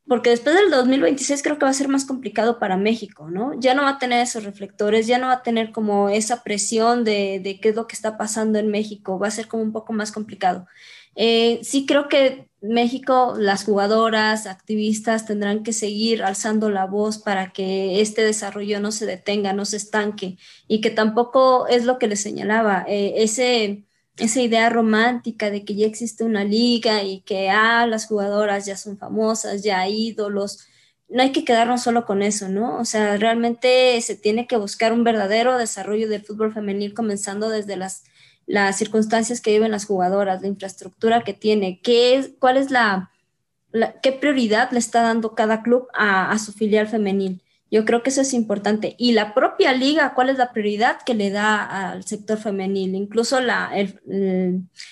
porque 0.06 0.30
después 0.30 0.54
del 0.54 0.70
2026 0.70 1.42
creo 1.42 1.58
que 1.58 1.64
va 1.64 1.70
a 1.70 1.74
ser 1.74 1.88
más 1.88 2.04
complicado 2.04 2.58
para 2.58 2.76
México, 2.76 3.30
¿no? 3.30 3.58
Ya 3.58 3.74
no 3.74 3.82
va 3.82 3.90
a 3.90 3.98
tener 3.98 4.20
esos 4.20 4.44
reflectores, 4.44 5.06
ya 5.06 5.18
no 5.18 5.28
va 5.28 5.34
a 5.34 5.42
tener 5.42 5.72
como 5.72 6.10
esa 6.10 6.42
presión 6.42 7.04
de, 7.04 7.40
de 7.42 7.58
qué 7.58 7.70
es 7.70 7.74
lo 7.76 7.86
que 7.86 7.96
está 7.96 8.18
pasando 8.18 8.58
en 8.58 8.68
México, 8.70 9.18
va 9.18 9.28
a 9.28 9.30
ser 9.30 9.48
como 9.48 9.62
un 9.62 9.72
poco 9.72 9.94
más 9.94 10.12
complicado. 10.12 10.66
Eh, 11.16 11.60
sí 11.62 11.86
creo 11.86 12.08
que 12.08 12.48
México, 12.64 13.34
las 13.38 13.64
jugadoras, 13.64 14.46
activistas 14.46 15.26
tendrán 15.26 15.62
que 15.62 15.72
seguir 15.72 16.22
alzando 16.22 16.70
la 16.70 16.86
voz 16.86 17.18
para 17.18 17.52
que 17.52 18.00
este 18.00 18.22
desarrollo 18.22 18.80
no 18.80 18.90
se 18.90 19.06
detenga, 19.06 19.52
no 19.52 19.64
se 19.66 19.76
estanque 19.76 20.38
y 20.66 20.80
que 20.80 20.90
tampoco 20.90 21.66
es 21.68 21.84
lo 21.84 21.98
que 21.98 22.08
les 22.08 22.22
señalaba, 22.22 22.84
eh, 22.88 23.14
ese, 23.18 23.84
esa 24.16 24.40
idea 24.40 24.70
romántica 24.70 25.50
de 25.50 25.64
que 25.64 25.74
ya 25.74 25.86
existe 25.86 26.24
una 26.24 26.44
liga 26.44 27.02
y 27.02 27.20
que 27.20 27.50
ah, 27.50 27.86
las 27.86 28.06
jugadoras 28.06 28.64
ya 28.66 28.76
son 28.76 28.96
famosas, 28.98 29.62
ya 29.62 29.86
ídolos. 29.88 30.66
No 31.08 31.22
hay 31.22 31.32
que 31.32 31.44
quedarnos 31.44 31.82
solo 31.82 32.06
con 32.06 32.22
eso, 32.22 32.48
¿no? 32.48 32.78
O 32.78 32.84
sea, 32.86 33.16
realmente 33.18 34.00
se 34.00 34.16
tiene 34.16 34.46
que 34.46 34.56
buscar 34.56 34.92
un 34.92 35.04
verdadero 35.04 35.58
desarrollo 35.58 36.08
del 36.08 36.24
fútbol 36.24 36.52
femenil 36.52 36.94
comenzando 36.94 37.50
desde 37.50 37.76
las 37.76 38.04
las 38.46 38.76
circunstancias 38.76 39.40
que 39.40 39.52
viven 39.52 39.70
las 39.70 39.86
jugadoras, 39.86 40.42
la 40.42 40.48
infraestructura 40.48 41.22
que 41.22 41.34
tiene, 41.34 41.80
qué 41.82 42.34
cuál 42.38 42.56
es 42.56 42.70
la, 42.70 43.10
qué 44.02 44.12
prioridad 44.12 44.70
le 44.72 44.78
está 44.78 45.02
dando 45.02 45.34
cada 45.34 45.62
club 45.62 45.88
a, 45.94 46.36
su 46.38 46.52
filial 46.52 46.86
femenil. 46.88 47.42
Yo 47.70 47.84
creo 47.84 48.02
que 48.02 48.10
eso 48.10 48.20
es 48.20 48.34
importante. 48.34 48.94
Y 48.98 49.12
la 49.12 49.34
propia 49.34 49.72
liga, 49.72 50.14
¿cuál 50.14 50.28
es 50.28 50.38
la 50.38 50.52
prioridad 50.52 50.98
que 51.04 51.14
le 51.14 51.30
da 51.30 51.90
al 51.90 52.04
sector 52.04 52.38
femenil? 52.38 52.94
Incluso 52.94 53.40
la, 53.40 53.72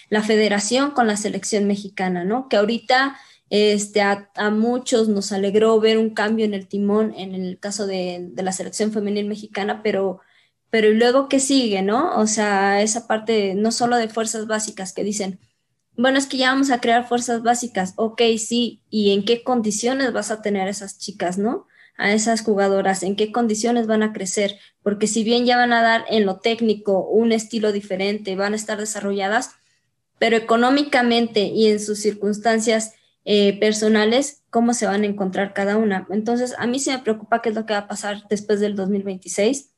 la 0.09 0.23
federación 0.23 0.91
con 0.91 1.07
la 1.07 1.17
selección 1.17 1.67
mexicana, 1.67 2.25
¿no? 2.25 2.49
Que 2.49 2.57
ahorita 2.57 3.17
Este, 3.55 4.01
a, 4.01 4.31
muchos 4.51 5.09
nos 5.09 5.31
alegró 5.31 5.79
ver 5.79 5.99
un 5.99 6.15
cambio 6.15 6.47
en 6.47 6.55
el 6.55 6.67
timón 6.67 7.13
en 7.15 7.35
el 7.35 7.59
caso 7.59 7.87
de, 7.87 8.31
de 8.33 8.43
la 8.43 8.51
selección 8.51 8.93
femenil 8.93 9.29
mexicana, 9.29 9.83
pero, 9.83 10.21
pero 10.73 10.91
luego 10.91 11.29
qué 11.29 11.39
sigue, 11.39 11.83
¿no? 11.83 12.19
O 12.19 12.27
sea, 12.27 12.81
esa 12.81 13.07
parte 13.07 13.55
no 13.55 13.73
solo 13.73 13.99
de 13.99 14.09
fuerzas 14.09 14.47
básicas 14.47 14.95
que 14.95 15.05
dicen, 15.05 15.39
bueno, 15.97 16.19
es 16.19 16.27
que 16.27 16.39
ya 16.39 16.51
vamos 16.51 16.71
a 16.71 16.81
crear 16.81 17.07
fuerzas 17.07 17.43
básicas, 17.43 17.93
ok, 17.97 18.23
sí, 18.39 18.83
¿y 18.89 19.13
en 19.13 19.25
qué 19.27 19.45
condiciones 19.45 20.15
vas 20.15 20.31
a 20.31 20.41
tener 20.41 20.69
esas 20.69 20.99
chicas, 20.99 21.37
¿no? 21.37 21.67
a 21.99 22.13
esas 22.13 22.43
jugadoras, 22.43 23.03
en 23.03 23.17
qué 23.17 23.33
condiciones 23.33 23.87
van 23.87 24.03
a 24.03 24.13
crecer, 24.13 24.59
porque 24.83 25.07
si 25.07 25.25
bien 25.25 25.45
ya 25.45 25.57
van 25.57 25.73
a 25.73 25.83
dar 25.83 26.05
en 26.09 26.27
lo 26.27 26.41
técnico 26.41 27.07
un 27.07 27.33
estilo 27.33 27.71
diferente, 27.71 28.35
van 28.35 28.55
a 28.55 28.57
estar 28.57 28.79
desarrolladas, 28.79 29.51
pero 30.19 30.37
económicamente 30.37 31.43
y 31.43 31.69
en 31.69 31.81
sus 31.81 32.01
circunstancias 32.01 32.95
eh, 33.25 33.59
personales, 33.61 34.43
cómo 34.51 34.75
se 34.75 34.87
van 34.87 35.03
a 35.03 35.07
encontrar 35.07 35.55
cada 35.55 35.77
una. 35.77 36.07
Entonces, 36.11 36.55
a 36.59 36.67
mí 36.67 36.79
sí 36.81 36.91
me 36.91 36.99
preocupa 36.99 37.43
qué 37.43 37.51
es 37.51 37.55
lo 37.55 37.67
que 37.67 37.75
va 37.75 37.81
a 37.81 37.89
pasar 37.89 38.25
después 38.29 38.61
del 38.61 38.75
2026. 38.75 39.72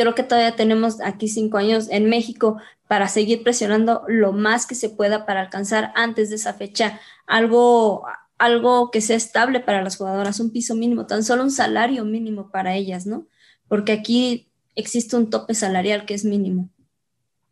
Creo 0.00 0.14
que 0.14 0.22
todavía 0.22 0.56
tenemos 0.56 1.02
aquí 1.02 1.28
cinco 1.28 1.58
años 1.58 1.88
en 1.90 2.08
México 2.08 2.56
para 2.88 3.06
seguir 3.06 3.42
presionando 3.42 4.02
lo 4.08 4.32
más 4.32 4.64
que 4.66 4.74
se 4.74 4.88
pueda 4.88 5.26
para 5.26 5.42
alcanzar 5.42 5.92
antes 5.94 6.30
de 6.30 6.36
esa 6.36 6.54
fecha 6.54 6.98
algo, 7.26 8.06
algo 8.38 8.90
que 8.90 9.02
sea 9.02 9.18
estable 9.18 9.60
para 9.60 9.82
las 9.82 9.98
jugadoras, 9.98 10.40
un 10.40 10.52
piso 10.52 10.74
mínimo, 10.74 11.04
tan 11.04 11.22
solo 11.22 11.42
un 11.42 11.50
salario 11.50 12.06
mínimo 12.06 12.50
para 12.50 12.76
ellas, 12.76 13.04
¿no? 13.04 13.26
Porque 13.68 13.92
aquí 13.92 14.48
existe 14.74 15.16
un 15.16 15.28
tope 15.28 15.52
salarial 15.52 16.06
que 16.06 16.14
es 16.14 16.24
mínimo. 16.24 16.70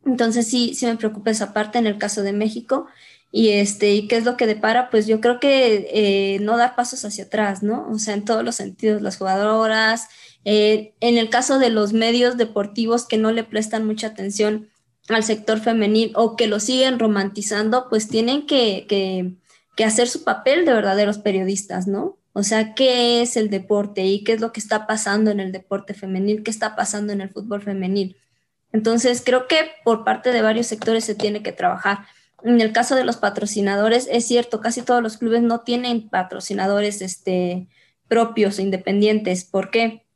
Entonces 0.07 0.49
sí, 0.49 0.75
sí 0.75 0.87
me 0.87 0.97
preocupa 0.97 1.31
esa 1.31 1.53
parte 1.53 1.77
en 1.77 1.87
el 1.87 1.99
caso 1.99 2.23
de 2.23 2.33
México. 2.33 2.87
Y 3.31 3.51
este, 3.51 3.93
¿y 3.93 4.09
qué 4.09 4.17
es 4.17 4.25
lo 4.25 4.39
que 4.39 4.47
depara? 4.47 4.89
Pues 4.89 5.07
yo 5.07 5.21
creo 5.21 5.39
que 5.39 5.87
eh, 5.93 6.39
no 6.41 6.57
dar 6.57 6.77
pasos 6.77 7.05
hacia 7.05 7.25
atrás, 7.25 7.63
¿no? 7.63 7.87
O 7.91 7.99
sea, 7.99 8.15
en 8.15 8.25
todos 8.25 8.43
los 8.43 8.55
sentidos, 8.55 9.03
las 9.03 9.19
jugadoras, 9.19 10.09
eh, 10.45 10.95
en 11.01 11.19
el 11.19 11.31
caso 11.31 11.59
de 11.59 11.71
los 11.71 11.93
medios 11.93 12.37
deportivos 12.37 13.07
que 13.07 13.19
no 13.19 13.33
le 13.33 13.45
prestan 13.45 13.87
mucha 13.87 14.09
atención 14.09 14.69
al 15.09 15.25
sector 15.25 15.61
femenil 15.61 16.13
o 16.15 16.37
que 16.37 16.47
lo 16.47 16.61
siguen 16.61 16.99
romantizando, 16.99 17.89
pues 17.89 18.09
tienen 18.09 18.47
que, 18.47 19.37
hacer 19.85 20.09
su 20.09 20.25
papel 20.25 20.65
de 20.65 20.73
verdaderos 20.73 21.19
periodistas, 21.19 21.87
¿no? 21.87 22.19
O 22.33 22.43
sea, 22.43 22.75
¿qué 22.75 23.23
es 23.23 23.37
el 23.37 23.51
deporte 23.51 24.05
y 24.05 24.23
qué 24.23 24.33
es 24.33 24.41
lo 24.41 24.53
que 24.53 24.61
está 24.61 24.87
pasando 24.87 25.31
en 25.31 25.41
el 25.41 25.51
deporte 25.51 25.95
femenil? 25.95 26.43
¿Qué 26.43 26.51
está 26.51 26.77
pasando 26.77 27.13
en 27.13 27.21
el 27.21 27.31
fútbol 27.31 27.63
femenil? 27.63 28.17
Entonces, 28.73 29.23
creo 29.25 29.49
que 29.49 29.57
por 29.85 30.05
parte 30.05 30.31
de 30.31 30.43
varios 30.43 30.67
sectores 30.67 31.05
se 31.05 31.15
tiene 31.15 31.43
que 31.43 31.53
trabajar. 31.53 32.01
En 32.45 32.61
el 32.61 32.73
caso 32.73 32.95
de 32.95 33.05
los 33.05 33.17
patrocinadores, 33.17 34.09
es 34.11 34.27
cierto, 34.27 34.61
casi 34.61 34.83
todos 34.83 35.03
los 35.03 35.17
clubes 35.17 35.43
no 35.43 35.61
tienen 35.61 36.09
patrocinadores 36.09 37.03
este, 37.03 37.67
propios, 38.09 38.59
independientes. 38.59 39.45
¿Por 39.45 39.71
qué? 39.71 40.08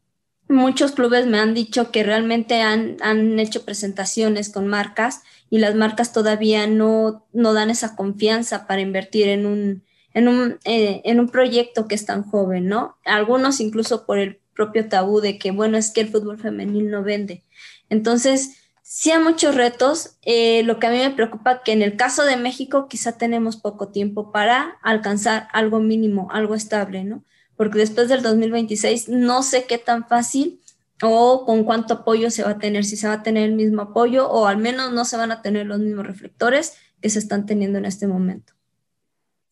Muchos 0.48 0.92
clubes 0.92 1.26
me 1.26 1.38
han 1.38 1.54
dicho 1.54 1.90
que 1.90 2.02
realmente 2.02 2.60
han, 2.60 2.96
han 3.00 3.38
hecho 3.38 3.64
presentaciones 3.64 4.50
con 4.50 4.66
marcas 4.66 5.22
y 5.48 5.58
las 5.58 5.74
marcas 5.74 6.12
todavía 6.12 6.66
no, 6.66 7.26
no 7.32 7.54
dan 7.54 7.70
esa 7.70 7.96
confianza 7.96 8.66
para 8.66 8.80
invertir 8.80 9.28
en 9.28 9.46
un, 9.46 9.82
en 10.14 10.28
un, 10.28 10.58
eh, 10.64 11.00
en 11.04 11.20
un 11.20 11.28
proyecto 11.28 11.88
que 11.88 11.94
es 11.94 12.06
tan 12.06 12.22
joven, 12.22 12.68
¿no? 12.68 12.96
Algunos 13.04 13.60
incluso 13.60 14.04
por 14.04 14.18
el 14.18 14.40
propio 14.54 14.88
tabú 14.88 15.20
de 15.20 15.38
que, 15.38 15.50
bueno, 15.50 15.78
es 15.78 15.90
que 15.90 16.02
el 16.02 16.08
fútbol 16.08 16.38
femenil 16.38 16.90
no 16.90 17.02
vende. 17.02 17.44
Entonces, 17.88 18.56
sí 18.82 19.10
hay 19.10 19.22
muchos 19.22 19.54
retos. 19.54 20.18
Eh, 20.22 20.62
lo 20.64 20.78
que 20.78 20.86
a 20.86 20.90
mí 20.90 20.98
me 20.98 21.10
preocupa 21.10 21.62
que 21.62 21.72
en 21.72 21.82
el 21.82 21.96
caso 21.96 22.24
de 22.24 22.36
México 22.36 22.88
quizá 22.88 23.16
tenemos 23.16 23.56
poco 23.56 23.88
tiempo 23.88 24.32
para 24.32 24.78
alcanzar 24.82 25.48
algo 25.52 25.80
mínimo, 25.80 26.28
algo 26.30 26.54
estable, 26.54 27.04
¿no? 27.04 27.24
Porque 27.56 27.78
después 27.78 28.08
del 28.08 28.22
2026 28.22 29.08
no 29.08 29.42
sé 29.42 29.66
qué 29.66 29.78
tan 29.78 30.06
fácil 30.06 30.60
o 31.02 31.44
con 31.44 31.64
cuánto 31.64 31.94
apoyo 31.94 32.30
se 32.30 32.44
va 32.44 32.50
a 32.50 32.58
tener, 32.58 32.84
si 32.84 32.96
se 32.96 33.08
va 33.08 33.14
a 33.14 33.22
tener 33.22 33.44
el 33.44 33.56
mismo 33.56 33.82
apoyo 33.82 34.28
o 34.30 34.46
al 34.46 34.58
menos 34.58 34.92
no 34.92 35.04
se 35.04 35.16
van 35.16 35.32
a 35.32 35.42
tener 35.42 35.66
los 35.66 35.80
mismos 35.80 36.06
reflectores 36.06 36.76
que 37.00 37.10
se 37.10 37.18
están 37.18 37.46
teniendo 37.46 37.78
en 37.78 37.84
este 37.84 38.06
momento. 38.06 38.52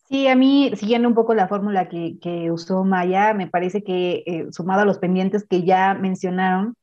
Sí, 0.07 0.27
a 0.27 0.35
mí, 0.35 0.71
siguiendo 0.75 1.07
un 1.07 1.13
poco 1.13 1.33
la 1.33 1.47
fórmula 1.47 1.87
que, 1.87 2.17
que 2.19 2.51
usó 2.51 2.83
Maya, 2.83 3.33
me 3.33 3.47
parece 3.47 3.83
que 3.83 4.23
eh, 4.25 4.47
sumado 4.51 4.81
a 4.81 4.85
los 4.85 4.97
pendientes 4.97 5.45
que 5.47 5.63
ya 5.63 5.93
mencionaron 5.93 6.75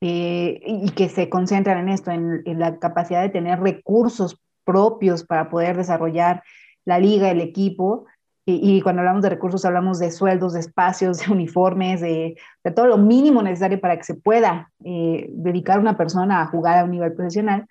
eh, 0.00 0.60
y 0.66 0.90
que 0.90 1.08
se 1.08 1.30
concentran 1.30 1.78
en 1.78 1.88
esto, 1.88 2.10
en, 2.10 2.42
en 2.44 2.58
la 2.58 2.78
capacidad 2.78 3.22
de 3.22 3.30
tener 3.30 3.60
recursos 3.60 4.38
propios 4.64 5.24
para 5.24 5.48
poder 5.48 5.76
desarrollar 5.76 6.42
la 6.84 6.98
liga, 6.98 7.30
el 7.30 7.40
equipo, 7.40 8.04
y, 8.46 8.82
cuando 8.82 9.00
hablamos 9.00 9.22
de 9.22 9.30
recursos 9.30 9.64
hablamos 9.64 9.98
de 9.98 10.10
sueldos, 10.10 10.52
de 10.52 10.60
espacios, 10.60 11.18
de 11.18 11.32
uniformes, 11.32 12.00
de, 12.00 12.36
todo 12.74 12.86
lo 12.86 12.98
mínimo 12.98 13.42
necesario 13.42 13.80
para 13.80 13.96
que 13.96 14.04
se 14.04 14.14
pueda 14.14 14.70
eh, 14.84 15.28
dedicar 15.30 15.78
una 15.78 15.96
persona 15.96 16.42
a 16.42 16.46
jugar 16.46 16.78
a 16.78 16.84
un 16.84 16.90
nivel 16.90 17.14
profesional. 17.14 17.66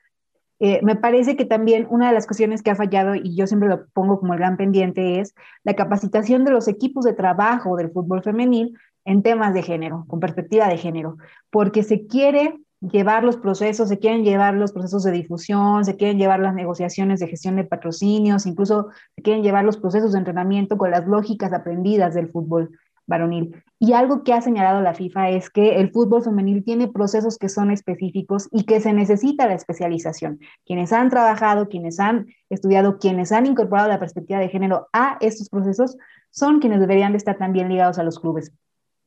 Eh, 0.60 0.80
me 0.82 0.96
parece 0.96 1.36
que 1.36 1.46
también 1.46 1.86
una 1.90 2.08
de 2.08 2.14
las 2.14 2.26
cuestiones 2.26 2.64
que 2.64 2.72
ha 2.72 2.76
fallado, 2.76 3.16
y 3.16 3.36
yo 3.36 3.46
siempre 3.48 3.70
lo 3.70 3.86
pongo 3.94 4.20
como 4.20 4.34
el 4.34 4.40
gran 4.40 4.58
pendiente, 4.58 5.20
es 5.20 5.36
la 5.64 5.76
capacitación 5.76 6.44
de 6.44 6.52
los 6.52 6.68
equipos 6.68 7.06
de 7.06 7.14
trabajo 7.14 7.76
del 7.76 7.92
fútbol 7.92 8.24
femenil 8.24 8.76
en 9.06 9.22
temas 9.22 9.54
de 9.54 9.62
género, 9.62 10.06
con 10.08 10.20
perspectiva 10.20 10.68
de 10.68 10.78
género, 10.78 11.18
porque 11.52 11.84
se 11.84 12.08
quiere 12.08 12.58
llevar 12.92 13.24
los 13.24 13.38
procesos, 13.38 13.90
se 13.90 14.00
quieren 14.00 14.24
llevar 14.24 14.54
los 14.56 14.72
procesos 14.72 15.04
de 15.04 15.12
difusión, 15.12 15.86
se 15.86 15.96
quieren 15.96 16.18
llevar 16.18 16.40
las 16.40 16.54
negociaciones 16.54 17.20
de 17.20 17.28
gestión 17.28 17.56
de 17.56 17.64
patrocinios, 17.64 18.46
incluso 18.46 18.90
se 19.16 19.22
quieren 19.22 19.44
llevar 19.44 19.64
los 19.64 19.78
procesos 19.78 20.12
de 20.12 20.20
entrenamiento 20.20 20.78
con 20.78 20.92
las 20.92 21.08
lógicas 21.08 21.54
aprendidas 21.54 22.14
del 22.14 22.30
fútbol 22.30 22.78
varonil. 23.06 23.64
Y 23.80 23.94
algo 23.94 24.24
que 24.24 24.34
ha 24.34 24.42
señalado 24.42 24.82
la 24.82 24.94
FIFA 24.94 25.30
es 25.30 25.50
que 25.50 25.76
el 25.80 25.92
fútbol 25.92 26.24
femenil 26.24 26.64
tiene 26.64 26.88
procesos 26.88 27.38
que 27.38 27.50
son 27.50 27.72
específicos 27.72 28.48
y 28.52 28.64
que 28.64 28.80
se 28.80 28.94
necesita 28.94 29.48
la 29.48 29.56
especialización. 29.56 30.40
Quienes 30.66 30.94
han 30.94 31.10
trabajado, 31.10 31.68
quienes 31.68 32.00
han 32.00 32.28
estudiado, 32.50 32.98
quienes 32.98 33.32
han 33.32 33.46
incorporado 33.46 33.90
la 33.90 34.00
perspectiva 34.00 34.40
de 34.40 34.50
género 34.50 34.88
a 34.94 35.18
estos 35.22 35.50
procesos 35.50 35.98
son 36.32 36.60
quienes 36.60 36.80
deberían 36.80 37.12
de 37.12 37.18
estar 37.18 37.38
también 37.38 37.70
ligados 37.70 37.98
a 37.98 38.04
los 38.04 38.20
clubes. 38.20 38.52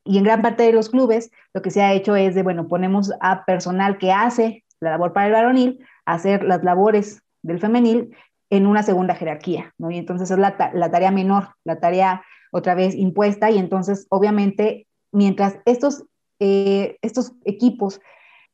Y 0.06 0.18
en 0.18 0.24
gran 0.24 0.42
parte 0.42 0.62
de 0.62 0.72
los 0.72 0.88
clubes 0.88 1.30
lo 1.52 1.62
que 1.62 1.70
se 1.70 1.82
ha 1.82 1.92
hecho 1.92 2.16
es 2.16 2.34
de, 2.34 2.42
bueno, 2.42 2.68
ponemos 2.68 3.12
a 3.20 3.44
personal 3.44 3.98
que 3.98 4.12
hace 4.12 4.64
la 4.80 4.90
labor 4.90 5.12
para 5.12 5.26
el 5.26 5.32
varonil, 5.32 5.84
hacer 6.04 6.44
las 6.44 6.62
labores 6.62 7.22
del 7.42 7.60
femenil 7.60 8.14
en 8.50 8.66
una 8.66 8.82
segunda 8.82 9.14
jerarquía, 9.14 9.74
¿no? 9.78 9.90
Y 9.90 9.98
entonces 9.98 10.30
es 10.30 10.38
la, 10.38 10.56
tarea 10.56 11.10
menor, 11.10 11.48
la 11.64 11.80
tarea 11.80 12.22
otra 12.52 12.74
vez 12.74 12.94
impuesta, 12.94 13.50
y 13.50 13.58
entonces 13.58 14.06
obviamente 14.08 14.86
mientras 15.12 15.58
estos, 15.64 16.04
eh, 16.38 16.96
estos 17.02 17.32
equipos 17.44 18.00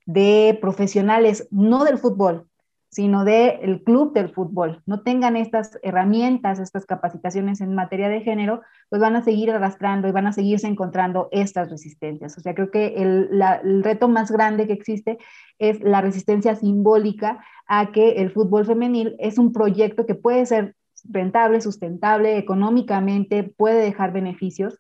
de 0.06 0.58
profesionales, 0.60 1.46
no 1.50 1.84
del 1.84 1.98
fútbol, 1.98 2.48
sino 2.92 3.24
del 3.24 3.82
club 3.82 4.12
del 4.12 4.28
fútbol, 4.28 4.82
no 4.84 5.00
tengan 5.00 5.34
estas 5.34 5.78
herramientas, 5.82 6.58
estas 6.58 6.84
capacitaciones 6.84 7.62
en 7.62 7.74
materia 7.74 8.10
de 8.10 8.20
género, 8.20 8.60
pues 8.90 9.00
van 9.00 9.16
a 9.16 9.24
seguir 9.24 9.50
arrastrando 9.50 10.08
y 10.08 10.12
van 10.12 10.26
a 10.26 10.32
seguirse 10.34 10.66
encontrando 10.66 11.30
estas 11.32 11.70
resistencias. 11.70 12.36
O 12.36 12.42
sea, 12.42 12.54
creo 12.54 12.70
que 12.70 12.94
el, 12.98 13.82
reto 13.82 14.08
más 14.08 14.30
grande 14.30 14.66
que 14.66 14.74
existe 14.74 15.16
es 15.58 15.80
la 15.80 16.02
resistencia 16.02 16.54
simbólica 16.54 17.42
a 17.66 17.92
que 17.92 18.16
el 18.16 18.30
fútbol 18.30 18.66
femenil 18.66 19.16
es 19.18 19.38
un 19.38 19.54
proyecto 19.54 20.04
que 20.04 20.14
puede 20.14 20.44
ser 20.44 20.74
rentable, 21.04 21.62
sustentable, 21.62 22.36
económicamente, 22.36 23.42
puede 23.42 23.82
dejar 23.82 24.12
beneficios, 24.12 24.78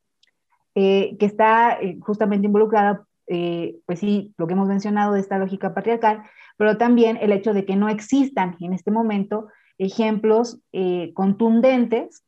eh, 0.74 1.16
que 1.18 1.24
está 1.24 1.78
eh, 1.80 1.96
justamente 2.00 2.46
involucrada, 2.46 3.06
eh, 3.26 3.76
pues 3.86 4.00
sí, 4.00 4.34
lo 4.36 4.46
que 4.46 4.54
hemos 4.54 4.68
mencionado 4.68 5.14
de 5.14 5.20
esta 5.20 5.38
lógica 5.38 5.74
patriarcal, 5.74 6.22
pero 6.56 6.76
también 6.76 7.18
el 7.20 7.32
hecho 7.32 7.54
de 7.54 7.64
que 7.64 7.76
no 7.76 7.88
existan 7.88 8.56
en 8.60 8.72
este 8.72 8.90
momento 8.90 9.48
ejemplos 9.78 10.60
eh, 10.72 11.12
contundentes 11.14 12.24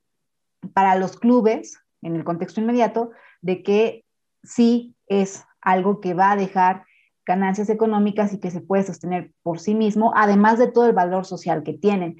para 0.72 0.96
los 0.96 1.16
clubes 1.16 1.78
en 2.02 2.16
el 2.16 2.24
contexto 2.24 2.60
inmediato 2.60 3.10
de 3.42 3.62
que 3.62 4.04
sí 4.42 4.94
es 5.06 5.44
algo 5.60 6.00
que 6.00 6.14
va 6.14 6.32
a 6.32 6.36
dejar 6.36 6.84
ganancias 7.26 7.70
económicas 7.70 8.32
y 8.32 8.38
que 8.38 8.50
se 8.50 8.60
puede 8.60 8.82
sostener 8.82 9.32
por 9.42 9.58
sí 9.58 9.74
mismo, 9.74 10.12
además 10.14 10.58
de 10.58 10.70
todo 10.70 10.86
el 10.86 10.92
valor 10.92 11.24
social 11.24 11.62
que 11.62 11.72
tienen. 11.72 12.16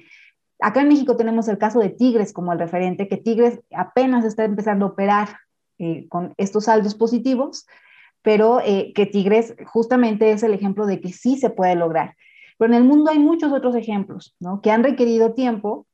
Acá 0.59 0.81
en 0.81 0.87
México 0.87 1.15
tenemos 1.15 1.47
el 1.47 1.57
caso 1.57 1.79
de 1.79 1.89
Tigres 1.89 2.33
como 2.33 2.53
el 2.53 2.59
referente, 2.59 3.07
que 3.07 3.17
Tigres 3.17 3.59
apenas 3.75 4.25
está 4.25 4.45
empezando 4.45 4.85
a 4.85 4.89
operar 4.89 5.37
eh, 5.77 6.07
con 6.09 6.33
estos 6.37 6.65
saldos 6.65 6.95
positivos, 6.95 7.67
pero 8.25 8.59
eh, 8.65 8.91
que 8.95 9.05
Tigres 9.05 9.55
justamente 9.67 10.31
es 10.31 10.41
el 10.41 10.53
ejemplo 10.53 10.87
de 10.87 10.99
que 10.99 11.13
sí 11.13 11.37
se 11.37 11.51
puede 11.51 11.75
lograr. 11.75 12.15
Pero 12.57 12.73
en 12.73 12.77
el 12.81 12.83
mundo 12.83 13.11
hay 13.11 13.19
muchos 13.19 13.53
otros 13.53 13.75
ejemplos, 13.75 14.35
¿no? 14.39 14.61
Que 14.61 14.71
han 14.71 14.83
requerido 14.83 15.33
tiempo 15.33 15.85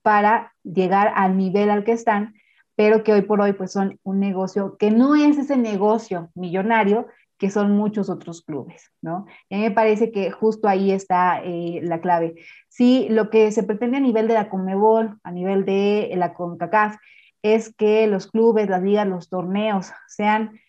para 0.00 0.54
llegar 0.62 1.12
al 1.16 1.36
nivel 1.36 1.68
al 1.68 1.82
que 1.82 1.90
están, 1.90 2.34
pero 2.76 3.02
que 3.02 3.12
hoy 3.12 3.22
por 3.22 3.40
hoy 3.40 3.54
pues 3.54 3.72
son 3.72 3.98
un 4.04 4.20
negocio 4.20 4.76
que 4.78 4.92
no 4.92 5.16
es 5.16 5.36
ese 5.36 5.56
negocio 5.56 6.30
millonario 6.34 7.08
que 7.38 7.50
son 7.50 7.72
muchos 7.72 8.08
otros 8.08 8.42
clubes, 8.42 8.92
¿no? 9.02 9.26
Y 9.48 9.56
a 9.56 9.58
mí 9.58 9.64
me 9.64 9.70
parece 9.72 10.12
que 10.12 10.30
justo 10.30 10.68
ahí 10.68 10.92
está 10.92 11.42
eh, 11.42 11.80
la 11.82 12.00
clave. 12.00 12.36
Sí, 12.68 13.08
lo 13.10 13.30
que 13.30 13.50
se 13.50 13.64
pretende 13.64 13.96
a 13.96 14.00
nivel 14.00 14.28
de 14.28 14.34
la 14.34 14.48
Conmebol, 14.48 15.18
a 15.24 15.32
nivel 15.32 15.64
de 15.64 16.12
la 16.16 16.34
CONCACAF, 16.34 16.96
es 17.42 17.74
que 17.74 18.06
los 18.06 18.28
clubes, 18.28 18.68
las 18.68 18.82
ligas, 18.82 19.08
los 19.08 19.28
torneos 19.28 19.90
sean 20.06 20.60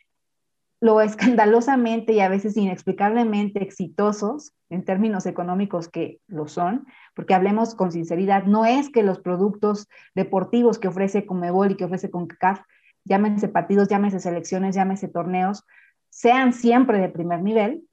lo 0.81 0.99
escandalosamente 0.99 2.11
y 2.11 2.19
a 2.19 2.27
veces 2.27 2.57
inexplicablemente 2.57 3.63
exitosos 3.63 4.53
en 4.69 4.83
términos 4.83 5.27
económicos 5.27 5.87
que 5.87 6.19
lo 6.27 6.47
son, 6.47 6.87
porque 7.13 7.35
hablemos 7.35 7.75
con 7.75 7.91
sinceridad, 7.91 8.45
no 8.45 8.65
es 8.65 8.89
que 8.89 9.03
los 9.03 9.19
productos 9.19 9.87
deportivos 10.15 10.79
que 10.79 10.87
ofrece 10.87 11.25
Comebol 11.25 11.71
y 11.71 11.75
que 11.75 11.85
ofrece 11.85 12.09
CONCACAF, 12.09 12.61
llámense 13.05 13.47
partidos, 13.47 13.89
llámense 13.89 14.19
selecciones, 14.19 14.75
llámense 14.75 15.07
torneos, 15.07 15.65
sean 16.09 16.51
siempre 16.51 16.99
de 16.99 17.09
primer 17.09 17.41
nivel, 17.41 17.83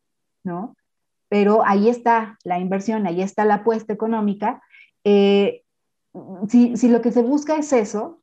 ¿no? 0.42 0.74
Pero 1.28 1.62
ahí 1.66 1.90
está 1.90 2.38
la 2.42 2.58
inversión, 2.58 3.06
ahí 3.06 3.20
está 3.20 3.44
la 3.44 3.56
apuesta 3.56 3.92
económica. 3.92 4.62
Eh, 5.04 5.62
si, 6.48 6.74
si 6.76 6.88
lo 6.88 7.02
que 7.02 7.12
se 7.12 7.22
busca 7.22 7.56
es 7.56 7.70
eso, 7.74 8.22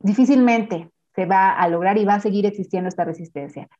difícilmente 0.00 0.90
se 1.14 1.24
va 1.24 1.50
a 1.50 1.66
lograr 1.68 1.96
y 1.96 2.04
va 2.04 2.14
a 2.14 2.20
seguir 2.20 2.44
existiendo 2.44 2.88
esta 2.88 3.04
resistencia 3.04 3.70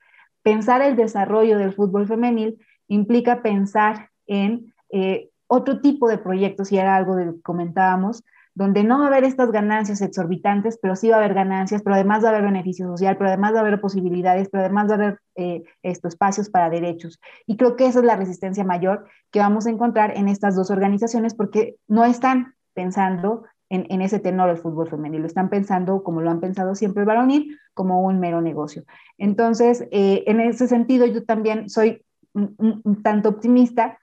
pensar 0.42 0.82
el 0.82 0.96
desarrollo 0.96 1.58
del 1.58 1.74
fútbol 1.74 2.06
femenil 2.06 2.58
implica 2.88 3.42
pensar 3.42 4.10
en 4.26 4.74
eh, 4.90 5.30
otro 5.46 5.80
tipo 5.80 6.08
de 6.08 6.18
proyectos, 6.18 6.72
y 6.72 6.78
era 6.78 6.96
algo 6.96 7.16
de 7.16 7.26
que 7.26 7.42
comentábamos, 7.42 8.24
donde 8.54 8.84
no 8.84 8.98
va 8.98 9.04
a 9.04 9.08
haber 9.08 9.24
estas 9.24 9.50
ganancias 9.50 10.02
exorbitantes, 10.02 10.78
pero 10.80 10.94
sí 10.94 11.08
va 11.08 11.16
a 11.16 11.18
haber 11.18 11.34
ganancias, 11.34 11.82
pero 11.82 11.94
además 11.94 12.22
va 12.22 12.28
a 12.28 12.30
haber 12.32 12.44
beneficio 12.44 12.86
social, 12.86 13.16
pero 13.16 13.28
además 13.28 13.54
va 13.54 13.58
a 13.58 13.60
haber 13.60 13.80
posibilidades, 13.80 14.48
pero 14.50 14.64
además 14.64 14.88
va 14.88 14.92
a 14.92 14.94
haber 14.96 15.20
eh, 15.36 15.62
estos 15.82 16.12
espacios 16.12 16.50
para 16.50 16.68
derechos. 16.68 17.18
Y 17.46 17.56
creo 17.56 17.76
que 17.76 17.86
esa 17.86 18.00
es 18.00 18.04
la 18.04 18.16
resistencia 18.16 18.64
mayor 18.64 19.06
que 19.30 19.38
vamos 19.38 19.66
a 19.66 19.70
encontrar 19.70 20.16
en 20.16 20.28
estas 20.28 20.54
dos 20.54 20.70
organizaciones 20.70 21.34
porque 21.34 21.76
no 21.88 22.04
están 22.04 22.54
pensando 22.74 23.44
en, 23.72 24.02
ese 24.02 24.18
tenor 24.18 24.50
el 24.50 24.58
fútbol 24.58 24.88
femenino. 24.88 25.22
Lo 25.22 25.26
están 25.26 25.48
pensando, 25.48 26.02
como 26.02 26.20
lo 26.20 26.30
han 26.30 26.40
pensado 26.40 26.74
siempre 26.74 27.00
el 27.00 27.06
varonil, 27.06 27.58
como 27.72 28.02
un 28.02 28.20
mero 28.20 28.42
negocio. 28.42 28.84
Entonces, 29.16 29.88
eh, 29.90 30.24
en 30.26 30.40
ese 30.40 30.68
sentido, 30.68 31.06
yo 31.06 31.24
también 31.24 31.70
soy 31.70 32.04
un, 32.34 33.02
tanto 33.02 33.30
optimista 33.30 33.98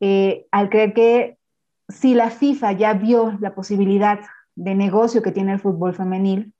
eh, 0.00 0.46
al 0.50 0.70
creer 0.70 0.92
que 0.92 1.38
si 1.88 2.14
la 2.14 2.30
FIFA 2.30 2.72
ya 2.72 2.94
vio 2.94 3.38
la 3.40 3.54
posibilidad 3.54 4.20
de 4.56 4.74
negocio 4.74 5.22
que 5.22 5.32
tiene 5.32 5.52
el 5.52 5.60
fútbol 5.60 5.94
femenil, 5.94 6.52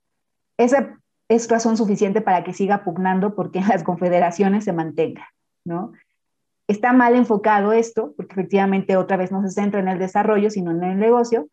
esa 0.57 0.97
es 1.27 1.49
razón 1.49 1.75
suficiente 1.75 2.21
para 2.21 2.45
que 2.45 2.53
siga 2.53 2.85
pugnando 2.85 3.35
porque 3.35 3.59
las 3.67 3.83
confederaciones 3.83 4.63
se 4.63 4.71
mantengan, 4.71 5.27
¿no? 5.65 5.91
Está 6.67 6.93
mal 6.93 7.15
enfocado 7.15 7.73
esto, 7.73 8.13
porque 8.15 8.31
efectivamente 8.31 8.95
otra 8.95 9.17
vez 9.17 9.33
no 9.33 9.41
se 9.41 9.49
centra 9.49 9.81
en 9.81 9.89
el 9.89 9.99
desarrollo, 9.99 10.49
sino 10.49 10.71
en 10.71 10.81
el 10.83 10.97
negocio, 10.97 11.49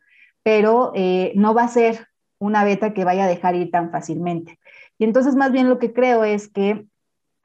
pero 0.48 0.92
eh, 0.94 1.32
no 1.34 1.52
va 1.52 1.64
a 1.64 1.68
ser 1.68 2.06
una 2.38 2.64
beta 2.64 2.94
que 2.94 3.04
vaya 3.04 3.24
a 3.24 3.28
dejar 3.28 3.54
ir 3.54 3.70
tan 3.70 3.90
fácilmente. 3.90 4.58
Y 4.96 5.04
entonces 5.04 5.36
más 5.36 5.52
bien 5.52 5.68
lo 5.68 5.78
que 5.78 5.92
creo 5.92 6.24
es 6.24 6.48
que 6.48 6.86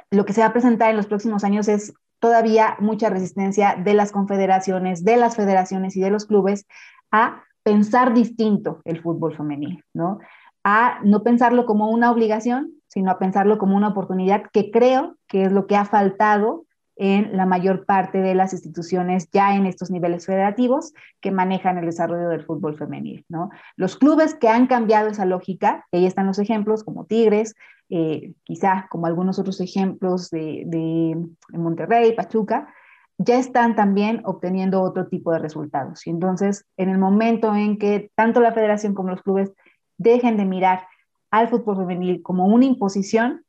lo 0.09 0.23
que 0.23 0.31
se 0.31 0.39
va 0.39 0.47
a 0.47 0.53
presentar 0.53 0.89
en 0.89 0.95
los 0.95 1.07
próximos 1.07 1.43
años 1.43 1.67
es 1.67 1.93
todavía 2.19 2.77
mucha 2.79 3.09
resistencia 3.09 3.75
de 3.75 3.93
las 3.93 4.13
confederaciones, 4.13 5.03
de 5.03 5.17
las 5.17 5.35
federaciones 5.35 5.97
y 5.97 5.99
de 5.99 6.11
los 6.11 6.25
clubes 6.25 6.65
a 7.11 7.43
pensar 7.63 8.13
distinto 8.13 8.79
el 8.85 9.01
fútbol 9.01 9.35
femenino, 9.35 9.81
¿no? 9.93 10.19
A 10.63 10.99
no 11.03 11.23
pensarlo 11.23 11.65
como 11.65 11.89
una 11.89 12.09
obligación, 12.09 12.71
sino 12.87 13.11
a 13.11 13.19
pensarlo 13.19 13.57
como 13.57 13.75
una 13.75 13.89
oportunidad 13.89 14.43
que 14.53 14.71
creo 14.71 15.17
que 15.27 15.43
es 15.43 15.51
lo 15.51 15.67
que 15.67 15.75
ha 15.75 15.83
faltado 15.83 16.63
en 16.95 17.35
la 17.35 17.45
mayor 17.45 17.85
parte 17.85 18.19
de 18.19 18.35
las 18.35 18.53
instituciones 18.53 19.29
ya 19.31 19.55
en 19.55 19.65
estos 19.65 19.89
niveles 19.89 20.25
federativos 20.25 20.93
que 21.21 21.31
manejan 21.31 21.77
el 21.77 21.85
desarrollo 21.85 22.29
del 22.29 22.45
fútbol 22.45 22.77
femenil. 22.77 23.25
¿no? 23.29 23.49
Los 23.75 23.97
clubes 23.97 24.35
que 24.35 24.49
han 24.49 24.67
cambiado 24.67 25.09
esa 25.09 25.25
lógica, 25.25 25.85
ahí 25.91 26.05
están 26.05 26.27
los 26.27 26.39
ejemplos 26.39 26.83
como 26.83 27.05
Tigres, 27.05 27.55
eh, 27.89 28.33
quizás 28.43 28.85
como 28.89 29.07
algunos 29.07 29.39
otros 29.39 29.59
ejemplos 29.59 30.29
de, 30.29 30.63
de, 30.65 31.17
Monterrey, 31.57 32.13
Pachuca, 32.15 32.67
ya 33.17 33.37
están 33.37 33.75
también 33.75 34.21
obteniendo 34.25 34.81
otro 34.81 35.07
tipo 35.07 35.31
de 35.31 35.39
resultados. 35.39 36.05
Y 36.07 36.09
entonces, 36.09 36.65
en 36.77 36.89
el 36.89 36.97
momento 36.97 37.53
en 37.55 37.77
que 37.77 38.11
tanto 38.15 38.39
la 38.41 38.53
federación 38.53 38.93
como 38.93 39.09
los 39.09 39.21
clubes 39.21 39.51
dejen 39.97 40.37
de 40.37 40.45
mirar 40.45 40.87
al 41.29 41.49
fútbol 41.49 41.77
femenil 41.77 42.21
como 42.21 42.47
una 42.47 42.65
imposición, 42.65 43.42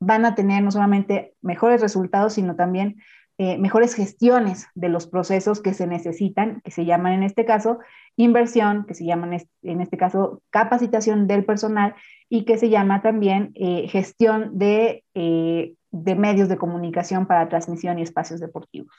van 0.00 0.24
a 0.24 0.34
tener 0.34 0.62
no 0.62 0.70
solamente 0.70 1.34
mejores 1.42 1.80
resultados, 1.80 2.34
sino 2.34 2.56
también 2.56 2.96
eh, 3.40 3.56
mejores 3.56 3.94
gestiones 3.94 4.66
de 4.74 4.88
los 4.88 5.06
procesos 5.06 5.62
que 5.62 5.72
se 5.72 5.86
necesitan, 5.86 6.60
que 6.64 6.72
se 6.72 6.84
llaman 6.84 7.12
en 7.12 7.22
este 7.22 7.44
caso 7.44 7.78
inversión, 8.16 8.84
que 8.84 8.94
se 8.94 9.04
llaman 9.04 9.38
en 9.62 9.80
este 9.80 9.96
caso 9.96 10.42
capacitación 10.50 11.28
del 11.28 11.44
personal 11.44 11.94
y 12.28 12.44
que 12.44 12.58
se 12.58 12.68
llama 12.68 13.00
también 13.00 13.52
eh, 13.54 13.86
gestión 13.86 14.58
de, 14.58 15.04
eh, 15.14 15.74
de, 15.92 16.14
medios 16.16 16.48
de 16.48 16.56
comunicación 16.56 17.26
para 17.26 17.48
transmisión 17.48 18.00
y 18.00 18.02
espacios 18.02 18.40
deportivos. 18.40 18.92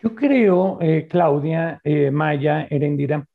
Yo 0.00 0.14
creo, 0.16 0.78
Claudia, 1.08 1.80
Maya, 2.12 2.66
Erendira, 2.70 3.26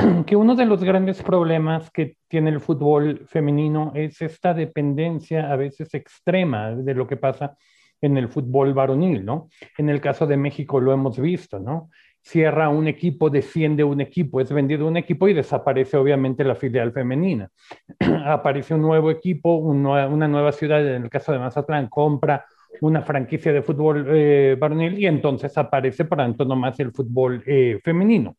que 0.26 0.36
uno 0.36 0.54
de 0.54 0.66
los 0.66 0.82
grandes 0.82 1.22
problemas 1.22 1.90
que 1.90 2.16
tiene 2.28 2.50
el 2.50 2.60
fútbol 2.60 3.26
femenino 3.26 3.92
es 3.94 4.20
esta 4.22 4.54
dependencia 4.54 5.52
a 5.52 5.56
veces 5.56 5.92
extrema 5.94 6.70
de 6.70 6.94
lo 6.94 7.06
que 7.06 7.16
pasa 7.16 7.56
en 8.00 8.16
el 8.16 8.28
fútbol 8.28 8.72
varonil, 8.72 9.24
¿no? 9.24 9.48
En 9.76 9.90
el 9.90 10.00
caso 10.00 10.26
de 10.26 10.36
México 10.36 10.80
lo 10.80 10.92
hemos 10.92 11.18
visto, 11.18 11.58
¿no? 11.58 11.90
Cierra 12.22 12.68
un 12.68 12.86
equipo, 12.86 13.30
desciende 13.30 13.84
un 13.84 14.00
equipo, 14.00 14.40
es 14.40 14.52
vendido 14.52 14.86
un 14.86 14.96
equipo 14.96 15.28
y 15.28 15.34
desaparece 15.34 15.96
obviamente 15.96 16.44
la 16.44 16.54
filial 16.54 16.92
femenina. 16.92 17.48
Aparece 18.26 18.74
un 18.74 18.82
nuevo 18.82 19.10
equipo, 19.10 19.56
una 19.56 20.28
nueva 20.28 20.52
ciudad, 20.52 20.86
en 20.86 21.04
el 21.04 21.10
caso 21.10 21.32
de 21.32 21.38
Mazatlán, 21.38 21.88
compra 21.88 22.44
una 22.80 23.02
franquicia 23.02 23.52
de 23.52 23.62
fútbol 23.62 24.06
eh, 24.08 24.56
varonil 24.58 24.98
y 24.98 25.06
entonces 25.06 25.56
aparece 25.58 26.04
por 26.04 26.20
antonomasia 26.20 26.84
el 26.84 26.92
fútbol 26.92 27.42
eh, 27.44 27.80
femenino 27.82 28.36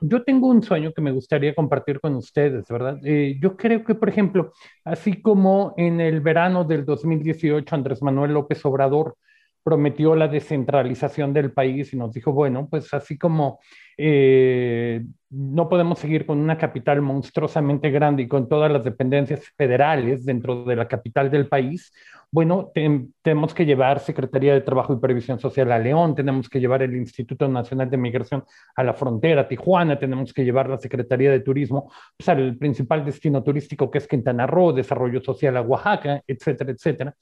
yo 0.00 0.22
tengo 0.22 0.48
un 0.48 0.62
sueño 0.62 0.92
que 0.92 1.02
me 1.02 1.12
gustaría 1.12 1.54
compartir 1.54 2.00
con 2.00 2.14
ustedes, 2.14 2.66
¿verdad? 2.68 2.98
Eh, 3.04 3.38
yo 3.40 3.56
creo 3.56 3.84
que, 3.84 3.94
por 3.94 4.08
ejemplo, 4.08 4.52
así 4.84 5.20
como 5.20 5.74
en 5.76 6.00
el 6.00 6.20
verano 6.20 6.64
del 6.64 6.84
2018 6.84 7.74
Andrés 7.74 8.02
Manuel 8.02 8.32
López 8.32 8.64
Obrador 8.64 9.16
prometió 9.62 10.14
la 10.14 10.28
descentralización 10.28 11.34
del 11.34 11.52
país 11.52 11.92
y 11.92 11.96
nos 11.96 12.12
dijo, 12.12 12.32
bueno, 12.32 12.68
pues 12.70 12.94
así 12.94 13.18
como 13.18 13.60
eh, 13.98 15.04
no 15.28 15.68
podemos 15.68 15.98
seguir 15.98 16.24
con 16.24 16.38
una 16.38 16.56
capital 16.56 17.02
monstruosamente 17.02 17.90
grande 17.90 18.22
y 18.22 18.28
con 18.28 18.48
todas 18.48 18.72
las 18.72 18.82
dependencias 18.82 19.44
federales 19.56 20.24
dentro 20.24 20.64
de 20.64 20.76
la 20.76 20.88
capital 20.88 21.30
del 21.30 21.48
país, 21.48 21.92
bueno, 22.30 22.70
tenemos 22.74 23.54
que 23.54 23.64
llevar 23.64 24.00
Secretaría 24.00 24.52
de 24.52 24.60
Trabajo 24.60 24.92
y 24.92 24.98
Previsión 24.98 25.38
Social 25.38 25.72
a 25.72 25.78
León, 25.78 26.14
tenemos 26.14 26.48
que 26.48 26.60
llevar 26.60 26.82
el 26.82 26.94
Instituto 26.94 27.48
Nacional 27.48 27.88
de 27.88 27.96
Migración 27.96 28.44
a 28.76 28.84
la 28.84 28.92
frontera, 28.92 29.48
Tijuana, 29.48 29.98
tenemos 29.98 30.34
que 30.34 30.44
llevar 30.44 30.68
la 30.68 30.78
Secretaría 30.78 31.30
de 31.30 31.40
Turismo 31.40 31.90
pues, 32.16 32.28
al 32.28 32.56
principal 32.56 33.04
destino 33.04 33.42
turístico 33.42 33.90
que 33.90 33.98
es 33.98 34.06
Quintana 34.06 34.46
Roo, 34.46 34.72
Desarrollo 34.72 35.22
Social 35.22 35.56
a 35.56 35.62
Oaxaca, 35.62 36.22
etcétera, 36.26 36.72
etcétera. 36.72 37.14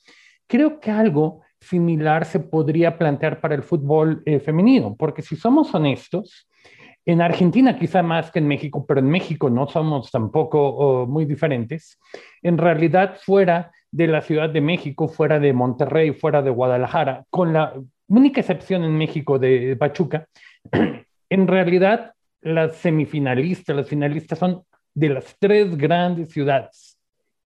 Creo 0.49 0.81
que 0.81 0.91
algo 0.91 1.43
similar 1.61 2.25
se 2.25 2.41
podría 2.41 2.99
plantear 2.99 3.41
para 3.41 3.55
el 3.55 3.63
fútbol 3.63 4.23
eh, 4.27 4.41
femenino, 4.41 4.97
porque 4.97 5.23
si 5.23 5.37
somos 5.37 5.75
honestos, 5.75 6.49
en 7.05 7.23
Argentina 7.23 7.79
quizá 7.79 8.03
más 8.03 8.33
que 8.33 8.41
en 8.41 8.49
México, 8.49 8.85
pero 8.85 8.99
en 8.99 9.09
México 9.09 9.49
no 9.49 9.69
somos 9.69 10.11
tampoco 10.11 10.59
oh, 10.61 11.07
muy 11.07 11.25
diferentes. 11.25 12.01
En 12.43 12.59
realidad, 12.59 13.17
fuera 13.23 13.71
de 13.97 14.07
la 14.07 14.21
Ciudad 14.21 14.51
de 14.51 14.61
México, 14.61 15.09
fuera 15.09 15.41
de 15.41 15.55
Monterrey, 15.55 16.13
fuera 16.13 16.43
de 16.43 16.51
Guadalajara, 16.51 17.25
con 17.31 17.55
la 17.55 17.73
única 18.09 18.41
excepción 18.41 18.85
en 18.85 18.97
México 18.97 19.39
de 19.39 19.75
Pachuca, 19.77 20.27
en 21.31 21.49
realidad 21.49 22.13
las 22.43 22.77
semifinalistas, 22.77 23.75
las 23.75 23.89
finalistas 23.89 24.39
son 24.39 24.63
de 24.95 25.09
las 25.09 25.35
tres 25.39 25.77
grandes 25.79 26.29
ciudades. 26.31 26.99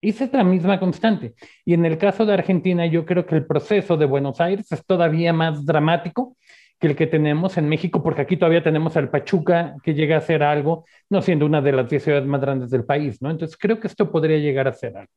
Esa 0.03 0.25
es 0.25 0.33
la 0.33 0.43
misma 0.43 0.81
constante. 0.81 1.35
Y 1.65 1.75
en 1.75 1.85
el 1.85 1.99
caso 1.99 2.27
de 2.27 2.35
Argentina, 2.35 2.85
yo 2.87 3.07
creo 3.07 3.27
que 3.27 3.37
el 3.37 3.47
proceso 3.47 3.97
de 3.97 4.07
Buenos 4.07 4.41
Aires 4.41 4.73
es 4.73 4.85
todavía 4.85 5.33
más 5.33 5.65
dramático 5.65 6.37
que 6.81 6.89
el 6.89 6.97
que 6.97 7.07
tenemos 7.07 7.59
en 7.59 7.69
México, 7.69 8.03
porque 8.03 8.23
aquí 8.23 8.37
todavía 8.37 8.63
tenemos 8.63 8.97
al 8.97 9.11
Pachuca 9.11 9.77
que 9.85 9.95
llega 9.95 10.17
a 10.17 10.21
ser 10.21 10.43
algo, 10.43 10.85
no 11.11 11.23
siendo 11.23 11.47
una 11.47 11.61
de 11.61 11.73
las 11.73 11.89
diez 11.89 12.03
ciudades 12.03 12.27
más 12.27 12.41
grandes 12.41 12.71
del 12.71 12.85
país, 12.85 13.23
¿no? 13.23 13.31
Entonces 13.31 13.57
creo 13.57 13.79
que 13.79 13.87
esto 13.87 14.11
podría 14.11 14.39
llegar 14.39 14.67
a 14.67 14.73
ser 14.73 14.97
algo. 14.97 15.13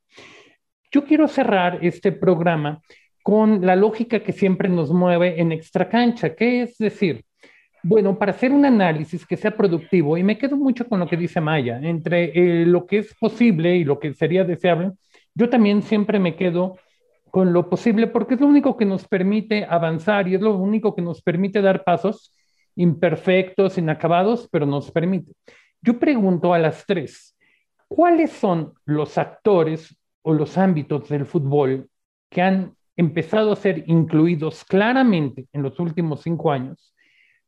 Yo 0.93 1.03
quiero 1.05 1.27
cerrar 1.27 1.79
este 1.81 2.11
programa 2.11 2.79
con 3.23 3.65
la 3.65 3.75
lógica 3.75 4.19
que 4.19 4.31
siempre 4.31 4.69
nos 4.69 4.91
mueve 4.91 5.41
en 5.41 5.51
extra 5.51 5.89
cancha, 5.89 6.35
que 6.35 6.61
es 6.61 6.77
decir, 6.77 7.25
bueno, 7.81 8.19
para 8.19 8.31
hacer 8.31 8.51
un 8.51 8.63
análisis 8.63 9.25
que 9.25 9.35
sea 9.35 9.57
productivo, 9.57 10.19
y 10.19 10.23
me 10.23 10.37
quedo 10.37 10.55
mucho 10.55 10.87
con 10.87 10.99
lo 10.99 11.07
que 11.07 11.17
dice 11.17 11.41
Maya, 11.41 11.79
entre 11.81 12.25
eh, 12.35 12.65
lo 12.67 12.85
que 12.85 12.99
es 12.99 13.15
posible 13.15 13.75
y 13.75 13.83
lo 13.83 13.99
que 13.99 14.13
sería 14.13 14.43
deseable, 14.43 14.91
yo 15.33 15.49
también 15.49 15.81
siempre 15.81 16.19
me 16.19 16.35
quedo 16.35 16.77
con 17.31 17.53
lo 17.53 17.71
posible 17.71 18.05
porque 18.05 18.35
es 18.35 18.41
lo 18.41 18.45
único 18.45 18.77
que 18.77 18.85
nos 18.85 19.07
permite 19.07 19.65
avanzar 19.67 20.27
y 20.27 20.35
es 20.35 20.41
lo 20.41 20.55
único 20.55 20.93
que 20.93 21.01
nos 21.01 21.23
permite 21.23 21.59
dar 21.63 21.83
pasos 21.83 22.35
imperfectos, 22.75 23.79
inacabados, 23.79 24.47
pero 24.51 24.67
nos 24.67 24.91
permite. 24.91 25.31
Yo 25.81 25.97
pregunto 25.97 26.53
a 26.53 26.59
las 26.59 26.85
tres, 26.85 27.35
¿cuáles 27.87 28.29
son 28.31 28.73
los 28.85 29.17
actores 29.17 29.97
o 30.23 30.33
los 30.33 30.57
ámbitos 30.57 31.07
del 31.09 31.25
fútbol 31.25 31.89
que 32.29 32.41
han 32.41 32.75
empezado 32.95 33.51
a 33.51 33.55
ser 33.55 33.83
incluidos 33.87 34.63
claramente 34.65 35.47
en 35.51 35.61
los 35.61 35.79
últimos 35.79 36.21
cinco 36.21 36.51
años, 36.51 36.93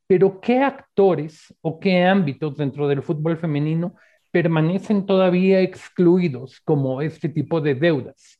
pero 0.08 0.40
qué 0.40 0.60
actores 0.60 1.54
o 1.62 1.80
qué 1.80 2.04
ámbitos 2.04 2.58
dentro 2.58 2.88
del 2.88 3.02
fútbol 3.02 3.38
femenino 3.38 3.96
permanecen 4.32 5.06
todavía 5.06 5.62
excluidos 5.62 6.60
como 6.64 7.02
este 7.02 7.30
tipo 7.30 7.62
de 7.62 7.76
deudas? 7.76 8.40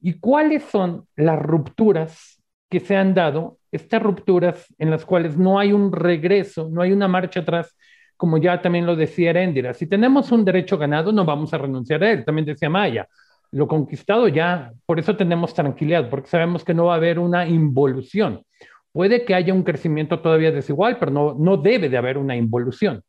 ¿Y 0.00 0.14
cuáles 0.14 0.62
son 0.64 1.06
las 1.16 1.40
rupturas 1.40 2.42
que 2.70 2.80
se 2.80 2.96
han 2.96 3.14
dado, 3.14 3.58
estas 3.70 4.02
rupturas 4.02 4.66
en 4.78 4.90
las 4.90 5.04
cuales 5.04 5.36
no 5.36 5.58
hay 5.58 5.72
un 5.72 5.92
regreso, 5.92 6.68
no 6.70 6.82
hay 6.82 6.92
una 6.92 7.08
marcha 7.08 7.40
atrás, 7.40 7.76
como 8.16 8.38
ya 8.38 8.60
también 8.62 8.86
lo 8.86 8.96
decía 8.96 9.30
Erendira? 9.30 9.74
Si 9.74 9.86
tenemos 9.86 10.32
un 10.32 10.44
derecho 10.44 10.78
ganado, 10.78 11.12
no 11.12 11.24
vamos 11.24 11.52
a 11.52 11.58
renunciar 11.58 12.02
a 12.04 12.12
él, 12.12 12.24
también 12.24 12.46
decía 12.46 12.70
Maya 12.70 13.08
lo 13.52 13.68
conquistado 13.68 14.28
ya, 14.28 14.72
por 14.86 14.98
eso 14.98 15.16
tenemos 15.16 15.54
tranquilidad, 15.54 16.08
porque 16.08 16.28
sabemos 16.28 16.64
que 16.64 16.74
no 16.74 16.86
va 16.86 16.94
a 16.94 16.96
haber 16.96 17.18
una 17.18 17.46
involución. 17.46 18.44
Puede 18.92 19.24
que 19.24 19.34
haya 19.34 19.54
un 19.54 19.62
crecimiento 19.62 20.20
todavía 20.20 20.50
desigual, 20.50 20.98
pero 20.98 21.12
no, 21.12 21.34
no 21.34 21.58
debe 21.58 21.88
de 21.88 21.98
haber 21.98 22.18
una 22.18 22.34
involución. 22.34 23.02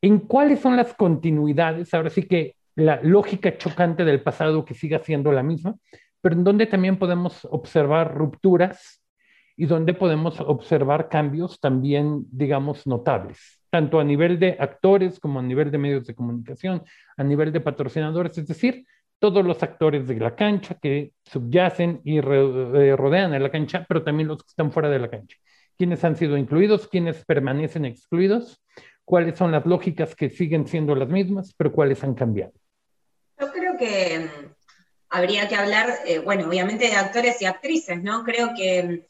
¿En 0.00 0.20
cuáles 0.20 0.60
son 0.60 0.76
las 0.76 0.94
continuidades? 0.94 1.92
Ahora 1.92 2.10
sí 2.10 2.22
que 2.22 2.56
la 2.74 3.00
lógica 3.02 3.56
chocante 3.58 4.04
del 4.04 4.22
pasado 4.22 4.64
que 4.64 4.74
siga 4.74 5.00
siendo 5.00 5.32
la 5.32 5.42
misma, 5.42 5.74
pero 6.20 6.36
en 6.36 6.44
donde 6.44 6.66
también 6.66 6.96
podemos 6.96 7.44
observar 7.50 8.14
rupturas 8.14 9.02
y 9.56 9.66
donde 9.66 9.92
podemos 9.92 10.40
observar 10.40 11.08
cambios 11.08 11.60
también, 11.60 12.24
digamos, 12.30 12.86
notables, 12.86 13.60
tanto 13.70 14.00
a 14.00 14.04
nivel 14.04 14.38
de 14.38 14.56
actores 14.58 15.20
como 15.20 15.40
a 15.40 15.42
nivel 15.42 15.70
de 15.70 15.78
medios 15.78 16.06
de 16.06 16.14
comunicación, 16.14 16.82
a 17.16 17.24
nivel 17.24 17.52
de 17.52 17.60
patrocinadores, 17.60 18.38
es 18.38 18.46
decir, 18.46 18.86
todos 19.22 19.44
los 19.44 19.62
actores 19.62 20.08
de 20.08 20.16
la 20.16 20.34
cancha 20.34 20.74
que 20.82 21.12
subyacen 21.22 22.00
y 22.02 22.18
eh, 22.18 22.22
rodean 22.96 23.32
a 23.32 23.38
la 23.38 23.52
cancha, 23.52 23.86
pero 23.88 24.02
también 24.02 24.26
los 24.26 24.42
que 24.42 24.48
están 24.48 24.72
fuera 24.72 24.90
de 24.90 24.98
la 24.98 25.08
cancha. 25.08 25.36
¿Quiénes 25.78 26.02
han 26.02 26.16
sido 26.16 26.36
incluidos? 26.36 26.88
¿Quiénes 26.88 27.24
permanecen 27.24 27.84
excluidos? 27.84 28.60
¿Cuáles 29.04 29.38
son 29.38 29.52
las 29.52 29.64
lógicas 29.64 30.16
que 30.16 30.28
siguen 30.28 30.66
siendo 30.66 30.96
las 30.96 31.08
mismas, 31.08 31.54
pero 31.56 31.70
cuáles 31.70 32.02
han 32.02 32.14
cambiado? 32.14 32.52
Yo 33.38 33.52
creo 33.52 33.78
que 33.78 34.18
mm, 34.18 34.54
habría 35.10 35.46
que 35.46 35.54
hablar, 35.54 35.88
eh, 36.04 36.18
bueno, 36.18 36.48
obviamente 36.48 36.88
de 36.88 36.96
actores 36.96 37.40
y 37.40 37.44
actrices, 37.44 38.02
¿no? 38.02 38.24
Creo 38.24 38.50
que 38.56 39.06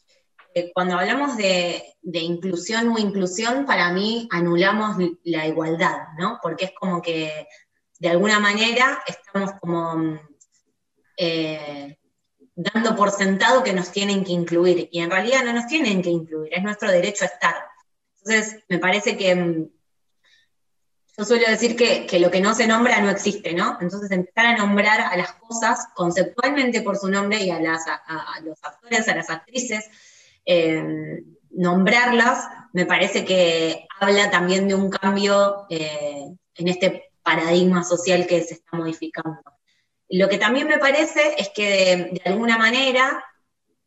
eh, 0.52 0.72
cuando 0.74 0.98
hablamos 0.98 1.38
de, 1.38 1.82
de, 2.02 2.18
inclusión 2.18 2.88
o 2.88 2.98
inclusión, 2.98 3.64
para 3.64 3.90
mí 3.94 4.28
anulamos 4.30 4.98
la 5.24 5.46
igualdad, 5.46 6.08
¿no? 6.18 6.38
Porque 6.42 6.66
es 6.66 6.72
como 6.78 7.00
que 7.00 7.48
de 8.02 8.08
alguna 8.08 8.40
manera 8.40 9.00
estamos 9.06 9.52
como 9.60 10.20
eh, 11.16 11.96
dando 12.52 12.96
por 12.96 13.12
sentado 13.12 13.62
que 13.62 13.72
nos 13.72 13.92
tienen 13.92 14.24
que 14.24 14.32
incluir, 14.32 14.88
y 14.90 14.98
en 14.98 15.08
realidad 15.08 15.44
no 15.44 15.52
nos 15.52 15.68
tienen 15.68 16.02
que 16.02 16.10
incluir, 16.10 16.52
es 16.52 16.64
nuestro 16.64 16.90
derecho 16.90 17.24
a 17.24 17.28
estar. 17.28 17.54
Entonces, 18.18 18.64
me 18.68 18.80
parece 18.80 19.16
que 19.16 19.36
mm, 19.36 19.70
yo 21.16 21.24
suelo 21.24 21.46
decir 21.48 21.76
que, 21.76 22.18
lo 22.18 22.32
que 22.32 22.40
no 22.40 22.56
se 22.56 22.66
nombra 22.66 23.00
no 23.00 23.08
existe, 23.08 23.54
¿no? 23.54 23.78
Entonces, 23.80 24.10
empezar 24.10 24.46
a 24.46 24.56
nombrar 24.56 25.00
a 25.02 25.16
las 25.16 25.34
cosas 25.34 25.86
conceptualmente 25.94 26.82
por 26.82 26.96
su 26.96 27.08
nombre 27.08 27.40
y 27.40 27.50
a, 27.50 27.60
los 27.60 28.58
actores, 28.64 29.06
a 29.06 29.14
las 29.14 29.30
actrices, 29.30 29.88
eh, 30.44 31.22
nombrarlas, 31.52 32.48
me 32.72 32.84
parece 32.84 33.24
que 33.24 33.86
habla 34.00 34.28
también 34.28 34.66
de 34.66 34.74
un 34.74 34.90
cambio 34.90 35.66
eh, 35.70 36.26
en 36.56 36.68
este 36.68 37.11
paradigma 37.22 37.84
social 37.84 38.26
que 38.26 38.42
se 38.42 38.54
está 38.54 38.76
modificando. 38.76 39.40
Lo 40.08 40.28
que 40.28 40.38
también 40.38 40.66
me 40.66 40.78
parece 40.78 41.34
es 41.38 41.48
que 41.50 42.10
de, 42.12 42.22
alguna 42.24 42.58
manera 42.58 43.24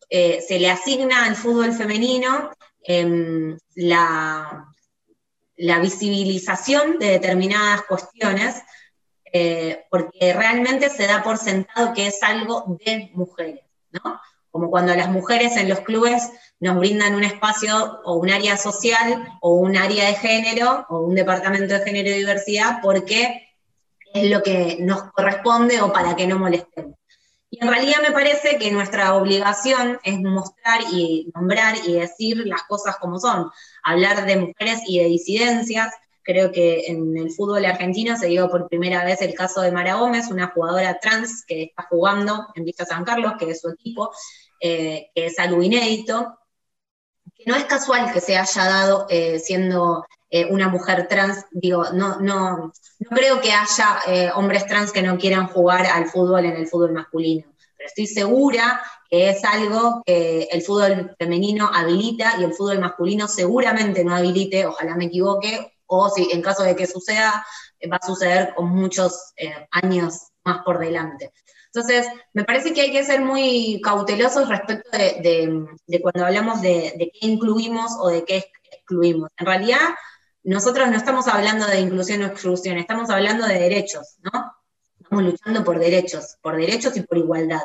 eh, 0.10 0.44
se 0.46 0.60
le 0.60 0.70
asigna 0.70 1.26
al 1.26 1.36
fútbol 1.36 1.72
femenino 1.74 2.52
em, 2.84 3.58
la, 3.76 4.66
visibilización 5.56 6.98
de 7.00 7.12
determinadas 7.12 7.84
cuestiones, 7.84 8.62
eh, 9.32 9.86
porque 9.90 10.34
realmente 10.34 10.90
se 10.90 11.08
da 11.08 11.24
por 11.24 11.38
sentado 11.38 11.94
que 11.94 12.08
es 12.08 12.24
algo 12.24 12.78
de 12.84 13.12
mujeres, 13.14 13.66
¿no? 13.92 14.20
Como 14.50 14.70
cuando 14.70 14.96
las 14.96 15.10
mujeres 15.10 15.56
en 15.58 15.70
los 15.70 15.82
clubes 15.82 16.24
nos 16.60 16.78
brindan 16.78 17.16
un 17.16 17.24
espacio 17.24 18.02
o 18.04 18.16
un 18.16 18.30
área 18.30 18.58
social 18.58 19.38
o 19.42 19.56
un 19.56 19.78
área 19.78 20.08
de 20.08 20.16
género 20.16 20.86
o 20.90 21.00
un 21.00 21.16
departamento 21.16 21.74
de 21.74 21.82
género 21.82 22.10
y 22.10 22.20
diversidad 22.20 22.80
porque 22.82 23.50
es 24.14 24.30
lo 24.30 24.42
que 24.42 24.78
nos 24.80 25.12
corresponde 25.12 25.82
o 25.82 25.92
para 25.92 26.16
que 26.16 26.28
no 26.28 26.40
molestemos. 26.40 26.96
Y 27.50 27.64
en 27.64 27.70
realidad 27.70 27.98
me 28.02 28.12
parece 28.12 28.58
que 28.58 28.72
nuestra 28.72 29.16
obligación 29.16 30.00
es 30.04 30.20
mostrar 30.20 30.82
y 30.92 31.32
nombrar 31.36 31.76
y 31.86 31.94
decir 31.94 32.46
las 32.46 32.64
cosas 32.64 32.98
como 32.98 33.20
son, 33.20 33.50
hablar 33.84 34.26
de 34.26 34.38
mujeres 34.38 34.82
y 34.88 35.00
de 35.00 35.06
disidencias. 35.06 35.94
Creo 36.24 36.52
que 36.52 36.88
en 36.88 37.16
el 37.18 37.32
fútbol 37.32 37.66
argentino 37.66 38.18
se 38.18 38.28
dio 38.28 38.50
por 38.50 38.68
primera 38.68 39.06
vez 39.06 39.22
el 39.22 39.36
caso 39.36 39.62
de 39.62 39.72
Mara 39.72 39.96
Gómez, 39.96 40.28
una 40.32 40.48
jugadora 40.48 41.00
trans 41.00 41.46
que 41.46 41.64
está 41.64 41.88
jugando 41.90 42.48
en 42.56 42.66
Vista 42.66 42.86
San 42.86 43.06
Carlos, 43.06 43.34
que 43.38 43.52
es 43.52 43.62
su 43.62 43.70
equipo, 43.70 44.12
eh, 44.60 45.12
que 45.14 45.28
es 45.28 45.38
algo 45.38 45.62
inédito, 45.62 46.40
no 47.46 47.56
es 47.56 47.66
casual 47.66 48.12
que 48.12 48.22
se 48.22 48.38
haya 48.38 48.66
dado 48.66 49.06
eh, 49.10 49.40
siendo 49.40 50.06
eh, 50.30 50.46
una 50.46 50.68
mujer 50.70 51.08
trans, 51.08 51.46
digo, 51.52 51.86
no, 51.94 52.20
no, 52.20 52.74
no 53.00 53.10
creo 53.10 53.42
que 53.42 53.52
haya 53.52 54.34
hombres 54.36 54.66
trans 54.66 54.92
que 54.92 55.02
no 55.02 55.18
quieran 55.18 55.48
jugar 55.48 55.86
al 55.86 56.08
fútbol 56.08 56.46
en 56.46 56.56
el 56.56 56.68
fútbol 56.68 56.94
masculino, 56.94 57.48
pero 57.78 57.88
estoy 57.88 58.08
segura 58.08 58.82
que 59.10 59.30
es 59.30 59.44
algo 59.44 60.02
que 60.06 60.48
el 60.52 60.62
fútbol 60.62 61.16
femenino 61.18 61.70
habilita 61.74 62.36
y 62.40 62.44
el 62.44 62.54
fútbol 62.54 62.80
masculino 62.80 63.28
seguramente 63.28 64.04
no 64.04 64.16
habilite, 64.16 64.66
ojalá 64.66 64.96
me 64.96 65.06
equivoque, 65.06 65.74
o 65.86 66.10
si 66.10 66.30
en 66.32 66.42
caso 66.42 66.64
de 66.64 66.76
que 66.76 66.88
suceda, 66.88 67.46
va 67.92 67.98
a 68.02 68.06
suceder 68.06 68.56
con 68.56 68.70
muchos 68.70 69.34
años 69.72 70.32
más 70.44 70.64
por 70.64 70.80
delante. 70.80 71.32
Entonces, 71.76 72.08
me 72.32 72.46
parece 72.46 72.74
que 72.74 72.80
hay 72.80 72.92
que 72.94 73.04
ser 73.04 73.20
muy 73.20 73.82
cautelosos 73.84 74.48
respecto 74.48 74.90
de, 74.98 76.02
cuando 76.02 76.26
hablamos 76.26 76.62
de, 76.62 76.94
qué 76.98 77.28
incluimos 77.28 77.92
o 78.00 78.08
de 78.08 78.24
qué 78.24 78.46
excluimos. 78.72 79.30
En 79.36 79.46
realidad, 79.46 79.90
nosotros 80.44 80.90
no 80.90 80.96
estamos 80.96 81.28
hablando 81.28 81.68
de 81.68 81.82
inclusión 81.82 82.22
o 82.22 82.28
exclusión, 82.28 82.78
estamos 82.78 83.10
hablando 83.10 83.46
de 83.46 83.60
derechos, 83.60 84.16
¿no? 84.22 84.54
Estamos 85.02 85.26
luchando 85.26 85.66
por 85.66 85.78
derechos, 85.78 86.38
por 86.42 86.56
derechos 86.56 86.96
y 86.96 87.02
por 87.02 87.18
igualdad. 87.18 87.62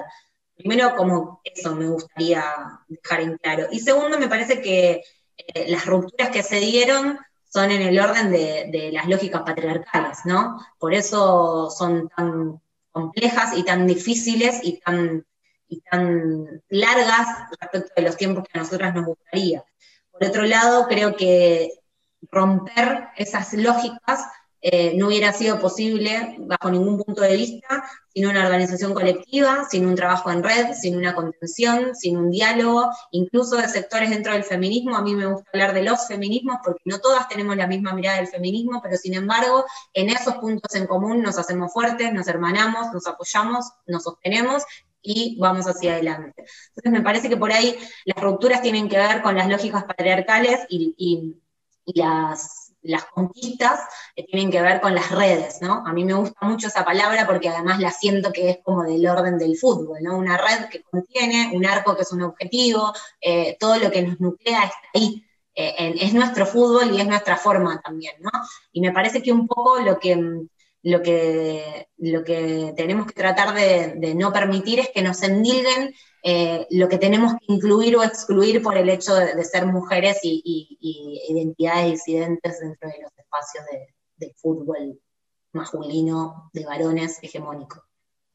Primero, 0.56 0.96
como 0.96 1.40
eso 1.44 1.76
me 1.76 1.86
gustaría 1.86 2.42
dejar 2.88 3.20
en 3.20 3.38
claro. 3.38 3.68
Y 3.70 3.78
segundo, 3.78 4.18
me 4.18 4.26
parece 4.26 4.60
que 4.60 5.02
eh, 5.36 5.70
las 5.70 5.86
rupturas 5.86 6.30
que 6.30 6.42
se 6.42 6.58
dieron 6.58 7.16
son 7.48 7.70
en 7.70 7.82
el 7.82 8.00
orden 8.00 8.32
de, 8.32 8.70
de, 8.72 8.90
las 8.90 9.06
lógicas 9.06 9.42
patriarcales, 9.42 10.18
¿no? 10.24 10.60
Por 10.80 10.94
eso 10.94 11.70
son 11.70 12.08
tan 12.08 12.60
complejas 12.90 13.56
y 13.56 13.64
tan 13.64 13.86
difíciles 13.86 14.60
y 14.62 14.78
tan, 14.80 15.24
y 15.68 15.80
tan 15.80 16.62
largas 16.68 17.50
respecto 17.60 17.92
de 17.96 18.02
los 18.02 18.16
tiempos 18.16 18.44
que 18.44 18.58
a 18.58 18.62
nosotras 18.62 18.94
nos 18.94 19.06
gustaría. 19.06 19.64
Por 20.10 20.24
otro 20.24 20.42
lado, 20.42 20.86
creo 20.88 21.16
que 21.16 21.70
romper 22.30 23.08
esas 23.16 23.54
lógicas 23.54 24.24
eh, 24.62 24.94
no 24.94 25.06
hubiera 25.06 25.32
sido 25.32 25.58
posible 25.58 26.36
bajo 26.38 26.70
ningún 26.70 27.02
punto 27.02 27.22
de 27.22 27.34
vista 27.34 27.82
sin 28.12 28.26
una 28.26 28.44
organización 28.44 28.92
colectiva, 28.92 29.66
sin 29.70 29.86
un 29.86 29.94
trabajo 29.94 30.30
en 30.30 30.42
red, 30.42 30.74
sin 30.74 30.96
una 30.96 31.14
contención, 31.14 31.94
sin 31.94 32.18
un 32.18 32.30
diálogo, 32.30 32.90
incluso 33.12 33.56
de 33.56 33.68
sectores 33.68 34.10
dentro 34.10 34.32
del 34.32 34.44
feminismo. 34.44 34.96
A 34.96 35.02
mí 35.02 35.14
me 35.14 35.26
gusta 35.26 35.48
hablar 35.52 35.72
de 35.72 35.82
los 35.82 36.06
feminismos 36.06 36.58
porque 36.62 36.82
no 36.84 36.98
todas 36.98 37.28
tenemos 37.28 37.56
la 37.56 37.66
misma 37.66 37.94
mirada 37.94 38.18
del 38.18 38.26
feminismo, 38.26 38.80
pero 38.82 38.96
sin 38.96 39.14
embargo, 39.14 39.64
en 39.94 40.10
esos 40.10 40.34
puntos 40.34 40.74
en 40.74 40.86
común 40.86 41.22
nos 41.22 41.38
hacemos 41.38 41.72
fuertes, 41.72 42.12
nos 42.12 42.28
hermanamos, 42.28 42.92
nos 42.92 43.06
apoyamos, 43.06 43.72
nos 43.86 44.02
sostenemos 44.02 44.64
y 45.00 45.38
vamos 45.38 45.66
hacia 45.66 45.92
adelante. 45.92 46.44
Entonces 46.68 46.92
me 46.92 47.00
parece 47.00 47.30
que 47.30 47.36
por 47.36 47.52
ahí 47.52 47.78
las 48.04 48.22
rupturas 48.22 48.60
tienen 48.60 48.88
que 48.88 48.98
ver 48.98 49.22
con 49.22 49.36
las 49.36 49.48
lógicas 49.48 49.84
patriarcales 49.84 50.60
y 50.68 51.36
las 51.86 52.69
las 52.82 53.04
conquistas 53.06 53.80
que 54.14 54.22
tienen 54.24 54.50
que 54.50 54.62
ver 54.62 54.80
con 54.80 54.94
las 54.94 55.10
redes, 55.10 55.58
¿no? 55.60 55.82
A 55.86 55.92
mí 55.92 56.04
me 56.04 56.14
gusta 56.14 56.46
mucho 56.46 56.68
esa 56.68 56.84
palabra 56.84 57.26
porque 57.26 57.48
además 57.48 57.80
la 57.80 57.90
siento 57.90 58.32
que 58.32 58.50
es 58.50 58.58
como 58.62 58.84
del 58.84 59.06
orden 59.06 59.38
del 59.38 59.56
fútbol, 59.56 59.98
¿no? 60.02 60.16
Una 60.16 60.36
red 60.36 60.68
que 60.70 60.82
contiene, 60.82 61.50
un 61.54 61.66
arco 61.66 61.96
que 61.96 62.02
es 62.02 62.12
un 62.12 62.22
objetivo, 62.22 62.92
eh, 63.20 63.56
todo 63.58 63.78
lo 63.78 63.90
que 63.90 64.02
nos 64.02 64.20
nuclea 64.20 64.64
está 64.64 64.88
ahí. 64.94 65.24
Eh, 65.54 65.94
es 66.00 66.14
nuestro 66.14 66.46
fútbol 66.46 66.94
y 66.94 67.00
es 67.00 67.06
nuestra 67.06 67.36
forma 67.36 67.80
también, 67.82 68.14
¿no? 68.20 68.30
Y 68.72 68.80
me 68.80 68.92
parece 68.92 69.22
que 69.22 69.32
un 69.32 69.46
poco 69.46 69.80
lo 69.80 69.98
que, 69.98 70.14
lo 70.82 71.02
que, 71.02 71.88
lo 71.98 72.24
que 72.24 72.72
tenemos 72.76 73.06
que 73.06 73.12
tratar 73.12 73.54
de, 73.54 74.14
no 74.14 74.32
permitir 74.32 74.80
es 74.80 74.90
que 74.90 75.02
nos 75.02 75.22
endilguen 75.22 75.92
eh, 76.22 76.66
lo 76.70 76.88
que 76.88 76.98
tenemos 76.98 77.34
que 77.34 77.52
incluir 77.52 77.96
o 77.96 78.02
excluir 78.02 78.62
por 78.62 78.76
el 78.76 78.88
hecho 78.88 79.14
de, 79.14 79.44
ser 79.44 79.66
mujeres 79.66 80.20
y, 80.22 80.78
identidades 81.28 81.92
disidentes 81.92 82.60
dentro 82.60 82.88
de 82.88 83.02
los 83.02 83.12
espacios 83.16 83.64
de, 84.18 84.34
fútbol 84.36 84.98
masculino 85.52 86.50
de 86.52 86.66
varones 86.66 87.18
hegemónico. 87.22 87.82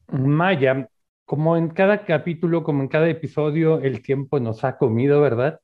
Maya, 0.08 0.88
como 1.24 1.56
en 1.56 1.68
cada 1.68 2.04
capítulo, 2.04 2.62
como 2.64 2.82
en 2.82 2.88
cada 2.88 3.08
episodio, 3.08 3.80
el 3.80 4.02
tiempo 4.02 4.40
nos 4.40 4.64
ha 4.64 4.76
comido, 4.76 5.20
¿verdad? 5.20 5.60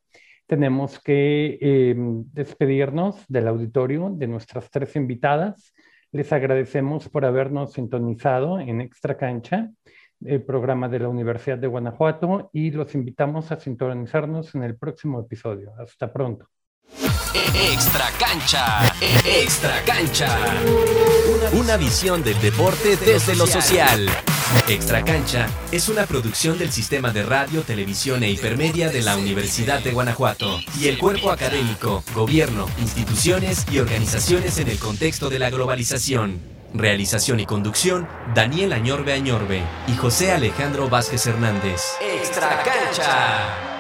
Tenemos 0.47 1.01
que 1.01 1.59
em, 1.61 2.25
despedirnos 2.33 3.25
del 3.29 3.49
auditorio, 3.49 4.11
de 4.13 4.27
nuestras 4.29 4.71
tres 4.71 4.95
invitadas. 4.97 5.73
Les 6.13 6.31
agradecemos 6.31 7.09
por 7.09 7.25
habernos 7.25 7.73
sintonizado 7.73 8.61
en 8.61 8.83
Extra 8.83 9.17
Cancha, 9.17 9.71
el 10.23 10.43
programa 10.43 10.87
de 10.91 10.99
la 10.99 11.09
Universidad 11.09 11.57
de 11.57 11.67
Guanajuato, 11.67 12.51
y 12.53 12.71
los 12.71 12.95
invitamos 12.95 13.51
a 13.51 13.59
sintonizarnos 13.59 14.55
en 14.55 14.63
el 14.63 14.77
próximo 14.77 15.21
episodio. 15.21 15.73
Hasta 15.79 16.13
pronto. 16.13 16.49
Extra 17.55 18.05
cancha, 18.21 18.93
extra 19.25 19.83
cancha. 19.87 20.29
Una 21.59 21.79
visión 21.79 22.23
del 22.23 22.39
deporte 22.43 22.99
desde 22.99 23.35
lo 23.35 23.47
social. 23.47 24.07
Extra 24.69 25.05
cancha 25.05 25.49
es 25.71 25.89
una 25.89 26.07
producción 26.07 26.59
del 26.59 26.71
sistema 26.71 27.11
de 27.11 27.23
radio, 27.23 27.63
televisión 27.63 28.23
e 28.23 28.31
hipermedia 28.31 28.91
de 28.91 29.03
la 29.03 29.17
Universidad 29.17 29.81
de 29.81 29.93
Guanajuato 29.93 30.61
y 30.79 30.89
el 30.89 30.99
cuerpo 30.99 31.31
académico, 31.31 32.05
gobierno, 32.15 32.67
instituciones 32.79 33.67
y 33.71 33.79
organizaciones 33.79 34.59
en 34.59 34.69
el 34.69 34.79
contexto 34.79 35.31
de 35.31 35.39
la 35.39 35.51
globalización. 35.51 36.41
Realización 36.75 37.41
y 37.41 37.47
conducción, 37.47 38.09
Daniel 38.35 38.73
Añorbe 38.73 39.13
Añorbe 39.13 39.63
y 39.89 39.97
José 39.97 40.33
Alejandro 40.33 40.89
Vázquez 40.89 41.27
Hernández. 41.27 41.81
Extra 42.01 42.63
cancha. 42.63 43.72